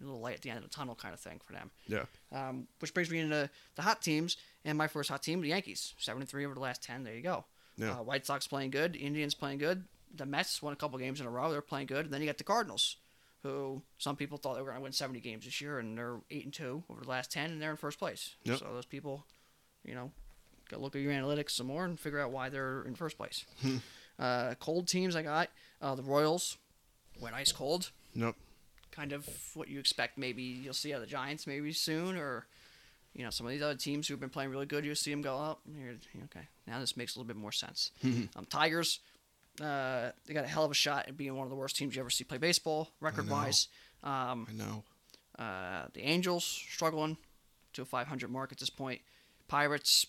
a 0.00 0.04
little 0.04 0.20
light 0.20 0.34
at 0.36 0.42
the 0.42 0.50
end 0.50 0.58
of 0.58 0.64
the 0.64 0.70
tunnel 0.70 0.94
kind 0.94 1.12
of 1.14 1.20
thing 1.20 1.40
for 1.44 1.52
them. 1.52 1.70
Yeah. 1.86 2.04
Um, 2.32 2.68
which 2.78 2.94
brings 2.94 3.10
me 3.10 3.18
into 3.20 3.50
the 3.74 3.82
hot 3.82 4.00
teams, 4.02 4.36
and 4.64 4.76
my 4.78 4.86
first 4.86 5.08
hot 5.10 5.22
team, 5.22 5.40
the 5.40 5.48
Yankees, 5.48 5.94
seven 5.98 6.22
and 6.22 6.28
three 6.28 6.44
over 6.44 6.54
the 6.54 6.60
last 6.60 6.82
ten. 6.82 7.02
There 7.04 7.14
you 7.14 7.22
go. 7.22 7.44
Yeah. 7.76 7.98
Uh, 7.98 8.02
White 8.02 8.26
Sox 8.26 8.46
playing 8.46 8.70
good. 8.70 8.94
Indians 8.96 9.34
playing 9.34 9.58
good. 9.58 9.84
The 10.14 10.26
Mets 10.26 10.62
won 10.62 10.72
a 10.72 10.76
couple 10.76 10.96
games 10.98 11.20
in 11.20 11.26
a 11.26 11.30
row. 11.30 11.50
They're 11.50 11.60
playing 11.60 11.88
good. 11.88 12.04
And 12.04 12.14
then 12.14 12.20
you 12.20 12.26
got 12.28 12.38
the 12.38 12.44
Cardinals, 12.44 12.96
who 13.42 13.82
some 13.98 14.14
people 14.14 14.38
thought 14.38 14.54
they 14.54 14.60
were 14.60 14.66
going 14.68 14.76
to 14.78 14.82
win 14.82 14.92
70 14.92 15.18
games 15.18 15.44
this 15.44 15.60
year, 15.60 15.80
and 15.80 15.98
they're 15.98 16.20
eight 16.30 16.44
and 16.44 16.54
two 16.54 16.84
over 16.88 17.00
the 17.02 17.10
last 17.10 17.32
10, 17.32 17.50
and 17.50 17.60
they're 17.60 17.72
in 17.72 17.76
first 17.76 17.98
place. 17.98 18.36
Yep. 18.44 18.60
So 18.60 18.66
those 18.72 18.86
people, 18.86 19.26
you 19.84 19.94
know, 19.96 20.12
to 20.70 20.78
look 20.78 20.94
at 20.96 21.02
your 21.02 21.12
analytics 21.12 21.50
some 21.52 21.66
more 21.66 21.84
and 21.84 21.98
figure 21.98 22.20
out 22.20 22.30
why 22.32 22.48
they're 22.48 22.82
in 22.82 22.94
first 22.94 23.16
place. 23.16 23.44
uh, 24.18 24.54
cold 24.60 24.88
teams 24.88 25.14
I 25.16 25.22
got 25.22 25.48
uh, 25.82 25.94
the 25.94 26.02
Royals 26.02 26.56
went 27.20 27.34
ice 27.34 27.52
cold. 27.52 27.90
Nope. 28.14 28.36
Kind 28.90 29.12
of 29.12 29.28
what 29.54 29.68
you 29.68 29.78
expect. 29.80 30.16
Maybe 30.18 30.42
you'll 30.42 30.72
see 30.74 30.94
out 30.94 31.00
the 31.00 31.06
Giants 31.06 31.46
maybe 31.46 31.72
soon, 31.72 32.16
or 32.16 32.46
you 33.12 33.24
know 33.24 33.30
some 33.30 33.44
of 33.46 33.52
these 33.52 33.62
other 33.62 33.74
teams 33.74 34.06
who've 34.06 34.20
been 34.20 34.30
playing 34.30 34.50
really 34.50 34.66
good. 34.66 34.84
You'll 34.84 34.94
see 34.94 35.10
them 35.10 35.20
go 35.22 35.36
up. 35.36 35.60
Okay, 36.24 36.46
now 36.66 36.78
this 36.78 36.96
makes 36.96 37.14
a 37.16 37.18
little 37.18 37.26
bit 37.26 37.36
more 37.36 37.50
sense. 37.52 37.90
um, 38.36 38.46
Tigers, 38.48 39.00
uh, 39.60 40.10
they 40.26 40.32
got 40.34 40.44
a 40.44 40.48
hell 40.48 40.64
of 40.64 40.70
a 40.70 40.74
shot 40.74 41.06
at 41.08 41.16
being 41.16 41.34
one 41.36 41.44
of 41.44 41.50
the 41.50 41.56
worst 41.56 41.76
teams 41.76 41.96
you 41.96 42.00
ever 42.02 42.10
see 42.10 42.22
play 42.24 42.38
baseball, 42.38 42.90
record 43.00 43.28
wise. 43.28 43.66
Um, 44.04 44.46
I 44.48 44.52
know. 44.52 44.84
uh, 45.38 45.86
the 45.92 46.02
Angels 46.02 46.44
struggling 46.44 47.16
to 47.72 47.82
a 47.82 47.84
500 47.84 48.30
mark 48.30 48.52
at 48.52 48.58
this 48.58 48.70
point. 48.70 49.00
Pirates, 49.48 50.06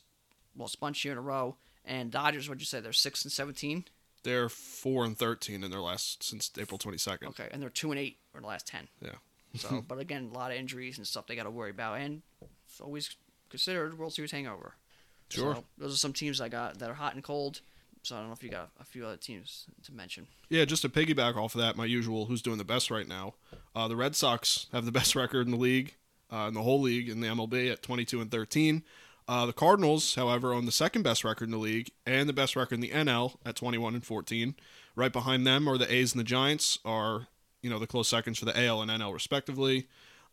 well, 0.55 0.65
it's 0.65 0.75
a 0.75 0.79
bunch 0.79 1.03
year 1.05 1.11
in 1.11 1.17
a 1.17 1.21
row. 1.21 1.55
And 1.83 2.11
Dodgers, 2.11 2.49
what'd 2.49 2.61
you 2.61 2.65
say? 2.65 2.79
They're 2.79 2.93
six 2.93 3.23
and 3.23 3.31
17. 3.31 3.85
They're 4.23 4.49
four 4.49 5.05
and 5.05 5.15
thirteen 5.15 5.63
in 5.63 5.69
their 5.69 5.81
last 5.81 6.23
since 6.23 6.49
April 6.57 6.79
twenty 6.79 6.97
second. 6.97 7.27
Okay, 7.27 7.47
and 7.51 7.61
they're 7.61 7.69
two 7.69 7.91
and 7.91 7.99
eight 7.99 8.17
in 8.33 8.41
the 8.41 8.47
last 8.47 8.65
ten. 8.65 8.87
Yeah. 8.99 9.11
So, 9.55 9.83
but 9.87 9.99
again, 9.99 10.31
a 10.33 10.35
lot 10.35 10.49
of 10.49 10.57
injuries 10.57 10.97
and 10.97 11.05
stuff 11.05 11.27
they 11.27 11.35
got 11.35 11.43
to 11.43 11.51
worry 11.51 11.69
about, 11.69 11.99
and 11.99 12.23
it's 12.67 12.81
always 12.81 13.15
considered 13.51 13.99
World 13.99 14.13
Series 14.13 14.31
hangover. 14.31 14.73
Sure. 15.29 15.55
So 15.55 15.63
those 15.77 15.93
are 15.93 15.97
some 15.97 16.11
teams 16.11 16.41
I 16.41 16.49
got 16.49 16.79
that 16.79 16.89
are 16.89 16.95
hot 16.95 17.13
and 17.13 17.23
cold. 17.23 17.61
So 18.01 18.15
I 18.15 18.19
don't 18.19 18.27
know 18.27 18.33
if 18.33 18.43
you 18.43 18.49
got 18.49 18.69
a 18.79 18.83
few 18.83 19.05
other 19.05 19.17
teams 19.17 19.65
to 19.83 19.93
mention. 19.93 20.27
Yeah, 20.49 20.65
just 20.65 20.83
to 20.83 20.89
piggyback 20.89 21.35
off 21.35 21.55
of 21.55 21.61
that, 21.61 21.75
my 21.75 21.85
usual 21.85 22.25
who's 22.25 22.41
doing 22.41 22.59
the 22.59 22.63
best 22.63 22.91
right 22.91 23.07
now. 23.07 23.33
Uh, 23.75 23.87
the 23.87 23.95
Red 23.95 24.15
Sox 24.15 24.67
have 24.71 24.85
the 24.85 24.91
best 24.91 25.15
record 25.15 25.47
in 25.47 25.51
the 25.51 25.57
league, 25.57 25.95
uh, 26.31 26.45
in 26.47 26.53
the 26.53 26.61
whole 26.61 26.81
league 26.81 27.09
in 27.09 27.19
the 27.19 27.27
MLB 27.27 27.71
at 27.71 27.81
22 27.81 28.21
and 28.21 28.29
13. 28.31 28.83
Uh, 29.27 29.45
the 29.45 29.53
Cardinals, 29.53 30.15
however, 30.15 30.53
own 30.53 30.65
the 30.65 30.71
second 30.71 31.01
best 31.01 31.23
record 31.23 31.45
in 31.45 31.51
the 31.51 31.57
league 31.57 31.89
and 32.05 32.29
the 32.29 32.33
best 32.33 32.55
record 32.55 32.75
in 32.75 32.81
the 32.81 32.91
NL 32.91 33.37
at 33.43 33.55
21 33.55 33.95
and 33.95 34.05
14. 34.05 34.55
Right 34.95 35.11
behind 35.11 35.47
them 35.47 35.67
are 35.67 35.77
the 35.77 35.91
A's 35.91 36.13
and 36.13 36.19
the 36.19 36.23
Giants, 36.25 36.79
are 36.85 37.27
you 37.61 37.69
know 37.69 37.79
the 37.79 37.87
close 37.87 38.07
seconds 38.07 38.37
for 38.37 38.45
the 38.45 38.65
AL 38.65 38.81
and 38.81 38.91
NL 38.91 39.13
respectively. 39.13 39.87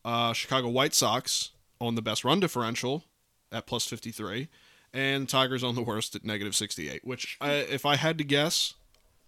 Uh, 0.05 0.33
Chicago 0.35 0.68
White 0.68 0.94
Sox 0.94 1.52
own 1.81 1.94
the 1.94 2.02
best 2.02 2.24
run 2.24 2.40
differential 2.40 3.05
at 3.50 3.66
plus 3.66 3.87
53, 3.87 4.48
and 4.92 5.28
Tigers 5.28 5.64
own 5.64 5.74
the 5.74 5.83
worst 5.83 6.14
at 6.14 6.24
negative 6.24 6.55
68. 6.55 7.05
Which, 7.05 7.38
I, 7.40 7.52
if 7.52 7.87
I 7.87 7.96
had 7.96 8.18
to 8.18 8.24
guess, 8.24 8.74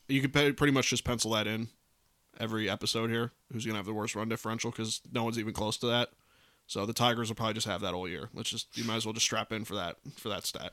you 0.08 0.20
could 0.20 0.32
pretty 0.32 0.72
much 0.72 0.90
just 0.90 1.04
pencil 1.04 1.30
that 1.32 1.46
in 1.46 1.68
every 2.38 2.68
episode 2.68 3.08
here. 3.08 3.32
Who's 3.50 3.64
gonna 3.64 3.78
have 3.78 3.86
the 3.86 3.94
worst 3.94 4.14
run 4.14 4.28
differential? 4.28 4.70
Because 4.70 5.00
no 5.10 5.24
one's 5.24 5.38
even 5.38 5.54
close 5.54 5.78
to 5.78 5.86
that. 5.86 6.10
So 6.66 6.86
the 6.86 6.92
Tigers 6.92 7.28
will 7.28 7.36
probably 7.36 7.54
just 7.54 7.66
have 7.66 7.82
that 7.82 7.94
all 7.94 8.08
year. 8.08 8.30
Let's 8.34 8.50
just 8.50 8.76
you 8.76 8.84
might 8.84 8.96
as 8.96 9.06
well 9.06 9.12
just 9.12 9.26
strap 9.26 9.52
in 9.52 9.64
for 9.64 9.74
that 9.74 9.96
for 10.16 10.28
that 10.28 10.46
stat. 10.46 10.72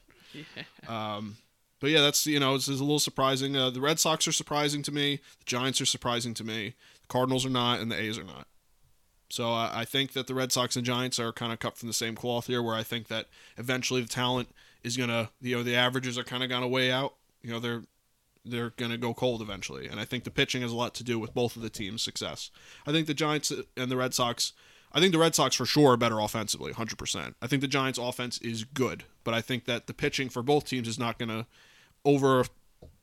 Um, 0.88 1.38
but 1.80 1.90
yeah, 1.90 2.02
that's 2.02 2.26
you 2.26 2.40
know 2.40 2.56
it's, 2.56 2.68
it's 2.68 2.80
a 2.80 2.84
little 2.84 3.00
surprising. 3.00 3.56
Uh, 3.58 3.70
the 3.70 3.82
Red 3.82 4.00
Sox 4.00 4.28
are 4.28 4.32
surprising 4.32 4.84
to 4.84 4.92
me. 4.92 5.18
The 5.40 5.46
Giants 5.46 5.82
are 5.82 5.86
surprising 5.86 6.34
to 6.36 6.44
me. 6.44 6.76
The 7.02 7.08
Cardinals 7.08 7.46
are 7.46 7.50
not, 7.50 7.80
and 7.80 7.92
the 7.92 8.00
A's 8.00 8.18
are 8.18 8.24
not. 8.24 8.48
So 9.30 9.54
uh, 9.54 9.72
I 9.74 9.86
think 9.86 10.14
that 10.14 10.28
the 10.28 10.36
Red 10.36 10.52
Sox 10.52 10.76
and 10.76 10.86
Giants 10.86 11.20
are 11.20 11.32
kind 11.32 11.52
of 11.52 11.60
cut 11.60 11.78
from 11.78 11.88
the 11.88 11.94
same 11.94 12.16
cloth 12.16 12.48
here. 12.48 12.62
Where 12.62 12.76
I 12.76 12.84
think 12.84 13.08
that 13.08 13.28
eventually 13.58 14.02
the 14.02 14.08
talent 14.08 14.50
is 14.84 14.96
gonna, 14.96 15.30
you 15.42 15.58
know, 15.58 15.64
the 15.64 15.76
averages 15.76 16.18
are 16.18 16.24
kind 16.24 16.44
of 16.44 16.50
gonna 16.50 16.68
weigh 16.68 16.92
out. 16.92 17.16
You 17.42 17.52
know, 17.52 17.60
they're 17.60 17.84
they're 18.46 18.72
gonna 18.72 18.98
go 18.98 19.14
cold 19.14 19.42
eventually, 19.42 19.88
and 19.88 20.00
I 20.00 20.06
think 20.06 20.24
the 20.24 20.32
pitching 20.32 20.62
has 20.62 20.72
a 20.72 20.76
lot 20.76 20.94
to 20.96 21.04
do 21.04 21.20
with 21.20 21.34
both 21.34 21.56
of 21.56 21.62
the 21.62 21.70
teams' 21.70 22.02
success. 22.04 22.52
I 22.86 22.92
think 22.92 23.08
the 23.08 23.14
Giants 23.14 23.52
and 23.76 23.92
the 23.92 23.98
Red 23.98 24.14
Sox. 24.14 24.54
I 24.94 25.00
think 25.00 25.14
the 25.14 25.20
Red 25.20 25.36
Sox 25.36 25.56
for 25.56 25.66
sure 25.66 25.92
are 25.94 25.98
better 25.98 26.20
offensively, 26.20 26.74
100%. 26.74 27.36
I 27.42 27.48
think 27.48 27.62
the 27.62 27.68
Giants' 27.68 27.98
offense 28.00 28.38
is 28.40 28.64
good, 28.66 29.06
but 29.24 29.34
I 29.34 29.42
think 29.42 29.66
that 29.66 29.88
the 29.88 29.94
pitching 29.94 30.30
for 30.30 30.42
both 30.44 30.66
teams 30.66 30.88
is 30.88 31.00
not 31.00 31.18
going 31.18 31.30
to, 31.30 31.46
over 32.04 32.44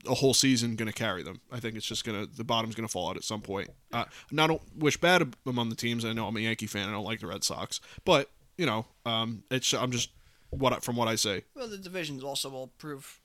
a 0.06 0.14
whole 0.14 0.34
season, 0.34 0.76
going 0.76 0.86
to 0.90 0.92
carry 0.92 1.22
them. 1.22 1.40
I 1.50 1.60
think 1.60 1.76
it's 1.76 1.86
just 1.86 2.04
going 2.04 2.20
to, 2.26 2.36
the 2.36 2.44
bottom's 2.44 2.74
going 2.74 2.86
to 2.86 2.92
fall 2.92 3.08
out 3.10 3.16
at 3.16 3.24
some 3.24 3.40
point. 3.40 3.70
Uh, 3.92 4.04
and 4.30 4.40
I 4.40 4.46
don't 4.46 4.62
wish 4.76 4.96
bad 5.00 5.34
among 5.46 5.68
the 5.70 5.76
teams. 5.76 6.04
I 6.04 6.12
know 6.12 6.26
I'm 6.26 6.36
a 6.36 6.40
Yankee 6.40 6.66
fan. 6.66 6.88
I 6.88 6.92
don't 6.92 7.04
like 7.04 7.20
the 7.20 7.26
Red 7.26 7.42
Sox. 7.44 7.80
But, 8.04 8.30
you 8.56 8.66
know, 8.66 8.86
um, 9.06 9.42
it's 9.50 9.72
I'm 9.72 9.90
just, 9.90 10.10
what 10.50 10.82
from 10.82 10.96
what 10.96 11.08
I 11.08 11.14
say. 11.14 11.44
Well, 11.54 11.68
the 11.68 11.78
divisions 11.78 12.24
also 12.24 12.48
will 12.48 12.68
prove 12.78 13.20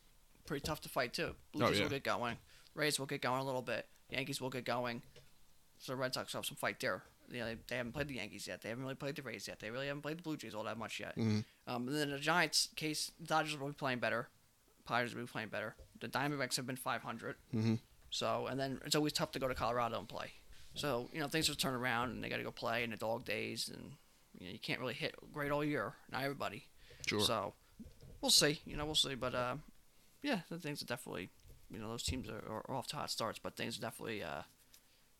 pretty 0.45 0.61
tough 0.61 0.81
to 0.81 0.89
fight 0.89 1.13
too. 1.13 1.35
Blue 1.53 1.65
Oh, 1.65 1.69
Jays 1.69 1.77
yeah. 1.77 1.83
will 1.83 1.89
get 1.91 2.03
going. 2.03 2.37
Rays 2.75 2.99
will 2.99 3.05
get 3.05 3.21
going 3.21 3.39
a 3.41 3.45
little 3.45 3.61
bit. 3.61 3.87
Yankees 4.09 4.41
will 4.41 4.49
get 4.49 4.65
going. 4.65 5.01
So 5.79 5.93
the 5.93 5.95
Red 5.97 6.13
Sox 6.13 6.33
will 6.33 6.39
have 6.39 6.45
some 6.45 6.57
fight 6.57 6.79
there. 6.79 7.03
You 7.31 7.39
know, 7.39 7.45
they, 7.47 7.57
they 7.67 7.75
haven't 7.77 7.93
played 7.93 8.07
the 8.07 8.15
Yankees 8.15 8.47
yet. 8.47 8.61
They 8.61 8.69
haven't 8.69 8.83
really 8.83 8.95
played 8.95 9.15
the 9.15 9.21
Rays 9.21 9.47
yet. 9.47 9.59
They 9.59 9.69
really 9.69 9.87
haven't 9.87 10.01
played 10.01 10.17
the 10.19 10.21
Blue 10.23 10.37
Jays 10.37 10.53
all 10.53 10.63
that 10.65 10.77
much 10.77 10.99
yet. 10.99 11.17
Mhm. 11.17 11.43
Um, 11.67 11.87
and 11.87 11.95
then 11.97 12.11
the 12.11 12.19
Giants 12.19 12.69
case, 12.75 13.11
Dodgers 13.23 13.57
will 13.57 13.67
be 13.67 13.73
playing 13.73 13.99
better. 13.99 14.29
Pirates 14.85 15.13
will 15.13 15.21
be 15.21 15.27
playing 15.27 15.49
better. 15.49 15.75
The 15.99 16.07
Diamondbacks 16.09 16.55
have 16.57 16.67
been 16.67 16.75
500. 16.75 17.35
Mhm. 17.53 17.79
So, 18.09 18.47
and 18.47 18.59
then 18.59 18.79
it's 18.85 18.95
always 18.95 19.13
tough 19.13 19.31
to 19.31 19.39
go 19.39 19.47
to 19.47 19.55
Colorado 19.55 19.97
and 19.99 20.07
play. 20.07 20.33
So, 20.75 21.09
you 21.13 21.19
know, 21.19 21.27
things 21.27 21.47
will 21.49 21.55
turn 21.55 21.73
around 21.73 22.11
and 22.11 22.23
they 22.23 22.29
got 22.29 22.37
to 22.37 22.43
go 22.43 22.51
play 22.51 22.83
in 22.83 22.89
the 22.91 22.97
dog 22.97 23.25
days. 23.25 23.69
And, 23.69 23.93
you 24.37 24.47
know, 24.47 24.51
you 24.53 24.59
can't 24.59 24.79
really 24.79 24.93
hit 24.93 25.15
great 25.31 25.51
all 25.51 25.63
year. 25.63 25.93
Not 26.11 26.23
everybody. 26.23 26.65
Sure. 27.07 27.21
So 27.21 27.53
we'll 28.21 28.31
see. 28.31 28.61
You 28.65 28.75
know, 28.77 28.85
we'll 28.85 28.95
see. 28.95 29.15
But 29.15 29.33
uh, 29.35 29.55
yeah, 30.21 30.41
the 30.49 30.57
things 30.59 30.81
are 30.81 30.85
definitely, 30.85 31.29
you 31.71 31.79
know, 31.79 31.87
those 31.89 32.03
teams 32.03 32.27
are, 32.29 32.43
are 32.67 32.75
off 32.75 32.87
to 32.87 32.95
hot 32.95 33.09
starts, 33.09 33.39
but 33.39 33.55
things 33.55 33.77
are 33.77 33.81
definitely 33.81 34.23
uh, 34.23 34.41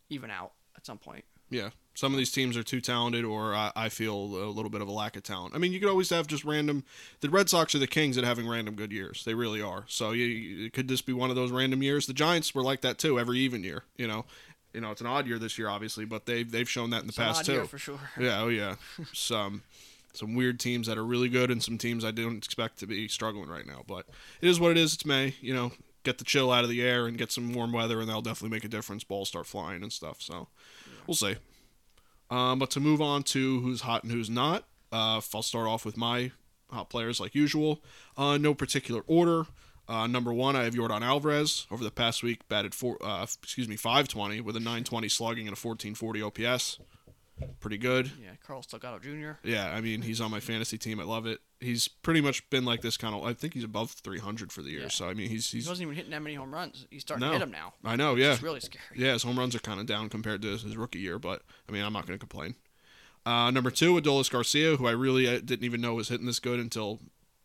even 0.09 0.29
out 0.31 0.51
at 0.75 0.85
some 0.85 0.97
point. 0.97 1.23
Yeah. 1.53 1.69
Some 1.95 2.11
of 2.11 2.17
these 2.17 2.31
teams 2.31 2.57
are 2.57 2.63
too 2.63 2.81
talented, 2.81 3.23
or 3.23 3.53
I, 3.53 3.71
I 3.75 3.89
feel 3.89 4.15
a 4.15 4.49
little 4.49 4.71
bit 4.71 4.81
of 4.81 4.87
a 4.87 4.91
lack 4.91 5.15
of 5.15 5.21
talent. 5.21 5.53
I 5.53 5.59
mean, 5.59 5.71
you 5.73 5.79
could 5.79 5.89
always 5.89 6.09
have 6.09 6.25
just 6.25 6.43
random. 6.43 6.83
The 7.21 7.29
Red 7.29 7.49
Sox 7.49 7.75
are 7.75 7.79
the 7.79 7.85
kings 7.85 8.17
at 8.17 8.23
having 8.23 8.47
random 8.47 8.73
good 8.73 8.91
years. 8.91 9.23
They 9.23 9.35
really 9.35 9.61
are. 9.61 9.83
So 9.87 10.09
you, 10.11 10.25
you- 10.25 10.71
could 10.71 10.87
this 10.87 11.01
be 11.03 11.13
one 11.13 11.29
of 11.29 11.35
those 11.35 11.51
random 11.51 11.83
years? 11.83 12.07
The 12.07 12.13
Giants 12.13 12.55
were 12.55 12.63
like 12.63 12.81
that 12.81 12.97
too, 12.97 13.19
every 13.19 13.37
even 13.39 13.63
year. 13.63 13.83
You 13.95 14.07
know, 14.07 14.25
you 14.73 14.81
know, 14.81 14.89
it's 14.89 15.01
an 15.01 15.07
odd 15.07 15.27
year 15.27 15.37
this 15.37 15.59
year, 15.59 15.69
obviously, 15.69 16.03
but 16.05 16.25
they've 16.25 16.49
they've 16.51 16.67
shown 16.69 16.89
that 16.89 17.01
in 17.01 17.05
the 17.07 17.11
It's 17.11 17.17
past 17.19 17.41
odd 17.41 17.45
too. 17.45 17.51
year 17.53 17.65
for 17.65 17.77
sure. 17.77 17.99
Yeah, 18.19 18.41
oh 18.41 18.47
yeah. 18.47 18.75
some 19.13 19.61
some 20.13 20.33
weird 20.33 20.59
teams 20.59 20.87
that 20.87 20.97
are 20.97 21.05
really 21.05 21.29
good 21.29 21.51
and 21.51 21.61
some 21.61 21.77
teams 21.77 22.03
I 22.03 22.09
didn't 22.11 22.37
expect 22.37 22.79
to 22.79 22.87
be 22.87 23.07
struggling 23.07 23.49
right 23.49 23.67
now. 23.67 23.83
But 23.87 24.07
it 24.41 24.49
is 24.49 24.59
what 24.59 24.71
it 24.71 24.77
is. 24.77 24.95
It's 24.95 25.05
May, 25.05 25.35
you 25.41 25.53
know. 25.53 25.71
Get 26.03 26.17
the 26.17 26.25
chill 26.25 26.51
out 26.51 26.65
of 26.65 26.69
the 26.69 26.81
air 26.81 27.07
and 27.07 27.17
get 27.17 27.31
some 27.31 27.53
warm 27.53 27.71
weather, 27.71 28.01
and 28.01 28.09
that'll 28.09 28.21
definitely 28.21 28.53
make 28.53 28.65
a 28.65 28.67
difference. 28.67 29.05
Balls 29.05 29.29
start 29.29 29.45
flying 29.45 29.83
and 29.83 29.93
stuff. 29.93 30.17
So 30.21 30.49
we'll 31.07 31.15
see. 31.15 31.35
Um, 32.29 32.59
but 32.59 32.71
to 32.71 32.79
move 32.79 33.01
on 33.01 33.23
to 33.23 33.59
who's 33.59 33.81
hot 33.81 34.03
and 34.03 34.11
who's 34.11 34.29
not, 34.29 34.63
uh, 34.91 35.21
I'll 35.33 35.43
start 35.43 35.67
off 35.67 35.85
with 35.85 35.97
my 35.97 36.31
hot 36.71 36.89
players 36.89 37.19
like 37.19 37.35
usual. 37.35 37.81
Uh, 38.17 38.37
no 38.37 38.53
particular 38.53 39.01
order. 39.07 39.45
Uh, 39.87 40.07
number 40.07 40.33
one, 40.33 40.55
I 40.55 40.63
have 40.63 40.73
Yordan 40.73 41.01
Alvarez. 41.01 41.67
Over 41.69 41.83
the 41.83 41.91
past 41.91 42.23
week, 42.23 42.47
batted 42.47 42.73
four, 42.73 42.97
uh, 43.03 43.23
excuse 43.23 43.67
me, 43.67 43.75
520 43.75 44.41
with 44.41 44.55
a 44.55 44.59
920 44.59 45.09
slugging 45.09 45.47
and 45.47 45.57
a 45.57 45.59
1440 45.59 46.21
OPS. 46.21 46.79
Pretty 47.59 47.77
good. 47.77 48.11
Yeah, 48.21 48.31
Carl 48.45 48.63
Delgado 48.69 48.99
Jr. 48.99 49.39
Yeah, 49.43 49.71
I 49.73 49.81
mean 49.81 50.01
he's 50.03 50.21
on 50.21 50.29
my 50.31 50.39
fantasy 50.39 50.77
team. 50.77 50.99
I 50.99 51.03
love 51.03 51.25
it. 51.25 51.39
He's 51.59 51.87
pretty 51.87 52.21
much 52.21 52.47
been 52.49 52.63
like 52.65 52.81
this 52.81 52.95
kind 52.97 53.15
of. 53.15 53.23
I 53.23 53.33
think 53.33 53.53
he's 53.53 53.63
above 53.63 53.91
300 53.91 54.51
for 54.51 54.61
the 54.61 54.69
year. 54.69 54.81
Yeah. 54.83 54.87
So 54.89 55.07
I 55.09 55.13
mean 55.13 55.29
he's 55.29 55.49
He 55.49 55.57
wasn't 55.59 55.81
even 55.81 55.95
hitting 55.95 56.11
that 56.11 56.21
many 56.21 56.35
home 56.35 56.53
runs. 56.53 56.85
He's 56.91 57.01
starting 57.01 57.21
No. 57.21 57.33
to 57.33 57.33
hit 57.33 57.39
them 57.39 57.51
now. 57.51 57.73
I 57.83 57.95
know. 57.95 58.15
Yeah, 58.15 58.33
It's 58.33 58.43
really 58.43 58.59
scary. 58.59 58.83
yeah. 58.95 59.13
His 59.13 59.23
home 59.23 59.37
runs 59.39 59.55
are 59.55 59.59
kind 59.59 59.79
of 59.79 59.85
down 59.87 60.09
compared 60.09 60.41
to 60.43 60.49
his 60.57 60.77
rookie 60.77 60.99
year, 60.99 61.17
but 61.19 61.41
I 61.67 61.71
mean 61.71 61.83
I'm 61.83 61.93
not 61.93 62.05
going 62.05 62.17
to 62.19 62.25
complain. 62.25 62.55
Uh, 63.25 63.49
number 63.51 63.71
two, 63.71 63.93
Adolis 63.95 64.29
Garcia, 64.29 64.75
who 64.75 64.85
I 64.85 64.91
really 64.91 65.27
uh, 65.27 65.39
didn't 65.43 65.63
even 65.63 65.79
know 65.81 65.93
was 65.95 66.09
hitting 66.09 66.25
this 66.27 66.39
good 66.39 66.59
until 66.59 66.99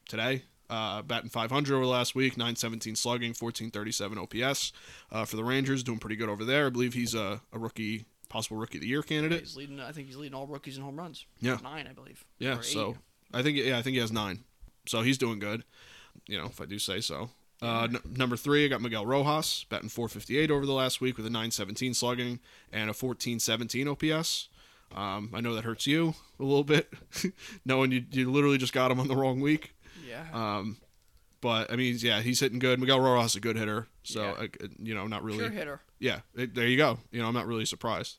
today. 0.09 0.43
Uh, 0.69 1.01
batting 1.01 1.31
500 1.31 1.75
over 1.75 1.85
the 1.85 1.91
last 1.91 2.15
week, 2.15 2.37
917 2.37 2.95
slugging, 2.95 3.31
1437 3.31 4.19
OPS 4.19 4.73
uh, 5.11 5.25
for 5.25 5.37
the 5.37 5.45
Rangers, 5.45 5.83
doing 5.83 5.99
pretty 5.99 6.17
good 6.17 6.29
over 6.29 6.45
there. 6.45 6.67
I 6.67 6.71
believe 6.71 6.93
he's 6.93 7.15
a, 7.15 7.41
a 7.55 7.59
rookie, 7.59 8.05
possible 8.29 8.57
rookie 8.57 8.79
of 8.79 8.83
the 8.83 8.89
year 8.89 9.03
candidate. 9.03 9.41
He's 9.41 9.57
leading. 9.57 9.81
I 9.81 9.93
think 9.93 10.07
he's 10.09 10.17
leading 10.17 10.35
all 10.35 10.47
rookies 10.47 10.77
in 10.77 10.83
home 10.83 10.97
runs. 10.97 11.27
Yeah. 11.41 11.59
nine, 11.63 11.87
I 11.89 11.93
believe. 11.93 12.25
Yeah, 12.39 12.59
eight. 12.59 12.65
so 12.65 12.97
I 13.33 13.43
think 13.43 13.57
yeah, 13.59 13.79
I 13.79 13.83
think 13.83 13.95
he 13.95 14.01
has 14.01 14.13
nine. 14.13 14.45
So 14.87 15.03
he's 15.03 15.19
doing 15.19 15.39
good. 15.39 15.65
You 16.27 16.39
know, 16.39 16.47
if 16.47 16.61
I 16.61 16.65
do 16.65 16.79
say 16.79 17.01
so. 17.01 17.31
Uh, 17.61 17.89
n- 17.91 17.99
number 18.17 18.37
three, 18.37 18.65
I 18.65 18.69
got 18.69 18.81
Miguel 18.81 19.05
Rojas 19.05 19.65
batting 19.69 19.89
458 19.89 20.51
over 20.51 20.65
the 20.65 20.73
last 20.73 21.01
week 21.01 21.17
with 21.17 21.27
a 21.27 21.31
917 21.31 21.93
slugging 21.93 22.39
and 22.73 22.85
a 22.85 22.95
1417 22.95 23.89
OPS. 23.89 24.49
Um, 24.95 25.31
I 25.35 25.41
know 25.41 25.55
that 25.57 25.65
hurts 25.65 25.87
you 25.87 26.15
a 26.39 26.43
little 26.45 26.63
bit, 26.65 26.89
knowing 27.65 27.91
you, 27.93 28.05
you 28.13 28.31
literally 28.31 28.59
just 28.59 28.73
got 28.73 28.91
him 28.93 29.01
on 29.01 29.09
the 29.09 29.17
wrong 29.17 29.41
week. 29.41 29.75
yeah. 30.09 30.25
Um, 30.33 30.77
but 31.41 31.71
I 31.73 31.77
mean, 31.77 31.97
yeah, 32.01 32.21
he's 32.21 32.41
hitting 32.41 32.59
good. 32.59 32.79
Miguel 32.81 33.01
Rojas 33.01 33.33
is 33.33 33.37
a 33.37 33.41
good 33.41 33.57
hitter, 33.57 33.89
so 34.03 34.23
Yeah. 34.41 34.47
uh, 34.63 34.67
you 34.83 34.95
know, 34.95 35.07
not 35.07 35.23
really 35.23 35.39
Sure 35.39 35.51
hitter. 35.51 35.81
yeah, 35.99 36.21
it, 36.35 36.55
there 36.55 36.67
you 36.67 36.77
go. 36.77 36.99
You 37.11 37.21
know, 37.23 37.29
I'm 37.29 37.35
not 37.35 37.47
really 37.47 37.65
surprised. 37.65 38.19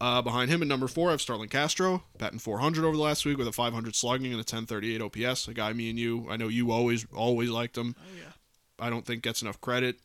Uh, 0.00 0.22
behind 0.22 0.48
him 0.50 0.62
at 0.62 0.68
number 0.68 0.86
four, 0.86 1.08
I 1.08 1.10
have 1.12 1.20
Starlin 1.20 1.48
Castro, 1.48 2.04
batting 2.18 2.38
400 2.38 2.84
over 2.84 2.96
the 2.96 3.02
last 3.02 3.24
week 3.24 3.36
with 3.36 3.48
a 3.48 3.52
500 3.52 3.96
slugging 3.96 4.26
and 4.26 4.34
a 4.36 4.46
1038 4.46 5.02
OPS. 5.02 5.48
A 5.48 5.54
guy 5.54 5.72
me 5.72 5.90
and 5.90 5.98
you, 5.98 6.26
I 6.30 6.36
know 6.36 6.46
you 6.46 6.70
always 6.70 7.04
always 7.12 7.50
liked 7.50 7.76
him. 7.76 7.96
Oh 7.98 8.02
yeah. 8.16 8.32
I 8.78 8.90
don't 8.90 9.04
think 9.04 9.22
gets 9.22 9.42
enough 9.42 9.60
credit. 9.60 9.98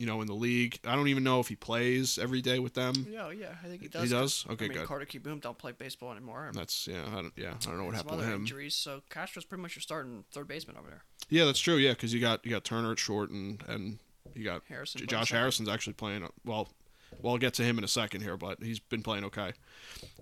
You 0.00 0.06
know, 0.06 0.22
in 0.22 0.26
the 0.26 0.34
league, 0.34 0.78
I 0.86 0.96
don't 0.96 1.08
even 1.08 1.24
know 1.24 1.40
if 1.40 1.48
he 1.48 1.56
plays 1.56 2.18
every 2.18 2.40
day 2.40 2.58
with 2.58 2.72
them. 2.72 3.06
Yeah, 3.12 3.30
yeah, 3.32 3.48
I 3.62 3.68
think 3.68 3.82
he 3.82 3.88
does. 3.88 4.02
He 4.02 4.08
does. 4.08 4.46
Okay, 4.48 4.64
I 4.64 4.68
mean, 4.68 4.78
good. 4.78 4.86
Carter 4.86 5.06
Boom 5.20 5.40
don't 5.40 5.58
play 5.58 5.72
baseball 5.72 6.10
anymore. 6.12 6.50
That's 6.54 6.88
yeah. 6.88 7.04
I 7.06 7.16
don't 7.16 7.32
yeah. 7.36 7.52
I 7.60 7.66
don't 7.66 7.76
know 7.76 7.84
what 7.84 7.94
happened 7.94 8.18
to 8.18 8.24
other 8.24 8.32
him. 8.32 8.40
injuries, 8.40 8.74
so 8.74 9.02
Castro's 9.10 9.44
pretty 9.44 9.60
much 9.60 9.76
your 9.76 9.82
starting 9.82 10.24
third 10.32 10.48
baseman 10.48 10.78
over 10.78 10.88
there. 10.88 11.04
Yeah, 11.28 11.44
that's 11.44 11.60
true. 11.60 11.76
Yeah, 11.76 11.90
because 11.90 12.14
you 12.14 12.20
got 12.20 12.42
you 12.46 12.50
got 12.50 12.64
Turner 12.64 12.92
at 12.92 12.98
short 12.98 13.28
and 13.28 13.62
and 13.68 13.98
you 14.34 14.42
got 14.42 14.62
Harrison. 14.70 15.02
J- 15.02 15.06
Josh. 15.06 15.32
Harrison's 15.32 15.68
actually 15.68 15.92
playing 15.92 16.26
well. 16.46 16.70
Well, 17.20 17.34
I'll 17.34 17.38
get 17.38 17.54
to 17.54 17.62
him 17.62 17.76
in 17.76 17.84
a 17.84 17.88
second 17.88 18.22
here, 18.22 18.38
but 18.38 18.62
he's 18.62 18.78
been 18.78 19.02
playing 19.02 19.24
okay. 19.24 19.52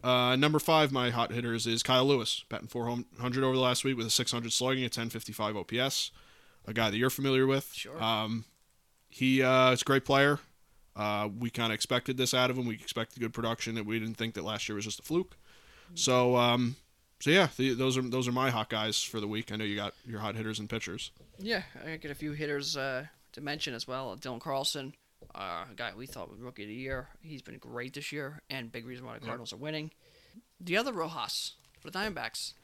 Uh, 0.03 0.35
number 0.37 0.59
five, 0.59 0.91
my 0.91 1.11
hot 1.11 1.31
hitters 1.33 1.67
is 1.67 1.83
Kyle 1.83 2.07
Lewis, 2.07 2.45
batting 2.49 2.67
400 2.67 3.45
over 3.45 3.55
the 3.55 3.61
last 3.61 3.85
week 3.85 3.97
with 3.97 4.07
a 4.07 4.11
600 4.11 4.51
slugging, 4.53 4.83
a 4.83 4.87
1055 4.87 5.57
OPS. 5.57 6.11
A 6.67 6.73
guy 6.73 6.91
that 6.91 6.97
you're 6.97 7.11
familiar 7.11 7.47
with. 7.47 7.73
Sure. 7.75 8.03
Um, 8.03 8.47
he 9.09 9.43
uh, 9.43 9.73
is 9.73 9.83
a 9.83 9.85
great 9.85 10.05
player. 10.05 10.39
Uh, 10.97 11.29
we 11.39 11.49
kind 11.51 11.73
of 11.73 11.75
expected 11.75 12.17
this 12.17 12.35
out 12.35 12.51
of 12.51 12.59
him. 12.59 12.67
We 12.67 12.75
expected 12.75 13.21
good 13.21 13.33
production, 13.33 13.77
and 13.79 13.87
we 13.87 13.99
didn't 14.01 14.17
think 14.17 14.35
that 14.35 14.45
last 14.45 14.69
year 14.69 14.77
was 14.77 14.85
just 14.85 14.99
a 15.01 15.03
fluke. 15.03 15.37
So, 15.95 16.37
um, 16.37 16.77
so 17.21 17.31
yeah, 17.31 17.49
the, 17.57 17.73
those 17.75 17.97
are 17.97 18.03
those 18.03 18.27
are 18.29 18.33
my 18.33 18.51
hot 18.51 18.69
guys 18.69 19.03
for 19.03 19.21
the 19.21 19.29
week. 19.29 19.53
I 19.53 19.57
know 19.57 19.65
you 19.65 19.77
got 19.77 19.95
your 20.07 20.21
hot 20.21 20.35
hitters 20.35 20.59
and 20.59 20.69
pitchers. 20.69 21.13
Yeah, 21.39 21.63
I 21.87 21.97
get 21.97 22.11
a 22.11 22.15
few 22.17 22.33
hitters 22.33 22.77
uh, 22.77 23.07
to 23.33 23.41
mention 23.41 23.75
as 23.75 23.87
well. 23.87 24.17
Dylan 24.17 24.41
Carlson, 24.41 24.93
uh, 25.35 25.65
a 25.71 25.75
guy 25.77 25.93
we 25.97 26.07
thought 26.07 26.31
was 26.31 26.41
rookie 26.41 26.65
of 26.65 26.69
the 26.69 26.75
year. 26.75 27.09
He's 27.23 27.43
been 27.43 27.59
great 27.59 27.95
this 27.95 28.11
year, 28.13 28.41
and 28.51 28.71
big 28.73 28.85
reason 28.87 29.07
why 29.07 29.15
the 29.15 29.21
Yep. 29.21 29.27
Cardinals 29.27 29.53
are 29.53 29.57
winning. 29.57 29.93
The 30.61 30.77
other 30.77 30.93
Rojas 30.93 31.53
for 31.81 31.91
the 31.91 31.97
Diamondbacks, 31.99 32.55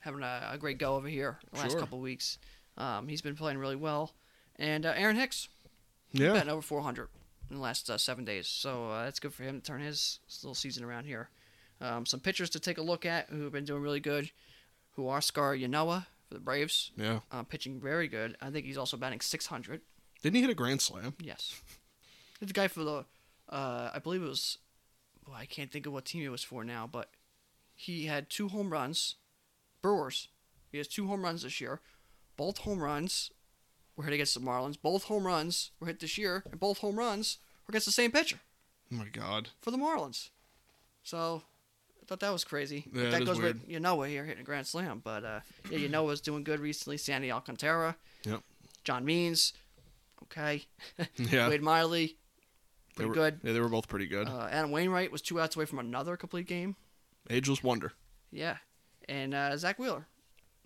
having 0.00 0.22
a, 0.22 0.48
a 0.52 0.58
great 0.58 0.78
go 0.78 0.96
over 0.96 1.08
here 1.08 1.38
the 1.52 1.58
last 1.60 1.72
Sure. 1.72 1.80
couple 1.80 1.98
of 1.98 2.02
weeks. 2.02 2.38
Um, 2.78 3.06
he's 3.06 3.20
been 3.20 3.36
playing 3.36 3.58
really 3.58 3.76
well, 3.76 4.14
and 4.56 4.86
uh, 4.86 4.94
Aaron 4.96 5.16
Hicks 5.16 5.48
Yeah, 6.12 6.32
batting 6.32 6.50
over 6.50 6.62
400 6.62 7.08
in 7.50 7.56
the 7.56 7.62
last 7.62 7.90
uh, 7.90 7.98
seven 7.98 8.24
days. 8.24 8.48
So 8.48 8.90
uh, 8.90 9.04
that's 9.04 9.20
good 9.20 9.34
for 9.34 9.42
him 9.42 9.60
to 9.60 9.66
turn 9.66 9.80
his 9.80 10.20
little 10.42 10.54
season 10.54 10.84
around 10.84 11.04
here. 11.04 11.28
Um, 11.80 12.06
some 12.06 12.20
pitchers 12.20 12.50
to 12.50 12.60
take 12.60 12.78
a 12.78 12.82
look 12.82 13.04
at 13.04 13.28
who 13.28 13.42
have 13.42 13.52
been 13.52 13.64
doing 13.64 13.82
really 13.82 14.00
good, 14.00 14.30
who 14.92 15.08
are 15.08 15.20
Huascar 15.20 15.60
Ynoa 15.60 16.06
for 16.28 16.34
the 16.34 16.40
Braves, 16.40 16.92
yeah. 16.96 17.20
uh, 17.30 17.42
pitching 17.42 17.80
very 17.80 18.08
good. 18.08 18.36
I 18.40 18.50
think 18.50 18.66
he's 18.66 18.78
also 18.78 18.96
batting 18.96 19.20
600. 19.20 19.80
Didn't 20.22 20.36
he 20.36 20.40
hit 20.42 20.50
a 20.50 20.54
grand 20.54 20.80
slam? 20.80 21.14
Yes. 21.20 21.60
the 22.40 22.52
guy 22.52 22.68
for 22.68 22.84
the, 22.84 23.04
uh, 23.48 23.90
I 23.92 23.98
believe 23.98 24.22
it 24.22 24.28
was, 24.28 24.58
well, 25.26 25.36
I 25.36 25.44
can't 25.44 25.70
think 25.70 25.86
of 25.86 25.92
what 25.92 26.04
team 26.04 26.24
it 26.24 26.28
was 26.28 26.44
for 26.44 26.62
now, 26.64 26.88
but 26.90 27.10
he 27.74 28.06
had 28.06 28.30
two 28.30 28.48
home 28.48 28.70
runs. 28.70 29.16
Brewers. 29.82 30.28
He 30.70 30.78
has 30.78 30.86
two 30.86 31.08
home 31.08 31.24
runs 31.24 31.42
this 31.42 31.60
year. 31.60 31.80
Both 32.36 32.58
home 32.58 32.80
runs 32.80 33.30
were 33.96 34.04
hit 34.04 34.12
against 34.14 34.34
the 34.34 34.40
Marlins. 34.40 34.76
Both 34.80 35.04
home 35.04 35.26
runs 35.26 35.70
were 35.80 35.86
hit 35.86 36.00
this 36.00 36.16
year, 36.18 36.42
and 36.50 36.58
both 36.60 36.78
home 36.78 36.96
runs 36.98 37.38
were 37.66 37.72
against 37.72 37.86
the 37.86 37.92
same 37.92 38.10
pitcher 38.12 38.40
Oh 38.92 38.96
my 38.96 39.06
god. 39.08 39.50
for 39.60 39.70
the 39.70 39.76
Marlins. 39.78 40.30
So 41.02 41.42
I 42.00 42.06
thought 42.06 42.20
that 42.20 42.32
was 42.32 42.44
crazy. 42.44 42.84
Yeah, 42.92 43.10
that 43.10 43.22
is 43.22 43.28
goes 43.28 43.40
weird. 43.40 43.60
with 43.60 43.68
Ynoa 43.68 44.08
here 44.08 44.24
hitting 44.24 44.42
a 44.42 44.44
grand 44.44 44.66
slam. 44.66 45.00
But 45.02 45.24
uh, 45.24 45.40
yeah, 45.70 46.00
was 46.00 46.20
doing 46.20 46.44
good 46.44 46.60
recently. 46.60 46.96
Sandy 46.96 47.30
Alcantara. 47.30 47.96
Yep. 48.24 48.40
John 48.84 49.04
Means. 49.04 49.52
Okay. 50.24 50.64
Yeah, 51.16 51.48
Wade 51.48 51.62
Miley. 51.62 52.06
they 52.96 53.04
Pretty 53.04 53.08
were, 53.08 53.14
good. 53.14 53.40
Yeah, 53.42 53.52
they 53.52 53.60
were 53.60 53.68
both 53.68 53.88
pretty 53.88 54.06
good. 54.06 54.28
Uh, 54.28 54.48
Adam 54.50 54.70
Wainwright 54.70 55.10
was 55.12 55.22
two 55.22 55.40
outs 55.40 55.56
away 55.56 55.64
from 55.64 55.78
another 55.78 56.16
complete 56.16 56.46
game. 56.46 56.76
Ageless 57.30 57.62
wonder. 57.62 57.92
Yeah. 58.30 58.56
And 59.08 59.34
uh, 59.34 59.56
Zack 59.56 59.78
Wheeler. 59.78 60.06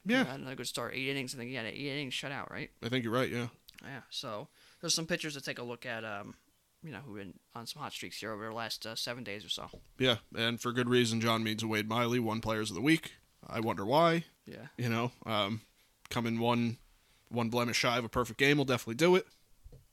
Yeah, 0.07 0.25
Had 0.25 0.41
another 0.41 0.57
good 0.57 0.69
start. 0.69 0.95
Eight 0.95 1.09
innings. 1.09 1.35
I 1.35 1.39
think 1.39 1.51
he 1.51 1.57
had 1.57 1.67
an 1.67 1.73
eight 1.75 1.87
innings 1.93 2.15
shutout, 2.15 2.51
right? 2.51 2.71
I 2.83 2.89
think 2.89 3.05
you're 3.05 3.13
right. 3.13 3.31
Yeah, 3.31 3.49
Yeah. 3.83 4.01
So 4.11 4.49
there's 4.81 4.95
some 4.95 5.07
pitchers 5.07 5.35
to 5.35 5.41
take 5.41 5.59
a 5.59 5.65
look 5.65 5.85
at. 5.85 6.05
Um, 6.05 6.35
you 6.85 6.93
know, 6.93 6.99
who've 7.05 7.17
been 7.17 7.35
on 7.55 7.67
some 7.67 7.83
hot 7.83 7.93
streaks 7.93 8.19
here 8.19 8.33
over 8.33 8.47
the 8.47 8.55
last 8.55 8.87
uh, 8.87 8.95
seven 8.95 9.25
days 9.25 9.45
or 9.45 9.49
so. 9.49 9.69
yeah, 9.99 10.17
and 10.37 10.61
for 10.61 10.73
good 10.73 10.89
reason. 10.89 11.21
John 11.21 11.43
Means 11.43 11.63
and 11.63 11.71
Wade 11.71 11.89
Miley 11.89 12.21
won 12.21 12.41
Players 12.41 12.71
of 12.71 12.77
the 12.77 12.83
Week. 12.83 13.15
I 13.45 13.59
wonder 13.61 13.85
why. 13.85 14.25
Yeah. 14.47 14.67
You 14.79 14.89
know, 14.89 15.11
um, 15.25 15.63
coming 16.11 16.39
one 16.39 16.77
one 17.29 17.49
blemish 17.49 17.79
shy 17.79 17.99
of 17.99 18.05
a 18.05 18.09
perfect 18.09 18.39
game 18.39 18.59
will 18.59 18.65
definitely 18.65 18.95
do 18.95 19.17
it. 19.17 19.27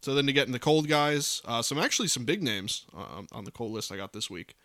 So 0.04 0.14
then 0.14 0.28
to 0.28 0.34
get 0.34 0.46
in 0.46 0.52
the 0.52 0.60
cold 0.60 0.88
guys, 0.88 1.42
uh, 1.46 1.62
some 1.62 1.80
actually 1.80 2.10
some 2.10 2.26
big 2.26 2.44
names 2.44 2.86
uh, 2.96 3.24
on 3.32 3.46
the 3.46 3.52
cold 3.52 3.72
list 3.72 3.92
I 3.92 3.98
got 3.98 4.14
this 4.14 4.30
week. 4.30 4.56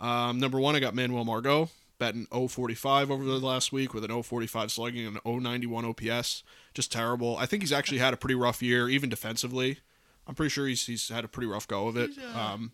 Um, 0.00 0.38
number 0.38 0.58
one, 0.58 0.76
I 0.76 0.80
got 0.80 0.94
Manuel 0.94 1.24
Margot 1.24 1.68
betting 1.98 2.26
045 2.26 3.10
over 3.10 3.24
the 3.24 3.38
last 3.38 3.72
week 3.72 3.94
with 3.94 4.04
an 4.04 4.22
045 4.22 4.70
slugging 4.72 5.06
and 5.06 5.18
an 5.24 5.42
091 5.42 5.84
OPS. 5.84 6.42
Just 6.74 6.90
terrible. 6.92 7.36
I 7.36 7.46
think 7.46 7.62
he's 7.62 7.72
actually 7.72 7.98
had 7.98 8.12
a 8.14 8.16
pretty 8.16 8.34
rough 8.34 8.62
year, 8.62 8.88
even 8.88 9.08
defensively. 9.08 9.78
I'm 10.26 10.34
pretty 10.34 10.50
sure 10.50 10.66
he's 10.66 10.86
he's 10.86 11.08
had 11.08 11.24
a 11.24 11.28
pretty 11.28 11.46
rough 11.46 11.68
go 11.68 11.86
of 11.86 11.96
it. 11.96 12.10
Uh, 12.18 12.38
Um, 12.38 12.72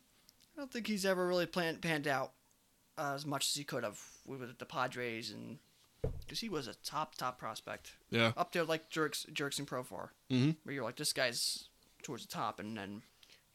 I 0.57 0.61
don't 0.61 0.73
think 0.73 0.87
he's 0.87 1.05
ever 1.07 1.27
really 1.27 1.47
plan- 1.47 1.79
panned 1.79 2.07
out 2.07 2.33
uh, 2.99 3.13
as 3.15 3.25
much 3.27 3.47
as 3.49 3.55
he 3.55 3.65
could 3.65 3.83
have 3.85 4.01
with 4.27 4.59
the 4.59 4.67
Padres, 4.67 5.31
and 5.31 5.59
because 6.21 6.41
he 6.41 6.49
was 6.49 6.69
a 6.69 6.75
top 6.75 7.15
top 7.17 7.39
prospect, 7.39 7.93
yeah, 8.11 8.33
up 8.37 8.53
there 8.53 8.65
like 8.65 8.89
Jerks 8.91 9.27
Jerks 9.33 9.59
and 9.59 9.67
Profar, 9.69 10.11
Mhm. 10.31 10.57
where 10.63 10.75
you're 10.75 10.85
like 10.85 10.97
this 10.97 11.13
guy's 11.13 11.69
towards 12.03 12.25
the 12.25 12.33
top, 12.33 12.61
and 12.61 12.77
then 12.77 13.03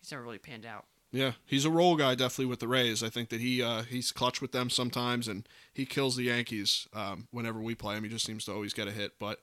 he's 0.01 0.11
never 0.11 0.23
really 0.23 0.37
panned 0.39 0.65
out. 0.65 0.85
Yeah, 1.11 1.33
he's 1.45 1.63
a 1.65 1.69
role 1.69 1.95
guy 1.95 2.15
definitely 2.15 2.47
with 2.47 2.59
the 2.59 2.67
Rays. 2.67 3.01
I 3.01 3.09
think 3.09 3.29
that 3.29 3.39
he 3.39 3.61
uh, 3.63 3.83
he's 3.83 4.11
clutch 4.11 4.41
with 4.41 4.51
them 4.51 4.69
sometimes, 4.69 5.27
and 5.27 5.47
he 5.73 5.85
kills 5.85 6.15
the 6.15 6.23
Yankees 6.23 6.87
um, 6.93 7.27
whenever 7.31 7.59
we 7.59 7.73
play 7.73 7.95
him. 7.95 8.03
He 8.03 8.09
just 8.09 8.25
seems 8.25 8.45
to 8.45 8.53
always 8.53 8.73
get 8.73 8.87
a 8.87 8.91
hit, 8.91 9.13
but 9.19 9.39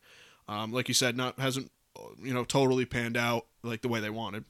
um, 0.49 0.73
like 0.73 0.89
you 0.89 0.95
said, 0.95 1.17
not 1.17 1.39
hasn't 1.39 1.71
uh, 1.97 2.09
you 2.23 2.35
know 2.35 2.45
totally 2.45 2.85
panned 2.85 3.17
out 3.17 3.47
like 3.63 3.81
the 3.81 3.89
way 3.89 4.01
they 4.01 4.11
wanted, 4.11 4.45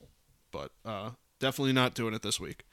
but 0.50 0.72
uh, 0.84 1.10
definitely 1.38 1.72
not 1.72 1.94
doing 1.94 2.14
it 2.14 2.22
this 2.22 2.40
week. 2.40 2.64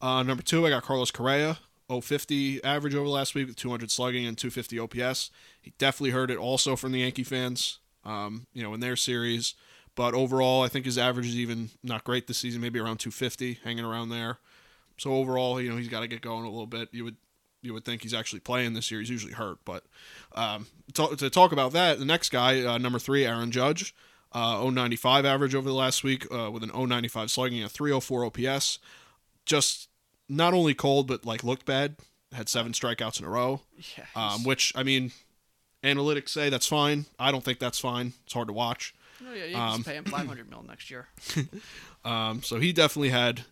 Uh, 0.00 0.22
number 0.22 0.42
two, 0.42 0.66
I 0.66 0.70
got 0.70 0.82
Carlos 0.82 1.10
Correa, 1.10 1.58
050 1.88 2.62
average 2.64 2.94
over 2.94 3.08
last 3.08 3.34
week 3.34 3.46
with 3.46 3.56
200 3.56 3.90
slugging 3.90 4.26
and 4.26 4.36
250 4.36 4.78
OPS. 4.78 5.30
He 5.60 5.72
definitely 5.78 6.10
heard 6.10 6.30
it 6.30 6.38
also 6.38 6.76
from 6.76 6.92
the 6.92 7.00
Yankee 7.00 7.24
fans, 7.24 7.78
um, 8.04 8.46
you 8.52 8.62
know, 8.62 8.74
in 8.74 8.80
their 8.80 8.96
series. 8.96 9.54
But 9.96 10.14
overall, 10.14 10.62
I 10.62 10.68
think 10.68 10.84
his 10.86 10.98
average 10.98 11.26
is 11.26 11.36
even 11.36 11.70
not 11.82 12.04
great 12.04 12.26
this 12.26 12.38
season, 12.38 12.60
maybe 12.60 12.78
around 12.80 12.98
250, 12.98 13.60
hanging 13.64 13.84
around 13.84 14.08
there. 14.08 14.38
So 14.98 15.12
overall, 15.14 15.60
you 15.60 15.70
know, 15.70 15.76
he's 15.76 15.88
got 15.88 16.00
to 16.00 16.08
get 16.08 16.20
going 16.20 16.44
a 16.44 16.50
little 16.50 16.66
bit. 16.66 16.88
You 16.92 17.04
would 17.04 17.16
you 17.62 17.72
would 17.72 17.84
think 17.84 18.02
he's 18.02 18.12
actually 18.12 18.40
playing 18.40 18.74
this 18.74 18.90
year. 18.90 19.00
He's 19.00 19.08
usually 19.08 19.32
hurt, 19.32 19.58
but 19.64 19.84
um, 20.34 20.66
to, 20.92 21.16
to 21.16 21.30
talk 21.30 21.50
about 21.50 21.72
that, 21.72 21.98
the 21.98 22.04
next 22.04 22.28
guy, 22.28 22.62
uh, 22.62 22.76
number 22.76 22.98
three, 22.98 23.24
Aaron 23.24 23.50
Judge, 23.50 23.94
uh, 24.32 24.68
095 24.70 25.24
average 25.24 25.54
over 25.54 25.66
the 25.66 25.74
last 25.74 26.04
week 26.04 26.26
uh, 26.30 26.50
with 26.50 26.62
an 26.62 26.70
095 26.74 27.30
slugging, 27.30 27.62
a 27.64 27.68
304 27.70 28.26
OPS. 28.26 28.80
Just 29.46 29.88
not 30.28 30.52
only 30.52 30.74
cold, 30.74 31.06
but 31.06 31.24
like 31.24 31.42
looked 31.42 31.64
bad. 31.64 31.96
Had 32.32 32.48
seven 32.50 32.72
strikeouts 32.72 33.18
in 33.20 33.24
a 33.24 33.30
row. 33.30 33.60
Yeah, 33.96 34.04
Um, 34.14 34.44
which 34.44 34.72
I 34.76 34.82
mean, 34.82 35.12
analytics 35.84 36.30
say 36.30 36.48
that's 36.48 36.66
fine. 36.66 37.06
I 37.18 37.30
don't 37.30 37.44
think 37.44 37.58
that's 37.58 37.78
fine. 37.78 38.14
It's 38.24 38.32
hard 38.32 38.48
to 38.48 38.52
watch. 38.52 38.94
oh, 39.24 39.32
yeah, 39.32 39.44
you 39.44 39.54
can 39.54 39.62
um, 39.62 39.76
just 39.76 39.88
pay 39.88 39.96
him 39.96 40.04
500 40.04 40.50
mil 40.50 40.64
next 40.66 40.90
year. 40.90 41.08
Um, 42.04 42.42
so 42.42 42.60
he 42.60 42.74
definitely 42.74 43.08
had 43.08 43.44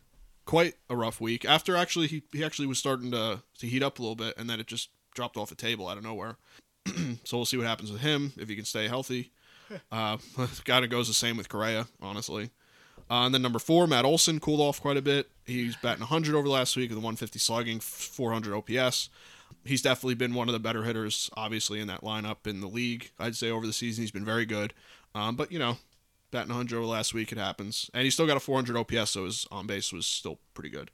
quite 0.45 0.75
a 0.91 0.95
rough 0.95 1.23
week. 1.23 1.47
After 1.47 1.75
actually, 1.75 2.07
he, 2.07 2.23
he 2.33 2.45
actually 2.45 2.67
was 2.67 2.79
starting 2.79 3.11
to 3.13 3.43
to 3.59 3.67
heat 3.67 3.83
up 3.83 3.99
a 3.99 4.03
little 4.03 4.15
bit, 4.15 4.37
and 4.37 4.49
then 4.49 4.61
it 4.61 4.67
just 4.67 4.91
dropped 5.15 5.39
off 5.39 5.49
the 5.49 5.55
table 5.55 5.89
out 5.89 5.97
of 5.97 6.05
nowhere. 6.05 6.37
so 7.25 7.37
we'll 7.37 7.47
see 7.47 7.57
what 7.57 7.67
happens 7.67 7.91
with 7.91 8.01
him 8.01 8.33
if 8.37 8.49
he 8.49 8.57
can 8.57 8.65
stay 8.65 8.89
healthy. 8.89 9.33
Uh, 9.91 10.19
kind 10.67 10.85
of 10.85 10.91
goes 10.91 11.09
the 11.09 11.15
same 11.15 11.39
with 11.39 11.49
Correa, 11.49 11.87
honestly. 12.03 12.51
Uh, 13.11 13.25
and 13.25 13.35
then 13.35 13.41
number 13.41 13.59
four, 13.59 13.87
Matt 13.87 14.05
Olson 14.05 14.39
cooled 14.39 14.61
off 14.61 14.83
quite 14.83 14.99
a 14.99 15.03
bit. 15.03 15.31
He's 15.47 15.77
batting 15.77 16.01
100 16.01 16.35
over 16.35 16.47
last 16.47 16.77
week 16.77 16.91
with 16.91 16.99
a 16.99 17.01
150 17.01 17.39
slugging, 17.39 17.81
400 17.81 18.55
OPS. 18.55 19.09
He's 19.65 19.83
definitely 19.83 20.15
been 20.15 20.35
one 20.35 20.49
of 20.49 20.53
the 20.53 20.61
better 20.61 20.85
hitters, 20.85 21.31
obviously, 21.37 21.81
in 21.81 21.89
that 21.89 22.03
lineup 22.03 22.47
in 22.47 22.61
the 22.61 22.67
league. 22.67 23.11
I'd 23.19 23.37
say 23.37 23.51
over 23.51 23.67
the 23.67 23.73
season 23.73 24.03
he's 24.03 24.11
been 24.11 24.25
very 24.25 24.47
good. 24.47 24.75
Um, 25.15 25.37
but 25.37 25.53
you 25.53 25.59
know, 25.59 25.79
batting 26.31 26.49
100 26.49 26.77
over 26.77 26.87
last 26.87 27.15
week, 27.15 27.33
it 27.33 27.39
happens. 27.39 27.91
And 27.95 28.05
he 28.05 28.11
still 28.11 28.27
got 28.27 28.37
a 28.37 28.41
400 28.41 28.77
OPS, 28.77 29.11
so 29.11 29.25
his 29.25 29.47
on 29.51 29.67
base 29.67 29.93
was 29.93 30.07
still 30.07 30.39
pretty 30.55 30.71
good. 30.71 30.91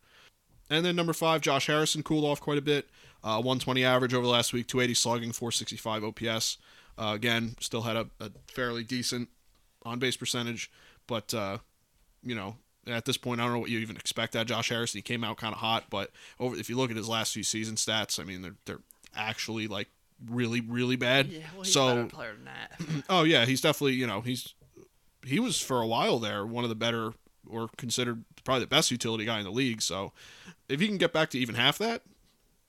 And 0.71 0.85
then 0.85 0.97
number 0.97 1.13
five, 1.13 1.41
Josh 1.41 1.67
Harrison 1.67 2.03
cooled 2.03 2.25
off 2.25 2.41
quite 2.41 2.59
a 2.59 2.63
bit. 2.63 2.89
Uh, 3.25 3.37
120 3.37 3.85
average 3.85 4.15
over 4.15 4.25
the 4.25 4.31
last 4.31 4.53
week, 4.53 4.67
280 4.67 4.95
slugging, 4.95 5.33
465 5.33 6.05
OPS. 6.05 6.59
Uh, 6.99 7.13
again, 7.15 7.57
still 7.61 7.83
had 7.83 7.97
a, 7.97 8.07
a 8.21 8.31
fairly 8.49 8.85
decent 8.85 9.29
on 9.85 9.99
base 9.99 10.17
percentage, 10.17 10.71
but 11.07 11.33
uh, 11.33 11.59
you 12.23 12.35
know, 12.35 12.57
at 12.89 13.05
this 13.05 13.17
point, 13.17 13.41
I 13.41 13.45
don't 13.45 13.53
know 13.55 13.59
what 13.61 13.71
you 13.71 13.79
even 13.79 13.97
expect 13.97 14.35
out 14.37 14.43
of 14.43 14.47
Josh 14.49 14.69
Harrison. 14.71 14.99
He 14.99 15.03
came 15.03 15.25
out 15.25 15.37
kind 15.37 15.53
of 15.55 15.61
hot, 15.61 15.85
but 15.91 16.11
over 16.41 16.57
if 16.57 16.69
you 16.71 16.77
look 16.77 16.91
at 16.91 16.97
his 16.97 17.09
last 17.09 17.33
few 17.35 17.43
season 17.43 17.77
stats, 17.77 18.19
I 18.21 18.25
mean, 18.25 18.43
they're 18.43 18.57
they're 18.65 18.81
actually 19.17 19.67
like 19.69 19.89
really 20.29 20.61
really 20.61 20.97
bad. 20.97 21.29
Yeah, 21.29 21.41
well, 21.55 21.63
he's 21.65 21.69
a 21.71 21.73
so 21.73 21.95
better 21.97 22.09
player 22.09 22.33
than 22.35 22.45
that. 22.45 23.05
Oh 23.09 23.23
yeah, 23.25 23.45
he's 23.47 23.61
definitely 23.61 23.95
you 23.95 24.07
know 24.07 24.21
he's 24.21 24.55
he 25.25 25.41
was 25.41 25.61
for 25.61 25.81
a 25.81 25.87
while 25.87 26.19
there 26.19 26.47
one 26.47 26.65
of 26.65 26.71
the 26.71 26.77
better 26.77 27.13
or 27.49 27.69
considered 27.77 28.25
probably 28.45 28.61
the 28.65 28.67
best 28.69 28.91
utility 28.91 29.25
guy 29.25 29.39
in 29.39 29.45
the 29.45 29.51
league. 29.51 29.81
So 29.83 30.13
if 30.69 30.81
he 30.81 30.87
can 30.87 30.99
get 30.99 31.13
back 31.13 31.31
to 31.31 31.39
even 31.39 31.55
half 31.55 31.79
that, 31.79 32.03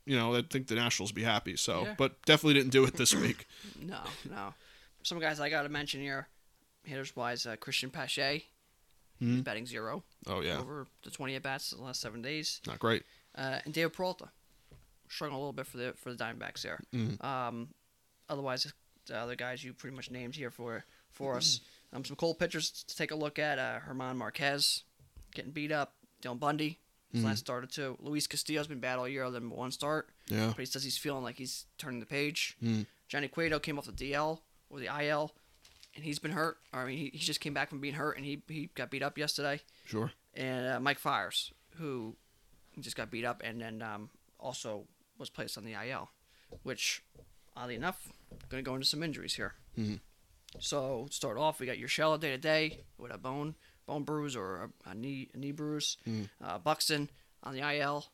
you 0.06 0.18
know, 0.18 0.36
I 0.36 0.42
think 0.50 0.68
the 0.68 0.76
Nationals 0.76 1.12
be 1.12 1.24
happy. 1.24 1.58
So, 1.58 1.84
Yeah. 1.84 1.96
but 1.98 2.22
definitely 2.26 2.54
didn't 2.56 2.72
do 2.72 2.86
it 2.86 2.96
this 2.96 3.14
week. 3.26 3.46
no, 3.82 4.00
no. 4.30 4.54
Some 5.04 5.20
guys 5.20 5.40
I 5.40 5.50
got 5.50 5.64
to 5.64 5.70
mention 5.70 6.00
here. 6.02 6.28
hitters 6.86 7.14
wise, 7.16 7.46
uh, 7.46 7.56
Cristian 7.58 7.92
Pache, 7.92 8.48
Mhm. 9.22 9.34
he's 9.36 9.42
batting 9.42 9.66
zero 9.66 10.04
Oh 10.28 10.42
yeah, 10.42 10.58
over 10.60 10.88
the 11.04 11.12
20 11.12 11.36
at 11.36 11.44
bats 11.44 11.72
in 11.72 11.78
the 11.80 11.84
last 11.84 12.02
seven 12.02 12.22
days. 12.22 12.62
not 12.68 12.80
great. 12.80 13.04
Uh, 13.36 13.60
and 13.66 13.74
David 13.74 13.94
Peralta, 13.94 14.30
struggling 15.08 15.36
a 15.38 15.40
little 15.40 15.54
bit 15.54 15.68
for 15.68 15.78
the 15.78 15.94
for 15.94 16.14
the 16.14 16.24
Diamondbacks 16.24 16.62
there. 16.62 16.80
Mhm. 16.94 17.24
Um, 17.24 17.74
otherwise, 18.30 18.72
the 19.06 19.18
other 19.18 19.36
guys 19.36 19.64
you 19.64 19.74
pretty 19.74 19.96
much 19.96 20.12
named 20.12 20.36
here 20.36 20.52
for 20.52 20.86
for 21.12 21.36
us. 21.36 21.62
Um, 21.92 22.06
some 22.06 22.16
cold 22.16 22.38
pitchers 22.38 22.70
to 22.84 22.96
take 22.96 23.12
a 23.12 23.16
look 23.16 23.40
at. 23.40 23.58
Uh, 23.58 23.80
German 23.86 24.18
Marquez 24.18 24.84
getting 25.34 25.52
beat 25.52 25.72
up. 25.72 25.96
Dylan 26.22 26.40
Bundy, 26.40 26.80
his 27.14 27.24
last 27.24 27.40
start 27.40 27.64
or 27.64 27.68
two. 27.68 27.98
Luis 28.02 28.28
Castillo's 28.28 28.68
been 28.68 28.80
bad 28.82 29.00
all 29.00 29.08
year, 29.08 29.24
other 29.24 29.40
than 29.40 29.50
one 29.50 29.72
start. 29.72 30.10
Yeah. 30.28 30.48
But 30.48 30.58
he 30.60 30.66
says 30.66 30.84
he's 30.84 30.98
feeling 30.98 31.24
like 31.24 31.38
he's 31.38 31.66
turning 31.78 32.00
the 32.02 32.06
page. 32.06 32.58
Mm. 32.62 32.86
Johnny 33.08 33.28
Cueto 33.30 33.58
came 33.60 33.80
off 33.80 33.86
the 33.86 33.92
DL 33.94 34.42
or 34.70 34.80
the 34.80 34.88
IL, 35.04 35.34
and 35.96 36.04
he's 36.04 36.20
been 36.20 36.32
hurt. 36.32 36.58
I 36.74 36.86
mean, 36.86 36.98
he, 36.98 37.10
he 37.14 37.20
just 37.20 37.40
came 37.40 37.54
back 37.54 37.70
from 37.70 37.80
being 37.80 37.96
hurt, 37.96 38.16
and 38.18 38.26
he, 38.26 38.42
he 38.48 38.70
got 38.76 38.90
beat 38.92 39.04
up 39.04 39.18
yesterday. 39.18 39.62
Sure. 39.86 40.12
And 40.34 40.68
uh, 40.68 40.80
Mike 40.80 41.00
Fiers, 41.00 41.52
who 41.78 42.16
just 42.80 42.96
got 42.96 43.10
beat 43.12 43.26
up, 43.26 43.42
and 43.44 43.60
then 43.62 43.82
um, 43.82 44.10
also 44.40 44.86
was 45.18 45.30
placed 45.30 45.58
on 45.58 45.66
the 45.66 45.74
IL, 45.74 46.10
which, 46.64 47.04
oddly 47.56 47.76
enough, 47.76 48.08
going 48.50 48.64
to 48.64 48.68
go 48.70 48.76
into 48.76 48.86
some 48.88 49.04
injuries 49.04 49.34
here. 49.36 49.54
Mhm. 49.78 50.00
So 50.60 51.06
to 51.10 51.14
start 51.14 51.38
off, 51.38 51.60
we 51.60 51.66
got 51.68 51.78
Urshela 51.78 52.20
day 52.20 52.32
to 52.32 52.38
day 52.38 52.80
with 52.98 53.14
a 53.14 53.18
bone 53.18 53.56
bone 53.86 54.04
bruise 54.04 54.36
or 54.36 54.72
a, 54.86 54.90
a 54.92 54.96
knee 54.96 55.30
a 55.34 55.38
knee 55.38 55.52
bruise. 55.52 55.98
Mhm. 56.08 56.30
Uh, 56.44 56.58
Buxton 56.60 57.10
on 57.44 57.54
the 57.56 57.62
IL. 57.76 58.06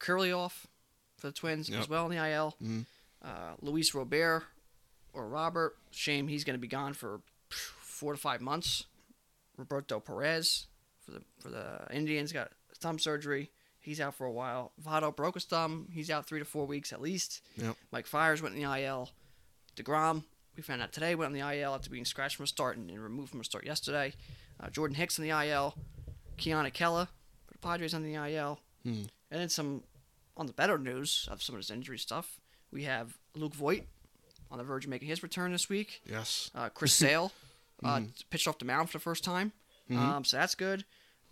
Kirilloff 0.00 0.64
for 1.18 1.28
the 1.28 1.32
Twins 1.32 1.68
Yep. 1.68 1.80
as 1.80 1.88
well 1.88 2.04
on 2.04 2.10
the 2.10 2.16
IL. 2.16 2.56
Mhm. 2.62 2.86
Uh, 3.22 3.54
Luis 3.60 3.94
Robert 3.94 4.44
or 5.12 5.28
Robert, 5.28 5.76
shame 5.90 6.28
he's 6.28 6.44
going 6.44 6.54
to 6.54 6.60
be 6.60 6.68
gone 6.68 6.92
for 6.92 7.20
four 7.50 8.12
to 8.12 8.18
five 8.18 8.40
months. 8.40 8.84
Roberto 9.56 10.00
Perez 10.00 10.66
for 11.04 11.12
the 11.12 11.22
for 11.38 11.48
the 11.48 11.86
Indians 11.90 12.32
got 12.32 12.52
thumb 12.78 12.98
surgery. 12.98 13.50
He's 13.78 14.00
out 14.00 14.14
for 14.14 14.26
a 14.26 14.32
while. 14.32 14.72
Votto 14.82 15.14
broke 15.14 15.34
his 15.34 15.44
thumb. 15.44 15.88
He's 15.90 16.10
out 16.10 16.26
three 16.26 16.38
to 16.38 16.44
four 16.44 16.66
weeks 16.66 16.92
at 16.92 17.00
least. 17.00 17.42
Yep. 17.56 17.76
Mike 17.90 18.06
Fiers 18.06 18.40
went 18.40 18.54
in 18.54 18.62
the 18.62 18.80
IL. 18.80 19.10
deGrom, 19.76 20.22
we 20.56 20.62
found 20.62 20.82
out 20.82 20.92
today, 20.92 21.16
went 21.16 21.26
on 21.26 21.32
the 21.32 21.56
IL 21.56 21.74
after 21.74 21.90
being 21.90 22.04
scratched 22.04 22.36
from 22.36 22.44
a 22.44 22.46
start 22.46 22.76
and, 22.76 22.88
and 22.90 23.02
removed 23.02 23.30
from 23.30 23.40
a 23.40 23.44
start 23.44 23.66
yesterday. 23.66 24.12
Uh, 24.60 24.70
Jordan 24.70 24.94
Hicks 24.94 25.18
in 25.18 25.24
the 25.24 25.30
IL. 25.30 25.74
Keone 26.38 26.72
Kela 26.72 27.08
for 27.46 27.52
the 27.52 27.58
Padres 27.58 27.94
on 27.94 28.02
the 28.02 28.14
IL. 28.14 28.60
Hmm. 28.84 29.02
And 29.30 29.40
then 29.40 29.48
some 29.48 29.82
on 30.36 30.46
the 30.46 30.52
better 30.52 30.78
news 30.78 31.28
of 31.30 31.42
some 31.42 31.54
of 31.54 31.58
his 31.58 31.70
injury 31.70 31.98
stuff. 31.98 32.40
We 32.70 32.84
have 32.84 33.18
Luke 33.34 33.54
Voit 33.54 33.84
on 34.52 34.58
the 34.58 34.64
verge 34.64 34.84
of 34.84 34.90
making 34.90 35.08
his 35.08 35.22
return 35.22 35.50
this 35.50 35.68
week. 35.68 36.02
Yes. 36.08 36.50
Uh, 36.54 36.68
Chris 36.68 36.92
Sale 37.02 37.32
uh, 37.82 38.02
pitched 38.30 38.46
off 38.46 38.58
the 38.58 38.64
mound 38.64 38.90
for 38.90 38.98
the 38.98 39.02
first 39.02 39.24
time, 39.24 39.50
um, 39.90 40.24
so 40.24 40.36
that's 40.36 40.54
good. 40.54 40.84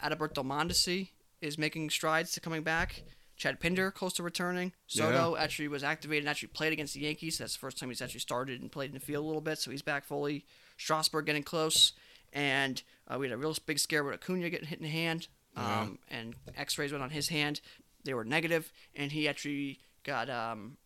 Adalberto 0.03 0.45
Mondesi 0.45 1.11
is 1.41 1.57
making 1.59 1.91
strides 1.91 2.33
to 2.33 2.41
coming 2.41 2.63
back. 2.63 3.03
Chad 3.37 3.59
Pinder 3.61 3.91
close 3.91 4.13
to 4.15 4.23
returning. 4.23 4.73
Soto 4.87 5.35
actually 5.37 5.69
was 5.69 5.83
activated 5.83 6.25
and 6.25 6.29
actually 6.29 6.49
played 6.49 6.73
against 6.75 6.93
the 6.95 7.01
Yankees. 7.01 7.39
That's 7.39 7.55
the 7.55 7.59
first 7.59 7.79
time 7.79 7.89
he's 7.89 8.03
actually 8.03 8.21
started 8.21 8.61
and 8.61 8.71
played 8.71 8.91
in 8.91 8.95
the 8.95 9.01
field 9.01 9.25
a 9.25 9.27
little 9.27 9.41
bit, 9.41 9.59
so 9.59 9.71
he's 9.71 9.81
back 9.81 10.05
fully. 10.05 10.45
Strasburg 10.77 11.25
getting 11.27 11.43
close, 11.43 11.93
and 12.33 12.83
uh, 13.09 13.19
we 13.19 13.27
had 13.29 13.35
a 13.35 13.39
real 13.39 13.57
big 13.65 13.79
scare 13.79 14.03
with 14.05 14.15
Acuna 14.15 14.51
getting 14.51 14.67
hit 14.69 14.79
in 14.79 14.85
the 14.85 14.91
hand, 14.91 15.29
um, 15.57 15.99
and 16.11 16.35
X-rays 16.57 16.93
went 16.93 17.03
on 17.03 17.11
his 17.11 17.29
hand. 17.29 17.61
They 18.05 18.15
were 18.15 18.25
negative, 18.25 18.73
and 18.95 19.13
he 19.13 19.29
actually 19.29 19.79
got 20.05 20.29
um, 20.29 20.77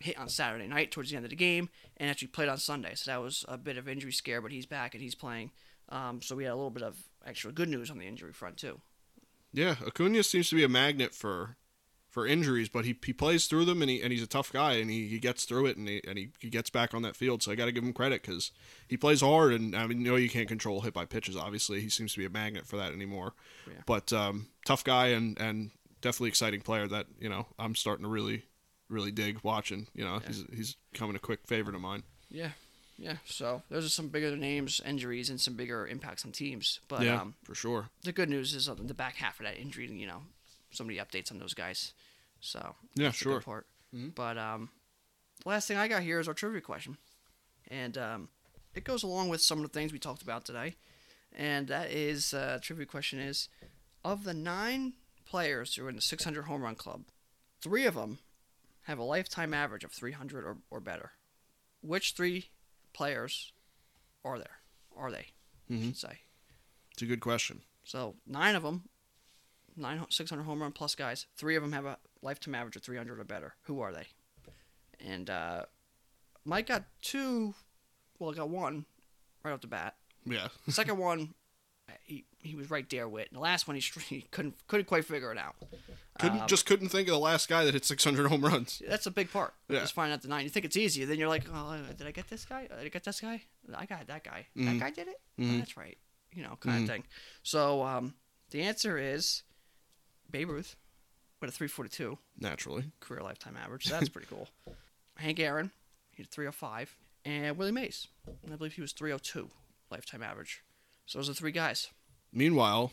hit 0.00 0.18
on 0.18 0.28
Saturday 0.28 0.66
night 0.66 0.90
towards 0.90 1.10
the 1.10 1.16
end 1.16 1.24
of 1.24 1.30
the 1.30 1.36
game 1.36 1.68
and 1.96 2.10
actually 2.10 2.28
played 2.28 2.48
on 2.48 2.58
Sunday. 2.58 2.94
So 2.94 3.10
that 3.10 3.22
was 3.22 3.44
a 3.48 3.58
bit 3.58 3.78
of 3.78 3.88
injury 3.88 4.12
scare, 4.12 4.40
but 4.40 4.52
he's 4.52 4.66
back 4.66 4.94
and 4.94 5.02
he's 5.02 5.14
playing. 5.14 5.50
Um, 5.88 6.20
so 6.22 6.36
we 6.36 6.44
had 6.44 6.52
a 6.52 6.56
little 6.56 6.70
bit 6.70 6.82
of 6.82 6.96
actual 7.26 7.52
good 7.52 7.68
news 7.68 7.90
on 7.90 7.98
the 7.98 8.06
injury 8.06 8.32
front 8.32 8.56
too. 8.56 8.80
Yeah, 9.52 9.76
Acuna 9.86 10.22
seems 10.22 10.50
to 10.50 10.56
be 10.56 10.64
a 10.64 10.68
magnet 10.68 11.14
for 11.14 11.56
for 12.10 12.26
injuries, 12.26 12.68
but 12.68 12.84
he, 12.84 12.96
he 13.04 13.12
plays 13.12 13.46
through 13.46 13.64
them 13.64 13.82
and 13.82 13.90
he 13.90 14.02
and 14.02 14.12
he's 14.12 14.22
a 14.22 14.26
tough 14.26 14.52
guy 14.52 14.74
and 14.74 14.90
he, 14.90 15.08
he 15.08 15.18
gets 15.18 15.44
through 15.44 15.66
it 15.66 15.76
and 15.76 15.88
he 15.88 16.02
and 16.06 16.18
he, 16.18 16.28
he 16.38 16.50
gets 16.50 16.70
back 16.70 16.94
on 16.94 17.02
that 17.02 17.16
field. 17.16 17.42
So 17.42 17.52
I 17.52 17.54
got 17.54 17.66
to 17.66 17.72
give 17.72 17.84
him 17.84 17.92
credit 17.92 18.22
because 18.22 18.50
he 18.86 18.96
plays 18.96 19.20
hard 19.20 19.52
and 19.52 19.74
I 19.74 19.86
mean, 19.86 20.00
you 20.00 20.10
know, 20.10 20.16
you 20.16 20.28
can't 20.28 20.48
control 20.48 20.82
hit 20.82 20.94
by 20.94 21.06
pitches. 21.06 21.36
Obviously, 21.36 21.80
he 21.80 21.88
seems 21.88 22.12
to 22.12 22.18
be 22.18 22.26
a 22.26 22.30
magnet 22.30 22.66
for 22.66 22.76
that 22.76 22.92
anymore. 22.92 23.34
Yeah. 23.66 23.82
But 23.86 24.12
um, 24.12 24.48
tough 24.66 24.84
guy 24.84 25.08
and 25.08 25.38
and 25.40 25.70
definitely 26.00 26.28
exciting 26.28 26.60
player 26.60 26.86
that 26.88 27.06
you 27.18 27.28
know 27.28 27.46
I'm 27.58 27.74
starting 27.74 28.04
to 28.04 28.10
really 28.10 28.44
really 28.88 29.10
dig 29.10 29.40
watching. 29.42 29.86
You 29.94 30.04
know, 30.04 30.20
he's 30.26 30.44
he's 30.54 30.76
becoming 30.92 31.16
a 31.16 31.20
quick 31.20 31.40
favorite 31.46 31.74
of 31.76 31.80
mine. 31.82 32.02
Yeah, 32.30 32.50
yeah. 32.98 33.16
So 33.26 33.62
those 33.70 33.84
are 33.84 33.90
some 33.90 34.08
bigger 34.08 34.36
names, 34.36 34.80
injuries, 34.84 35.30
and 35.30 35.40
some 35.40 35.54
bigger 35.54 35.86
impacts 35.86 36.24
on 36.24 36.32
teams. 36.32 36.80
But 36.88 37.02
yeah, 37.02 37.20
um, 37.20 37.34
for 37.44 37.54
sure. 37.54 37.88
the 38.02 38.12
good 38.12 38.28
news 38.28 38.54
is 38.54 38.68
on 38.68 38.86
the 38.86 38.94
back 38.94 39.16
half 39.16 39.38
of 39.40 39.46
that 39.46 39.58
injury, 39.58 39.86
you 39.90 40.06
know, 40.06 40.22
so 40.70 40.84
many 40.84 40.98
updates 40.98 41.30
on 41.30 41.38
those 41.38 41.54
guys. 41.54 41.92
So 42.40 42.74
Yeah, 42.94 43.04
that's 43.06 43.18
the 43.18 43.24
good 43.24 43.30
sure. 43.32 43.40
part. 43.40 43.66
Mhm. 43.94 44.14
But 44.14 44.38
um, 44.38 44.70
last 45.44 45.66
thing 45.68 45.76
I 45.76 45.88
got 45.88 46.02
here 46.02 46.20
is 46.20 46.28
our 46.28 46.34
trivia 46.34 46.60
question, 46.60 46.98
and 47.68 47.96
um, 47.98 48.28
it 48.74 48.84
goes 48.84 49.02
along 49.02 49.28
with 49.28 49.40
some 49.40 49.58
of 49.58 49.62
the 49.70 49.76
things 49.78 49.92
we 49.92 49.98
talked 49.98 50.22
about 50.22 50.44
today. 50.44 50.76
And 51.36 51.68
that 51.68 51.90
is 51.90 52.32
uh, 52.32 52.58
trivia 52.62 52.86
question 52.86 53.18
is 53.18 53.48
of 54.04 54.24
the 54.24 54.34
nine 54.34 54.94
players 55.26 55.74
who 55.74 55.84
are 55.84 55.88
in 55.90 55.96
the 55.96 56.00
600 56.00 56.42
home 56.44 56.62
run 56.62 56.74
club, 56.74 57.02
three 57.60 57.84
of 57.84 57.94
them 57.94 58.18
have 58.88 58.98
a 58.98 59.04
lifetime 59.04 59.52
average 59.54 59.84
of 59.84 59.92
300 59.92 60.44
or, 60.44 60.56
or 60.70 60.80
better. 60.80 61.12
Which 61.82 62.12
three 62.16 62.48
players 62.92 63.52
are 64.24 64.38
there? 64.38 64.58
Are 64.96 65.10
they? 65.12 65.26
I 65.70 65.72
Mhm. 65.74 65.84
should 65.84 65.96
say. 65.98 66.20
It's 66.92 67.02
a 67.02 67.06
good 67.06 67.20
question. 67.20 67.62
So 67.84 68.16
nine 68.26 68.54
of 68.56 68.62
them, 68.62 68.88
nine 69.76 70.04
600 70.10 70.42
home 70.44 70.62
run 70.62 70.72
plus 70.72 70.94
guys. 70.94 71.26
Three 71.36 71.54
of 71.54 71.62
them 71.62 71.72
have 71.72 71.84
a 71.84 71.98
lifetime 72.22 72.54
average 72.54 72.76
of 72.76 72.82
300 72.82 73.20
or 73.20 73.24
better. 73.24 73.54
Who 73.64 73.80
are 73.80 73.92
they? 73.92 74.08
And 74.98 75.28
uh, 75.30 75.66
Mike 76.44 76.66
got 76.66 76.84
two. 77.02 77.54
Well, 78.18 78.30
I 78.32 78.34
got 78.34 78.48
one 78.48 78.86
right 79.44 79.52
off 79.52 79.60
the 79.60 79.66
bat. 79.68 79.96
Yeah, 80.24 80.48
second 80.68 80.98
one, 80.98 81.34
he, 82.08 82.24
he 82.42 82.54
was 82.54 82.70
right 82.70 82.88
there 82.90 83.06
with. 83.08 83.28
The 83.30 83.38
last 83.38 83.68
one, 83.68 83.76
he, 83.76 83.82
he 84.08 84.22
couldn't 84.30 84.54
couldn't 84.66 84.86
quite 84.86 85.04
figure 85.04 85.30
it 85.30 85.38
out. 85.38 85.54
couldn't 86.18 86.40
Um, 86.40 86.46
just 86.48 86.66
couldn't 86.66 86.88
think 86.88 87.06
of 87.08 87.12
the 87.12 87.18
last 87.20 87.48
guy 87.48 87.64
that 87.64 87.74
hit 87.74 87.84
600 87.84 88.28
home 88.28 88.40
runs. 88.44 88.82
That's 88.88 89.06
a 89.06 89.10
big 89.10 89.30
part. 89.30 89.54
Yeah. 89.68 89.80
Just 89.80 89.92
finding 89.92 90.14
out 90.14 90.22
the 90.22 90.28
nine. 90.28 90.42
You 90.44 90.50
think 90.50 90.64
it's 90.64 90.76
easy, 90.76 91.04
then 91.04 91.18
you're 91.18 91.28
like, 91.28 91.44
oh, 91.52 91.76
did 91.96 92.06
I 92.06 92.10
get 92.10 92.28
this 92.28 92.44
guy? 92.44 92.62
Did 92.62 92.78
I 92.78 92.88
get 92.88 93.04
this 93.04 93.20
guy? 93.20 93.42
I 93.74 93.86
got 93.86 94.06
that 94.08 94.24
guy. 94.24 94.46
That 94.56 94.62
Mhm. 94.62 94.80
guy 94.80 94.90
did 94.90 95.08
it. 95.08 95.20
Oh, 95.38 95.42
Mhm. 95.42 95.58
that's 95.58 95.76
right. 95.76 95.98
You 96.34 96.42
know, 96.42 96.56
kind 96.60 96.80
Mhm. 96.80 96.82
of 96.82 96.88
thing. 96.88 97.04
So 97.42 97.82
um, 97.84 98.14
the 98.50 98.62
answer 98.62 98.98
is 98.98 99.42
Babe 100.30 100.48
Ruth 100.48 100.76
with 101.40 101.50
a 101.50 101.52
342 101.52 102.18
Naturally. 102.38 102.90
career 103.00 103.22
lifetime 103.22 103.56
average. 103.56 103.84
So 103.86 103.90
that's 103.92 104.08
pretty 104.08 104.26
cool. 104.28 104.48
Hank 105.18 105.38
Aaron, 105.40 105.70
he 106.12 106.22
had 106.22 106.30
305, 106.30 106.96
and 107.24 107.56
Willie 107.56 107.72
Mays, 107.72 108.06
I 108.50 108.56
believe 108.56 108.72
he 108.74 108.80
was 108.80 108.92
302 108.92 109.50
lifetime 109.90 110.22
average. 110.22 110.62
So 111.06 111.18
those 111.18 111.28
are 111.30 111.34
three 111.34 111.52
guys. 111.52 111.88
Meanwhile, 112.32 112.92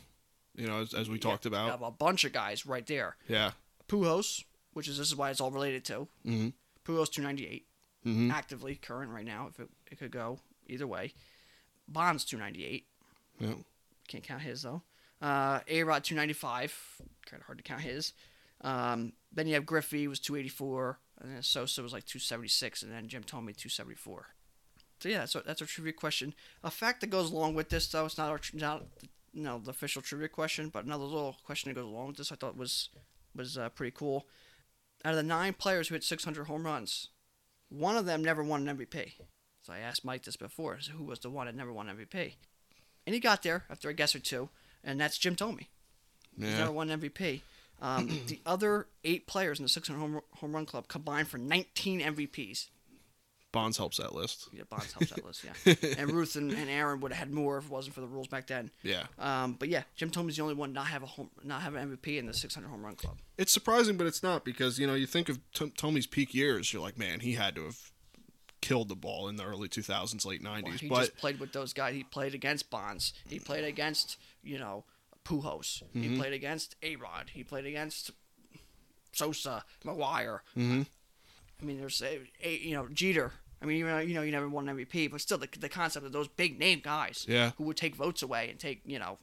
you 0.56 0.68
know, 0.68 0.82
as, 0.82 0.94
as 0.94 1.10
we 1.10 1.16
Yeah, 1.16 1.22
talked 1.22 1.46
about, 1.46 1.70
have 1.72 1.82
a 1.82 1.92
bunch 1.92 2.24
of 2.24 2.34
guys 2.34 2.66
right 2.66 2.86
there. 2.86 3.16
yeah. 3.28 3.52
Pujols, 3.88 4.44
which 4.74 4.88
is 4.88 4.98
this 4.98 5.08
is 5.08 5.16
why 5.16 5.30
it's 5.30 5.40
all 5.42 5.52
related 5.52 5.86
to. 5.86 6.08
Mm-hmm. 6.26 6.48
Pujols 6.86 7.12
298. 7.12 7.68
Mm-hmm. 8.06 8.30
actively 8.30 8.76
current 8.76 9.12
right 9.12 9.26
now. 9.26 9.48
If 9.50 9.60
it, 9.60 9.68
it 9.92 9.98
could 9.98 10.12
go 10.12 10.38
either 10.68 10.86
way. 10.86 11.14
Bonds 11.88 12.24
298. 12.24 12.86
Yeah. 13.40 13.54
Can't 14.08 14.24
count 14.24 14.42
his 14.44 14.62
though. 14.62 14.84
Uh, 15.22 15.60
A 15.68 15.84
Rod 15.84 16.04
295. 16.04 17.02
Kind 17.26 17.42
of 17.42 17.48
hard 17.48 17.58
to 17.58 17.64
count 17.64 17.82
his. 17.82 18.14
Um, 18.62 19.14
then 19.34 19.48
you 19.48 19.56
have 19.56 19.66
Griffey 19.66 20.08
was 20.08 20.20
284, 20.20 21.00
and 21.22 21.32
then 21.36 21.42
Sosa 21.42 21.82
was 21.82 21.94
like 21.94 22.06
276, 22.06 22.84
and 22.84 22.92
then 22.92 23.08
Jim 23.08 23.24
Thome 23.24 23.48
274. 23.48 24.28
So 25.00 25.10
yeah, 25.10 25.20
that's 25.20 25.36
our, 25.36 25.42
that's 25.46 25.62
our 25.62 25.68
trivia 25.68 25.94
question. 25.94 26.34
A 26.64 26.70
fact 26.72 27.02
that 27.02 27.08
goes 27.10 27.32
along 27.32 27.56
with 27.56 27.70
this 27.70 27.88
though, 27.88 28.06
it's 28.06 28.18
not 28.20 28.30
our 28.30 28.40
not 28.54 28.86
you 29.36 29.44
know 29.44 29.60
the 29.60 29.70
official 29.72 30.02
trivia 30.02 30.28
question, 30.30 30.70
but 30.70 30.86
another 30.86 31.04
little 31.04 31.38
question 31.46 31.70
that 31.70 31.76
goes 31.76 31.86
along 31.86 32.08
with 32.08 32.18
this 32.18 32.32
I 32.32 32.36
thought 32.36 32.58
was 32.58 32.90
was 33.36 33.58
uh, 33.58 33.70
pretty 33.70 33.92
cool. 33.96 34.26
Out 35.04 35.12
of 35.12 35.18
the 35.18 35.24
nine 35.24 35.54
players 35.54 35.88
who 35.90 35.96
hit 35.96 36.04
600 36.04 36.46
home 36.46 36.66
runs, 36.66 37.10
one 37.70 37.98
of 37.98 38.06
them 38.06 38.24
never 38.24 38.44
won 38.44 38.68
an 38.68 38.78
MVP. 38.78 39.14
So 39.62 39.74
I 39.74 39.80
asked 39.80 40.06
Mike 40.06 40.24
this 40.24 40.38
before, 40.38 40.80
so 40.80 40.94
who 40.94 41.04
was 41.04 41.20
the 41.20 41.30
one 41.30 41.46
that 41.48 41.56
never 41.56 41.72
won 41.74 41.88
MVP? 41.88 42.34
And 43.06 43.14
he 43.14 43.20
got 43.20 43.44
there 43.44 43.66
after 43.70 43.90
a 43.90 43.94
guess 43.94 44.16
or 44.16 44.20
two, 44.20 44.50
and 44.84 45.00
that's 45.00 45.18
Jim 45.18 45.36
Thome. 45.36 45.68
He's 46.38 46.50
Yeah. 46.50 46.58
never 46.60 46.72
won 46.72 46.90
MVP. 46.90 47.42
Um, 47.82 48.08
the 48.28 48.40
other 48.46 48.88
eight 49.04 49.28
players 49.28 49.60
in 49.60 49.64
the 49.64 49.70
600 49.70 50.00
home, 50.00 50.22
home 50.36 50.56
run 50.56 50.66
club 50.66 50.88
combined 50.88 51.28
for 51.28 51.38
19 51.38 52.00
MVPs. 52.02 52.70
Bonds 53.56 53.78
helps 53.78 53.98
that 53.98 54.14
list. 54.14 54.50
Yeah, 54.52 54.64
Bonds 54.70 54.92
helps 54.94 55.10
that 55.12 55.26
list, 55.26 55.44
yeah. 55.44 55.74
And 55.98 56.12
Ruth 56.12 56.36
and, 56.36 56.52
and 56.52 56.70
Aaron 56.70 57.00
would 57.00 57.12
have 57.12 57.20
had 57.20 57.34
more 57.34 57.58
if 57.58 57.66
it 57.66 57.72
wasn't 57.72 57.96
for 57.96 58.02
the 58.02 58.08
rules 58.08 58.28
back 58.28 58.48
then. 58.48 58.70
Yeah. 58.84 59.04
Um, 59.18 59.54
but 59.54 59.70
yeah, 59.70 59.84
Jim 59.96 60.10
Thome's 60.10 60.36
the 60.36 60.44
only 60.44 60.56
one 60.56 60.74
not 60.74 60.88
have 60.88 61.02
a 61.04 61.06
home, 61.06 61.30
not 61.44 61.62
have 61.62 61.74
an 61.74 61.98
MVP 61.98 62.18
in 62.20 62.26
the 62.26 62.34
600 62.34 62.68
home 62.68 62.84
run 62.86 62.96
club. 62.96 63.18
It's 63.38 63.52
surprising, 63.52 63.98
but 63.98 64.08
it's 64.08 64.22
not 64.22 64.44
because 64.46 64.78
you 64.78 64.86
know 64.86 64.94
you 64.94 65.08
think 65.08 65.30
of 65.30 65.40
T- 65.54 65.72
Thome's 65.78 66.06
peak 66.06 66.34
years. 66.34 66.74
You're 66.74 66.82
like, 66.82 66.98
man, 66.98 67.22
he 67.22 67.34
had 67.34 67.56
to 67.56 67.64
have 67.64 67.80
killed 68.62 68.90
the 68.90 68.96
ball 68.96 69.28
in 69.30 69.38
the 69.38 69.46
early 69.46 69.70
2000s, 69.70 70.26
late 70.26 70.44
90s. 70.44 70.64
Well, 70.64 70.72
he 70.74 70.88
but 70.90 71.00
just 71.00 71.18
played 71.18 71.40
with 71.40 71.54
those 71.54 71.72
guys. 71.72 71.94
He 71.96 72.04
played 72.04 72.34
against 72.34 72.70
Bonds. 72.70 73.14
He 73.28 73.40
played 73.40 73.64
against 73.64 74.18
you 74.44 74.60
know 74.60 74.84
Pujols. 75.24 75.82
Mm-hmm. 75.84 76.02
He 76.02 76.18
played 76.18 76.34
against 76.34 76.76
A 76.84 76.98
Rod. 76.98 77.32
He 77.34 77.44
played 77.44 77.66
against 77.66 78.12
Sosa, 79.14 79.64
McGwire. 79.86 80.40
hmm 80.54 80.82
I 81.62 81.64
mean, 81.64 81.80
there's 81.80 82.02
a, 82.02 82.20
a 82.44 82.58
you 82.58 82.76
know 82.76 82.88
Jeter. 82.92 83.32
I 83.66 83.68
mean, 83.68 83.78
you 83.80 83.88
know, 83.88 83.98
you 84.00 84.14
know, 84.14 84.22
you 84.22 84.32
never 84.32 84.48
won 84.48 84.70
an 84.70 84.78
MVP, 84.78 85.10
but 85.12 85.22
still, 85.22 85.38
the, 85.40 85.50
the 85.60 85.70
concept 85.70 86.06
of 86.06 86.12
those 86.12 86.28
big 86.28 86.60
name 86.60 86.82
guys 86.84 87.26
Yeah. 87.28 87.52
who 87.58 87.64
would 87.64 87.78
take 87.78 87.96
votes 87.96 88.22
away 88.22 88.50
and 88.50 88.60
take 88.60 88.82
you 88.86 89.00
know 89.00 89.18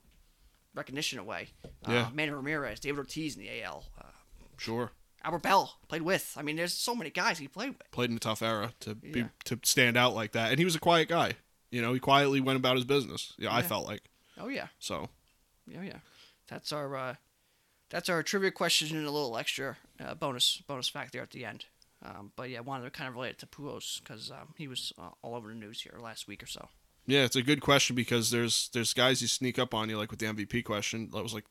recognition 0.75 1.19
away. 1.19 1.49
Yeah. 1.89 2.07
Uh, 2.07 2.11
Manny 2.13 2.31
Ramirez, 2.33 2.81
David 2.81 2.99
Ortiz 2.99 3.37
in 3.37 3.43
the 3.43 3.63
AL. 3.63 3.85
Uh, 3.99 4.05
sure. 4.57 4.91
Albert 5.25 5.43
Belle 5.43 5.73
played 5.89 6.03
with. 6.03 6.35
I 6.37 6.43
mean, 6.43 6.57
there's 6.57 6.73
so 6.73 6.95
many 6.97 7.11
guys 7.11 7.39
he 7.39 7.47
played 7.47 7.71
with. 7.71 7.91
Played 7.93 8.11
in 8.11 8.17
a 8.17 8.19
tough 8.21 8.43
era 8.43 8.73
to 8.81 8.95
be 8.97 9.21
Yeah. 9.21 9.29
to 9.45 9.59
stand 9.63 9.97
out 9.97 10.15
like 10.15 10.33
that, 10.33 10.51
and 10.51 10.59
he 10.59 10.65
was 10.65 10.75
a 10.75 10.81
quiet 10.81 11.09
guy. 11.09 11.35
You 11.71 11.81
know, 11.81 11.93
he 11.93 12.01
quietly 12.01 12.41
went 12.41 12.57
about 12.59 12.75
his 12.77 12.85
business. 12.85 13.33
Yeah, 13.39 13.55
I 13.55 13.63
felt 13.63 13.87
like 13.87 14.03
Oh 14.37 14.49
yeah, 14.49 14.67
so. 14.81 15.09
yeah, 15.69 15.83
yeah. 15.83 15.99
That's 16.49 16.73
our 16.73 16.97
uh, 16.97 17.15
that's 17.91 18.09
our 18.09 18.23
trivia 18.23 18.51
question 18.51 18.97
and 18.97 19.07
a 19.07 19.11
little 19.11 19.37
extra 19.39 19.77
uh, 20.01 20.15
bonus 20.15 20.57
bonus 20.67 20.89
fact 20.89 21.13
there 21.13 21.23
at 21.23 21.31
the 21.31 21.45
end. 21.45 21.67
Um, 22.05 22.33
but 22.37 22.51
yeah, 22.51 22.59
I 22.59 22.63
wanted 22.63 22.85
to 22.85 22.91
kind 22.91 23.09
of 23.09 23.15
relate 23.15 23.31
it 23.31 23.39
to 23.41 23.47
Pujols 23.47 24.03
because 24.03 24.31
um, 24.31 24.55
he 24.57 24.67
was 24.67 24.93
uh, 24.99 25.11
all 25.23 25.35
over 25.35 25.49
the 25.49 25.55
news 25.55 25.81
here 25.81 25.99
last 26.01 26.27
week 26.27 26.43
or 26.43 26.47
so. 26.47 26.69
Yeah, 27.07 27.25
it's 27.25 27.37
a 27.37 27.43
good 27.43 27.61
question 27.61 27.97
because 27.97 28.31
there's 28.31 28.71
there's 28.73 28.95
guys 28.95 29.21
who 29.21 29.27
sneak 29.27 29.59
up 29.59 29.75
on 29.75 29.89
you 29.89 29.99
like 29.99 30.11
with 30.11 30.21
the 30.21 30.27
MVP 30.27 30.65
question. 30.65 31.11
I 31.15 31.21
was 31.21 31.35
like, 31.35 31.45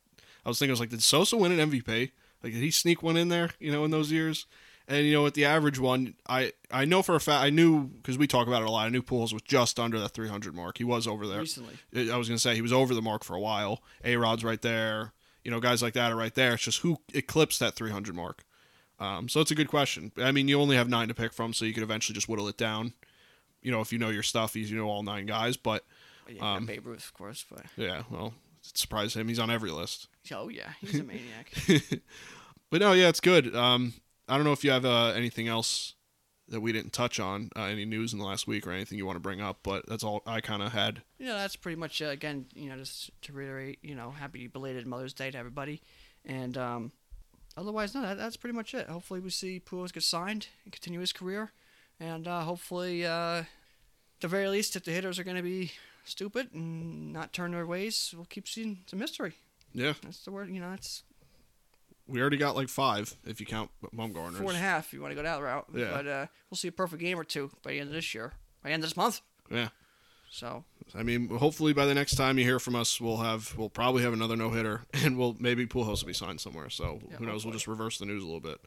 I 0.46 0.50
was 0.50 0.60
thinking, 0.60 0.72
I 0.72 0.74
was 0.74 0.80
like, 0.80 0.90
did 0.90 1.04
Sosa 1.04 1.38
win 1.38 1.58
an 1.58 1.72
MVP? 1.72 2.12
Like, 2.44 2.54
did 2.54 2.62
he 2.62 2.72
sneak 2.72 3.04
one 3.04 3.18
in 3.18 3.30
there? 3.30 3.52
You 3.60 3.72
know, 3.72 3.86
in 3.86 3.92
those 3.92 4.12
years. 4.12 4.46
And 4.88 5.06
you 5.06 5.14
know, 5.14 5.24
with 5.24 5.36
the 5.36 5.46
average 5.46 5.80
one, 5.80 6.16
I 6.28 6.54
I 6.70 6.86
know 6.86 7.02
for 7.02 7.16
a 7.16 7.20
fact 7.20 7.44
I 7.44 7.50
knew 7.50 7.84
because 7.84 8.18
we 8.18 8.28
talk 8.28 8.48
about 8.48 8.62
it 8.62 8.68
a 8.68 8.72
lot. 8.72 8.88
I 8.88 8.90
knew 8.90 9.02
Pujols 9.02 9.34
was 9.34 9.42
just 9.44 9.80
under 9.80 10.00
that 10.00 10.10
300 10.10 10.56
mark. 10.56 10.78
He 10.78 10.84
was 10.84 11.08
over 11.08 11.28
there. 11.28 11.40
Recently, 11.40 11.78
I 12.12 12.18
was 12.18 12.28
gonna 12.28 12.40
say 12.40 12.56
he 12.56 12.62
was 12.62 12.74
over 12.74 12.94
the 12.94 13.02
mark 13.02 13.24
for 13.24 13.36
a 13.36 13.40
while. 13.40 13.82
A 14.04 14.16
Rod's 14.18 14.44
right 14.44 14.62
there. 14.62 15.14
You 15.44 15.52
know, 15.52 15.60
guys 15.60 15.82
like 15.82 15.94
that 15.94 16.12
are 16.12 16.16
right 16.16 16.34
there. 16.34 16.54
It's 16.54 16.64
just 16.64 16.80
who 16.80 16.98
eclipsed 17.14 17.60
that 17.60 17.74
300 17.74 18.16
mark. 18.16 18.44
Um, 19.02 19.28
so 19.28 19.42
it's 19.42 19.52
a 19.52 19.56
good 19.56 19.68
question. 19.68 20.12
I 20.18 20.32
mean, 20.32 20.48
you 20.48 20.60
only 20.62 20.76
have 20.76 20.88
nine 20.90 21.08
to 21.08 21.14
pick 21.14 21.34
from, 21.34 21.54
so 21.54 21.66
you 21.66 21.74
could 21.74 21.84
eventually 21.84 22.14
just 22.14 22.30
whittle 22.30 22.48
it 22.48 22.58
down. 22.58 22.94
You 23.62 23.72
know, 23.72 23.82
if 23.82 23.92
you 23.92 24.00
know 24.00 24.10
your 24.10 24.24
stuff, 24.24 24.56
you 24.56 24.76
know 24.76 24.88
all 24.90 25.04
nine 25.04 25.26
guys. 25.26 25.58
But 25.58 25.84
yeah, 26.30 26.56
Um, 26.56 26.66
Babe 26.66 26.86
Ruth, 26.86 27.06
of 27.06 27.14
course, 27.14 27.44
but 27.50 27.66
yeah, 27.78 28.04
well, 28.12 28.34
surprise 28.62 29.16
him. 29.16 29.28
He's 29.28 29.40
on 29.40 29.50
every 29.50 29.72
list. 29.72 30.08
oh 30.34 30.50
yeah, 30.50 30.70
he's 30.80 31.00
a 31.00 31.04
maniac. 31.04 31.52
But 32.70 32.80
no, 32.80 32.94
yeah, 32.94 33.10
it's 33.10 33.20
good. 33.20 33.54
Um, 33.54 33.94
I 34.30 34.36
don't 34.38 34.46
know 34.46 34.54
if 34.54 34.64
you 34.64 34.72
have 34.72 34.86
uh, 34.86 35.08
anything 35.08 35.50
else 35.50 35.96
that 36.48 36.62
we 36.62 36.72
didn't 36.72 36.94
touch 36.94 37.20
on, 37.20 37.50
uh, 37.56 37.64
any 37.64 37.84
news 37.84 38.14
in 38.14 38.20
the 38.20 38.24
last 38.26 38.48
week 38.48 38.66
or 38.66 38.72
anything 38.72 38.98
you 38.98 39.06
want 39.06 39.18
to 39.18 39.22
bring 39.22 39.42
up. 39.42 39.60
But 39.62 39.88
that's 39.90 40.06
all 40.06 40.22
I 40.26 40.40
kind 40.40 40.62
of 40.64 40.72
had. 40.72 41.02
you 41.20 41.26
know, 41.26 41.36
that's 41.36 41.58
pretty 41.58 41.76
much 41.76 42.02
uh, 42.02 42.06
again, 42.06 42.46
you 42.56 42.70
know, 42.70 42.78
just 42.78 43.12
to 43.24 43.34
reiterate, 43.34 43.80
you 43.82 43.94
know, 43.94 44.12
happy 44.12 44.48
belated 44.48 44.88
Mother's 44.88 45.14
Day 45.14 45.32
to 45.32 45.38
everybody, 45.38 45.82
and 46.24 46.58
um, 46.58 46.92
otherwise, 47.58 47.94
no, 47.94 48.02
that, 48.02 48.18
that's 48.18 48.38
pretty 48.38 48.56
much 48.56 48.74
it. 48.74 48.88
Hopefully, 48.88 49.20
we 49.20 49.30
see 49.30 49.60
Pujols 49.60 49.94
get 49.94 50.04
signed 50.04 50.48
and 50.64 50.72
continue 50.74 51.00
his 51.00 51.14
career, 51.14 51.52
and 52.00 52.28
uh, 52.28 52.42
hopefully, 52.42 53.06
uh, 53.06 53.40
at 53.42 53.46
the 54.22 54.28
very 54.28 54.48
least, 54.48 54.76
if 54.76 54.84
the 54.84 54.92
hitters 54.92 55.20
are 55.20 55.24
going 55.24 55.38
to 55.38 55.44
be 55.44 55.72
stupid 56.06 56.50
and 56.54 57.14
not 57.14 57.34
turn 57.34 57.52
their 57.52 57.66
ways, 57.66 58.14
we'll 58.16 58.26
keep 58.26 58.48
seeing 58.48 58.80
some 58.88 59.00
mystery. 59.00 59.34
Yeah, 59.74 59.94
That's 60.04 60.24
the 60.26 60.32
word, 60.32 60.50
you 60.50 60.60
know, 60.60 60.74
it's 60.74 61.04
we 62.08 62.20
already 62.20 62.38
got 62.38 62.56
like 62.56 62.68
five 62.68 63.16
if 63.26 63.40
you 63.40 63.46
count 63.46 63.70
Bumgarner's. 63.96 64.38
four 64.38 64.50
and 64.50 64.58
a 64.58 64.62
half 64.62 64.88
if 64.88 64.94
you 64.94 65.02
want 65.02 65.12
to 65.12 65.16
go 65.16 65.24
that 65.24 65.42
route. 65.42 65.66
Yeah. 65.74 65.92
But 65.92 66.08
uh, 66.08 66.26
we'll 66.50 66.58
see 66.58 66.68
a 66.68 66.72
perfect 66.72 67.02
game 67.02 67.18
or 67.18 67.24
two 67.24 67.52
by 67.64 67.72
the 67.72 67.80
end 67.80 67.90
of 67.90 67.94
this 67.96 68.14
year, 68.14 68.34
by 68.62 68.70
the 68.70 68.74
end 68.74 68.84
of 68.84 68.90
this 68.90 68.98
month. 68.98 69.22
Yeah. 69.50 69.70
So 70.32 70.64
I 70.96 71.04
mean, 71.04 71.28
hopefully 71.30 71.74
by 71.74 71.86
the 71.86 71.94
next 71.94 72.16
time 72.16 72.38
you 72.40 72.46
hear 72.46 72.60
from 72.60 72.76
us, 72.76 73.00
we'll 73.00 73.18
have 73.18 73.54
we'll 73.58 73.70
probably 73.70 74.02
have 74.04 74.14
another 74.14 74.36
no 74.36 74.50
hitter, 74.50 74.86
and 74.94 75.18
we'll 75.18 75.36
maybe 75.40 75.66
Pujols 75.68 76.02
will 76.02 76.08
be 76.08 76.14
signed 76.14 76.42
somewhere. 76.42 76.70
So 76.70 77.00
Yeah, 77.10 77.18
who 77.18 77.26
knows? 77.26 77.46
We'll 77.46 77.54
just 77.54 77.68
reverse 77.68 78.00
the 78.00 78.06
news 78.06 78.24
a 78.24 78.26
little 78.26 78.40
bit. 78.40 78.60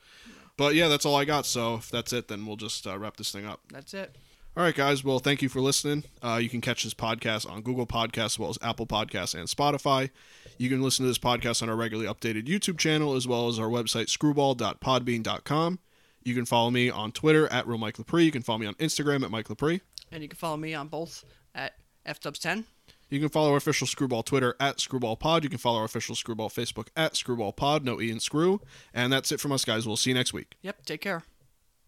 But 0.56 0.74
yeah, 0.74 0.88
that's 0.88 1.04
all 1.04 1.16
I 1.16 1.24
got. 1.24 1.46
So 1.46 1.76
if 1.76 1.90
that's 1.90 2.12
it, 2.12 2.28
then 2.28 2.46
we'll 2.46 2.56
just 2.56 2.86
uh, 2.86 2.96
wrap 2.98 3.16
this 3.16 3.32
thing 3.32 3.46
up. 3.46 3.60
that's 3.72 3.94
it. 3.94 4.14
All 4.56 4.62
right, 4.62 4.74
guys. 4.74 5.02
Well, 5.02 5.18
thank 5.18 5.42
you 5.42 5.48
for 5.48 5.60
listening. 5.60 6.04
Uh, 6.22 6.38
you 6.40 6.48
can 6.48 6.60
catch 6.60 6.84
this 6.84 6.94
podcast 6.94 7.50
on 7.50 7.62
Google 7.62 7.88
Podcasts 7.88 8.24
as 8.26 8.38
well 8.38 8.50
as 8.50 8.58
Apple 8.62 8.86
Podcasts 8.86 9.34
and 9.34 9.48
Spotify. 9.48 10.10
You 10.58 10.68
can 10.68 10.80
listen 10.80 11.02
to 11.04 11.08
this 11.08 11.18
podcast 11.18 11.60
on 11.60 11.68
our 11.68 11.74
regularly 11.74 12.08
updated 12.08 12.46
YouTube 12.46 12.78
channel 12.78 13.16
as 13.16 13.26
well 13.26 13.48
as 13.48 13.58
our 13.58 13.66
website 13.66 14.08
screwball.podbean.com. 14.16 15.80
You 16.22 16.34
can 16.34 16.44
follow 16.44 16.70
me 16.70 16.88
on 16.88 17.10
Twitter 17.10 17.48
at 17.52 17.66
real 17.66 17.78
Mike 17.78 17.96
Lepre. 17.96 18.24
You 18.24 18.30
can 18.30 18.42
follow 18.42 18.58
me 18.58 18.66
on 18.66 18.74
Instagram 18.74 19.24
at 19.24 19.32
Mike 19.32 19.48
Lepre. 19.48 19.80
And 20.12 20.22
you 20.22 20.28
can 20.28 20.36
follow 20.36 20.56
me 20.56 20.72
on 20.72 20.86
both 20.86 21.24
at 21.55 21.74
ftubs10 22.07 22.64
You 23.11 23.20
can 23.20 23.28
follow 23.28 23.50
our 23.52 23.57
official 23.57 23.86
Screwball 23.86 24.24
Twitter 24.24 24.55
at 24.59 24.80
Screwball 24.80 25.18
Pod. 25.18 25.44
You 25.44 25.50
can 25.50 25.59
follow 25.59 25.78
our 25.78 25.84
official 25.84 26.14
Screwball 26.14 26.48
Facebook 26.48 26.88
at 26.96 27.16
Screwball 27.16 27.52
Pod. 27.55 27.84
No 27.84 28.00
E 28.00 28.11
and 28.11 28.20
Screw. 28.20 28.61
And 28.92 29.12
that's 29.12 29.30
it 29.32 29.40
from 29.40 29.52
us, 29.52 29.64
guys. 29.64 29.86
We'll 29.86 29.96
see 29.96 30.11
you 30.11 30.14
next 30.14 30.32
week. 30.32 30.55
Yep, 30.62 30.84
take 30.84 31.00
care. 31.00 31.22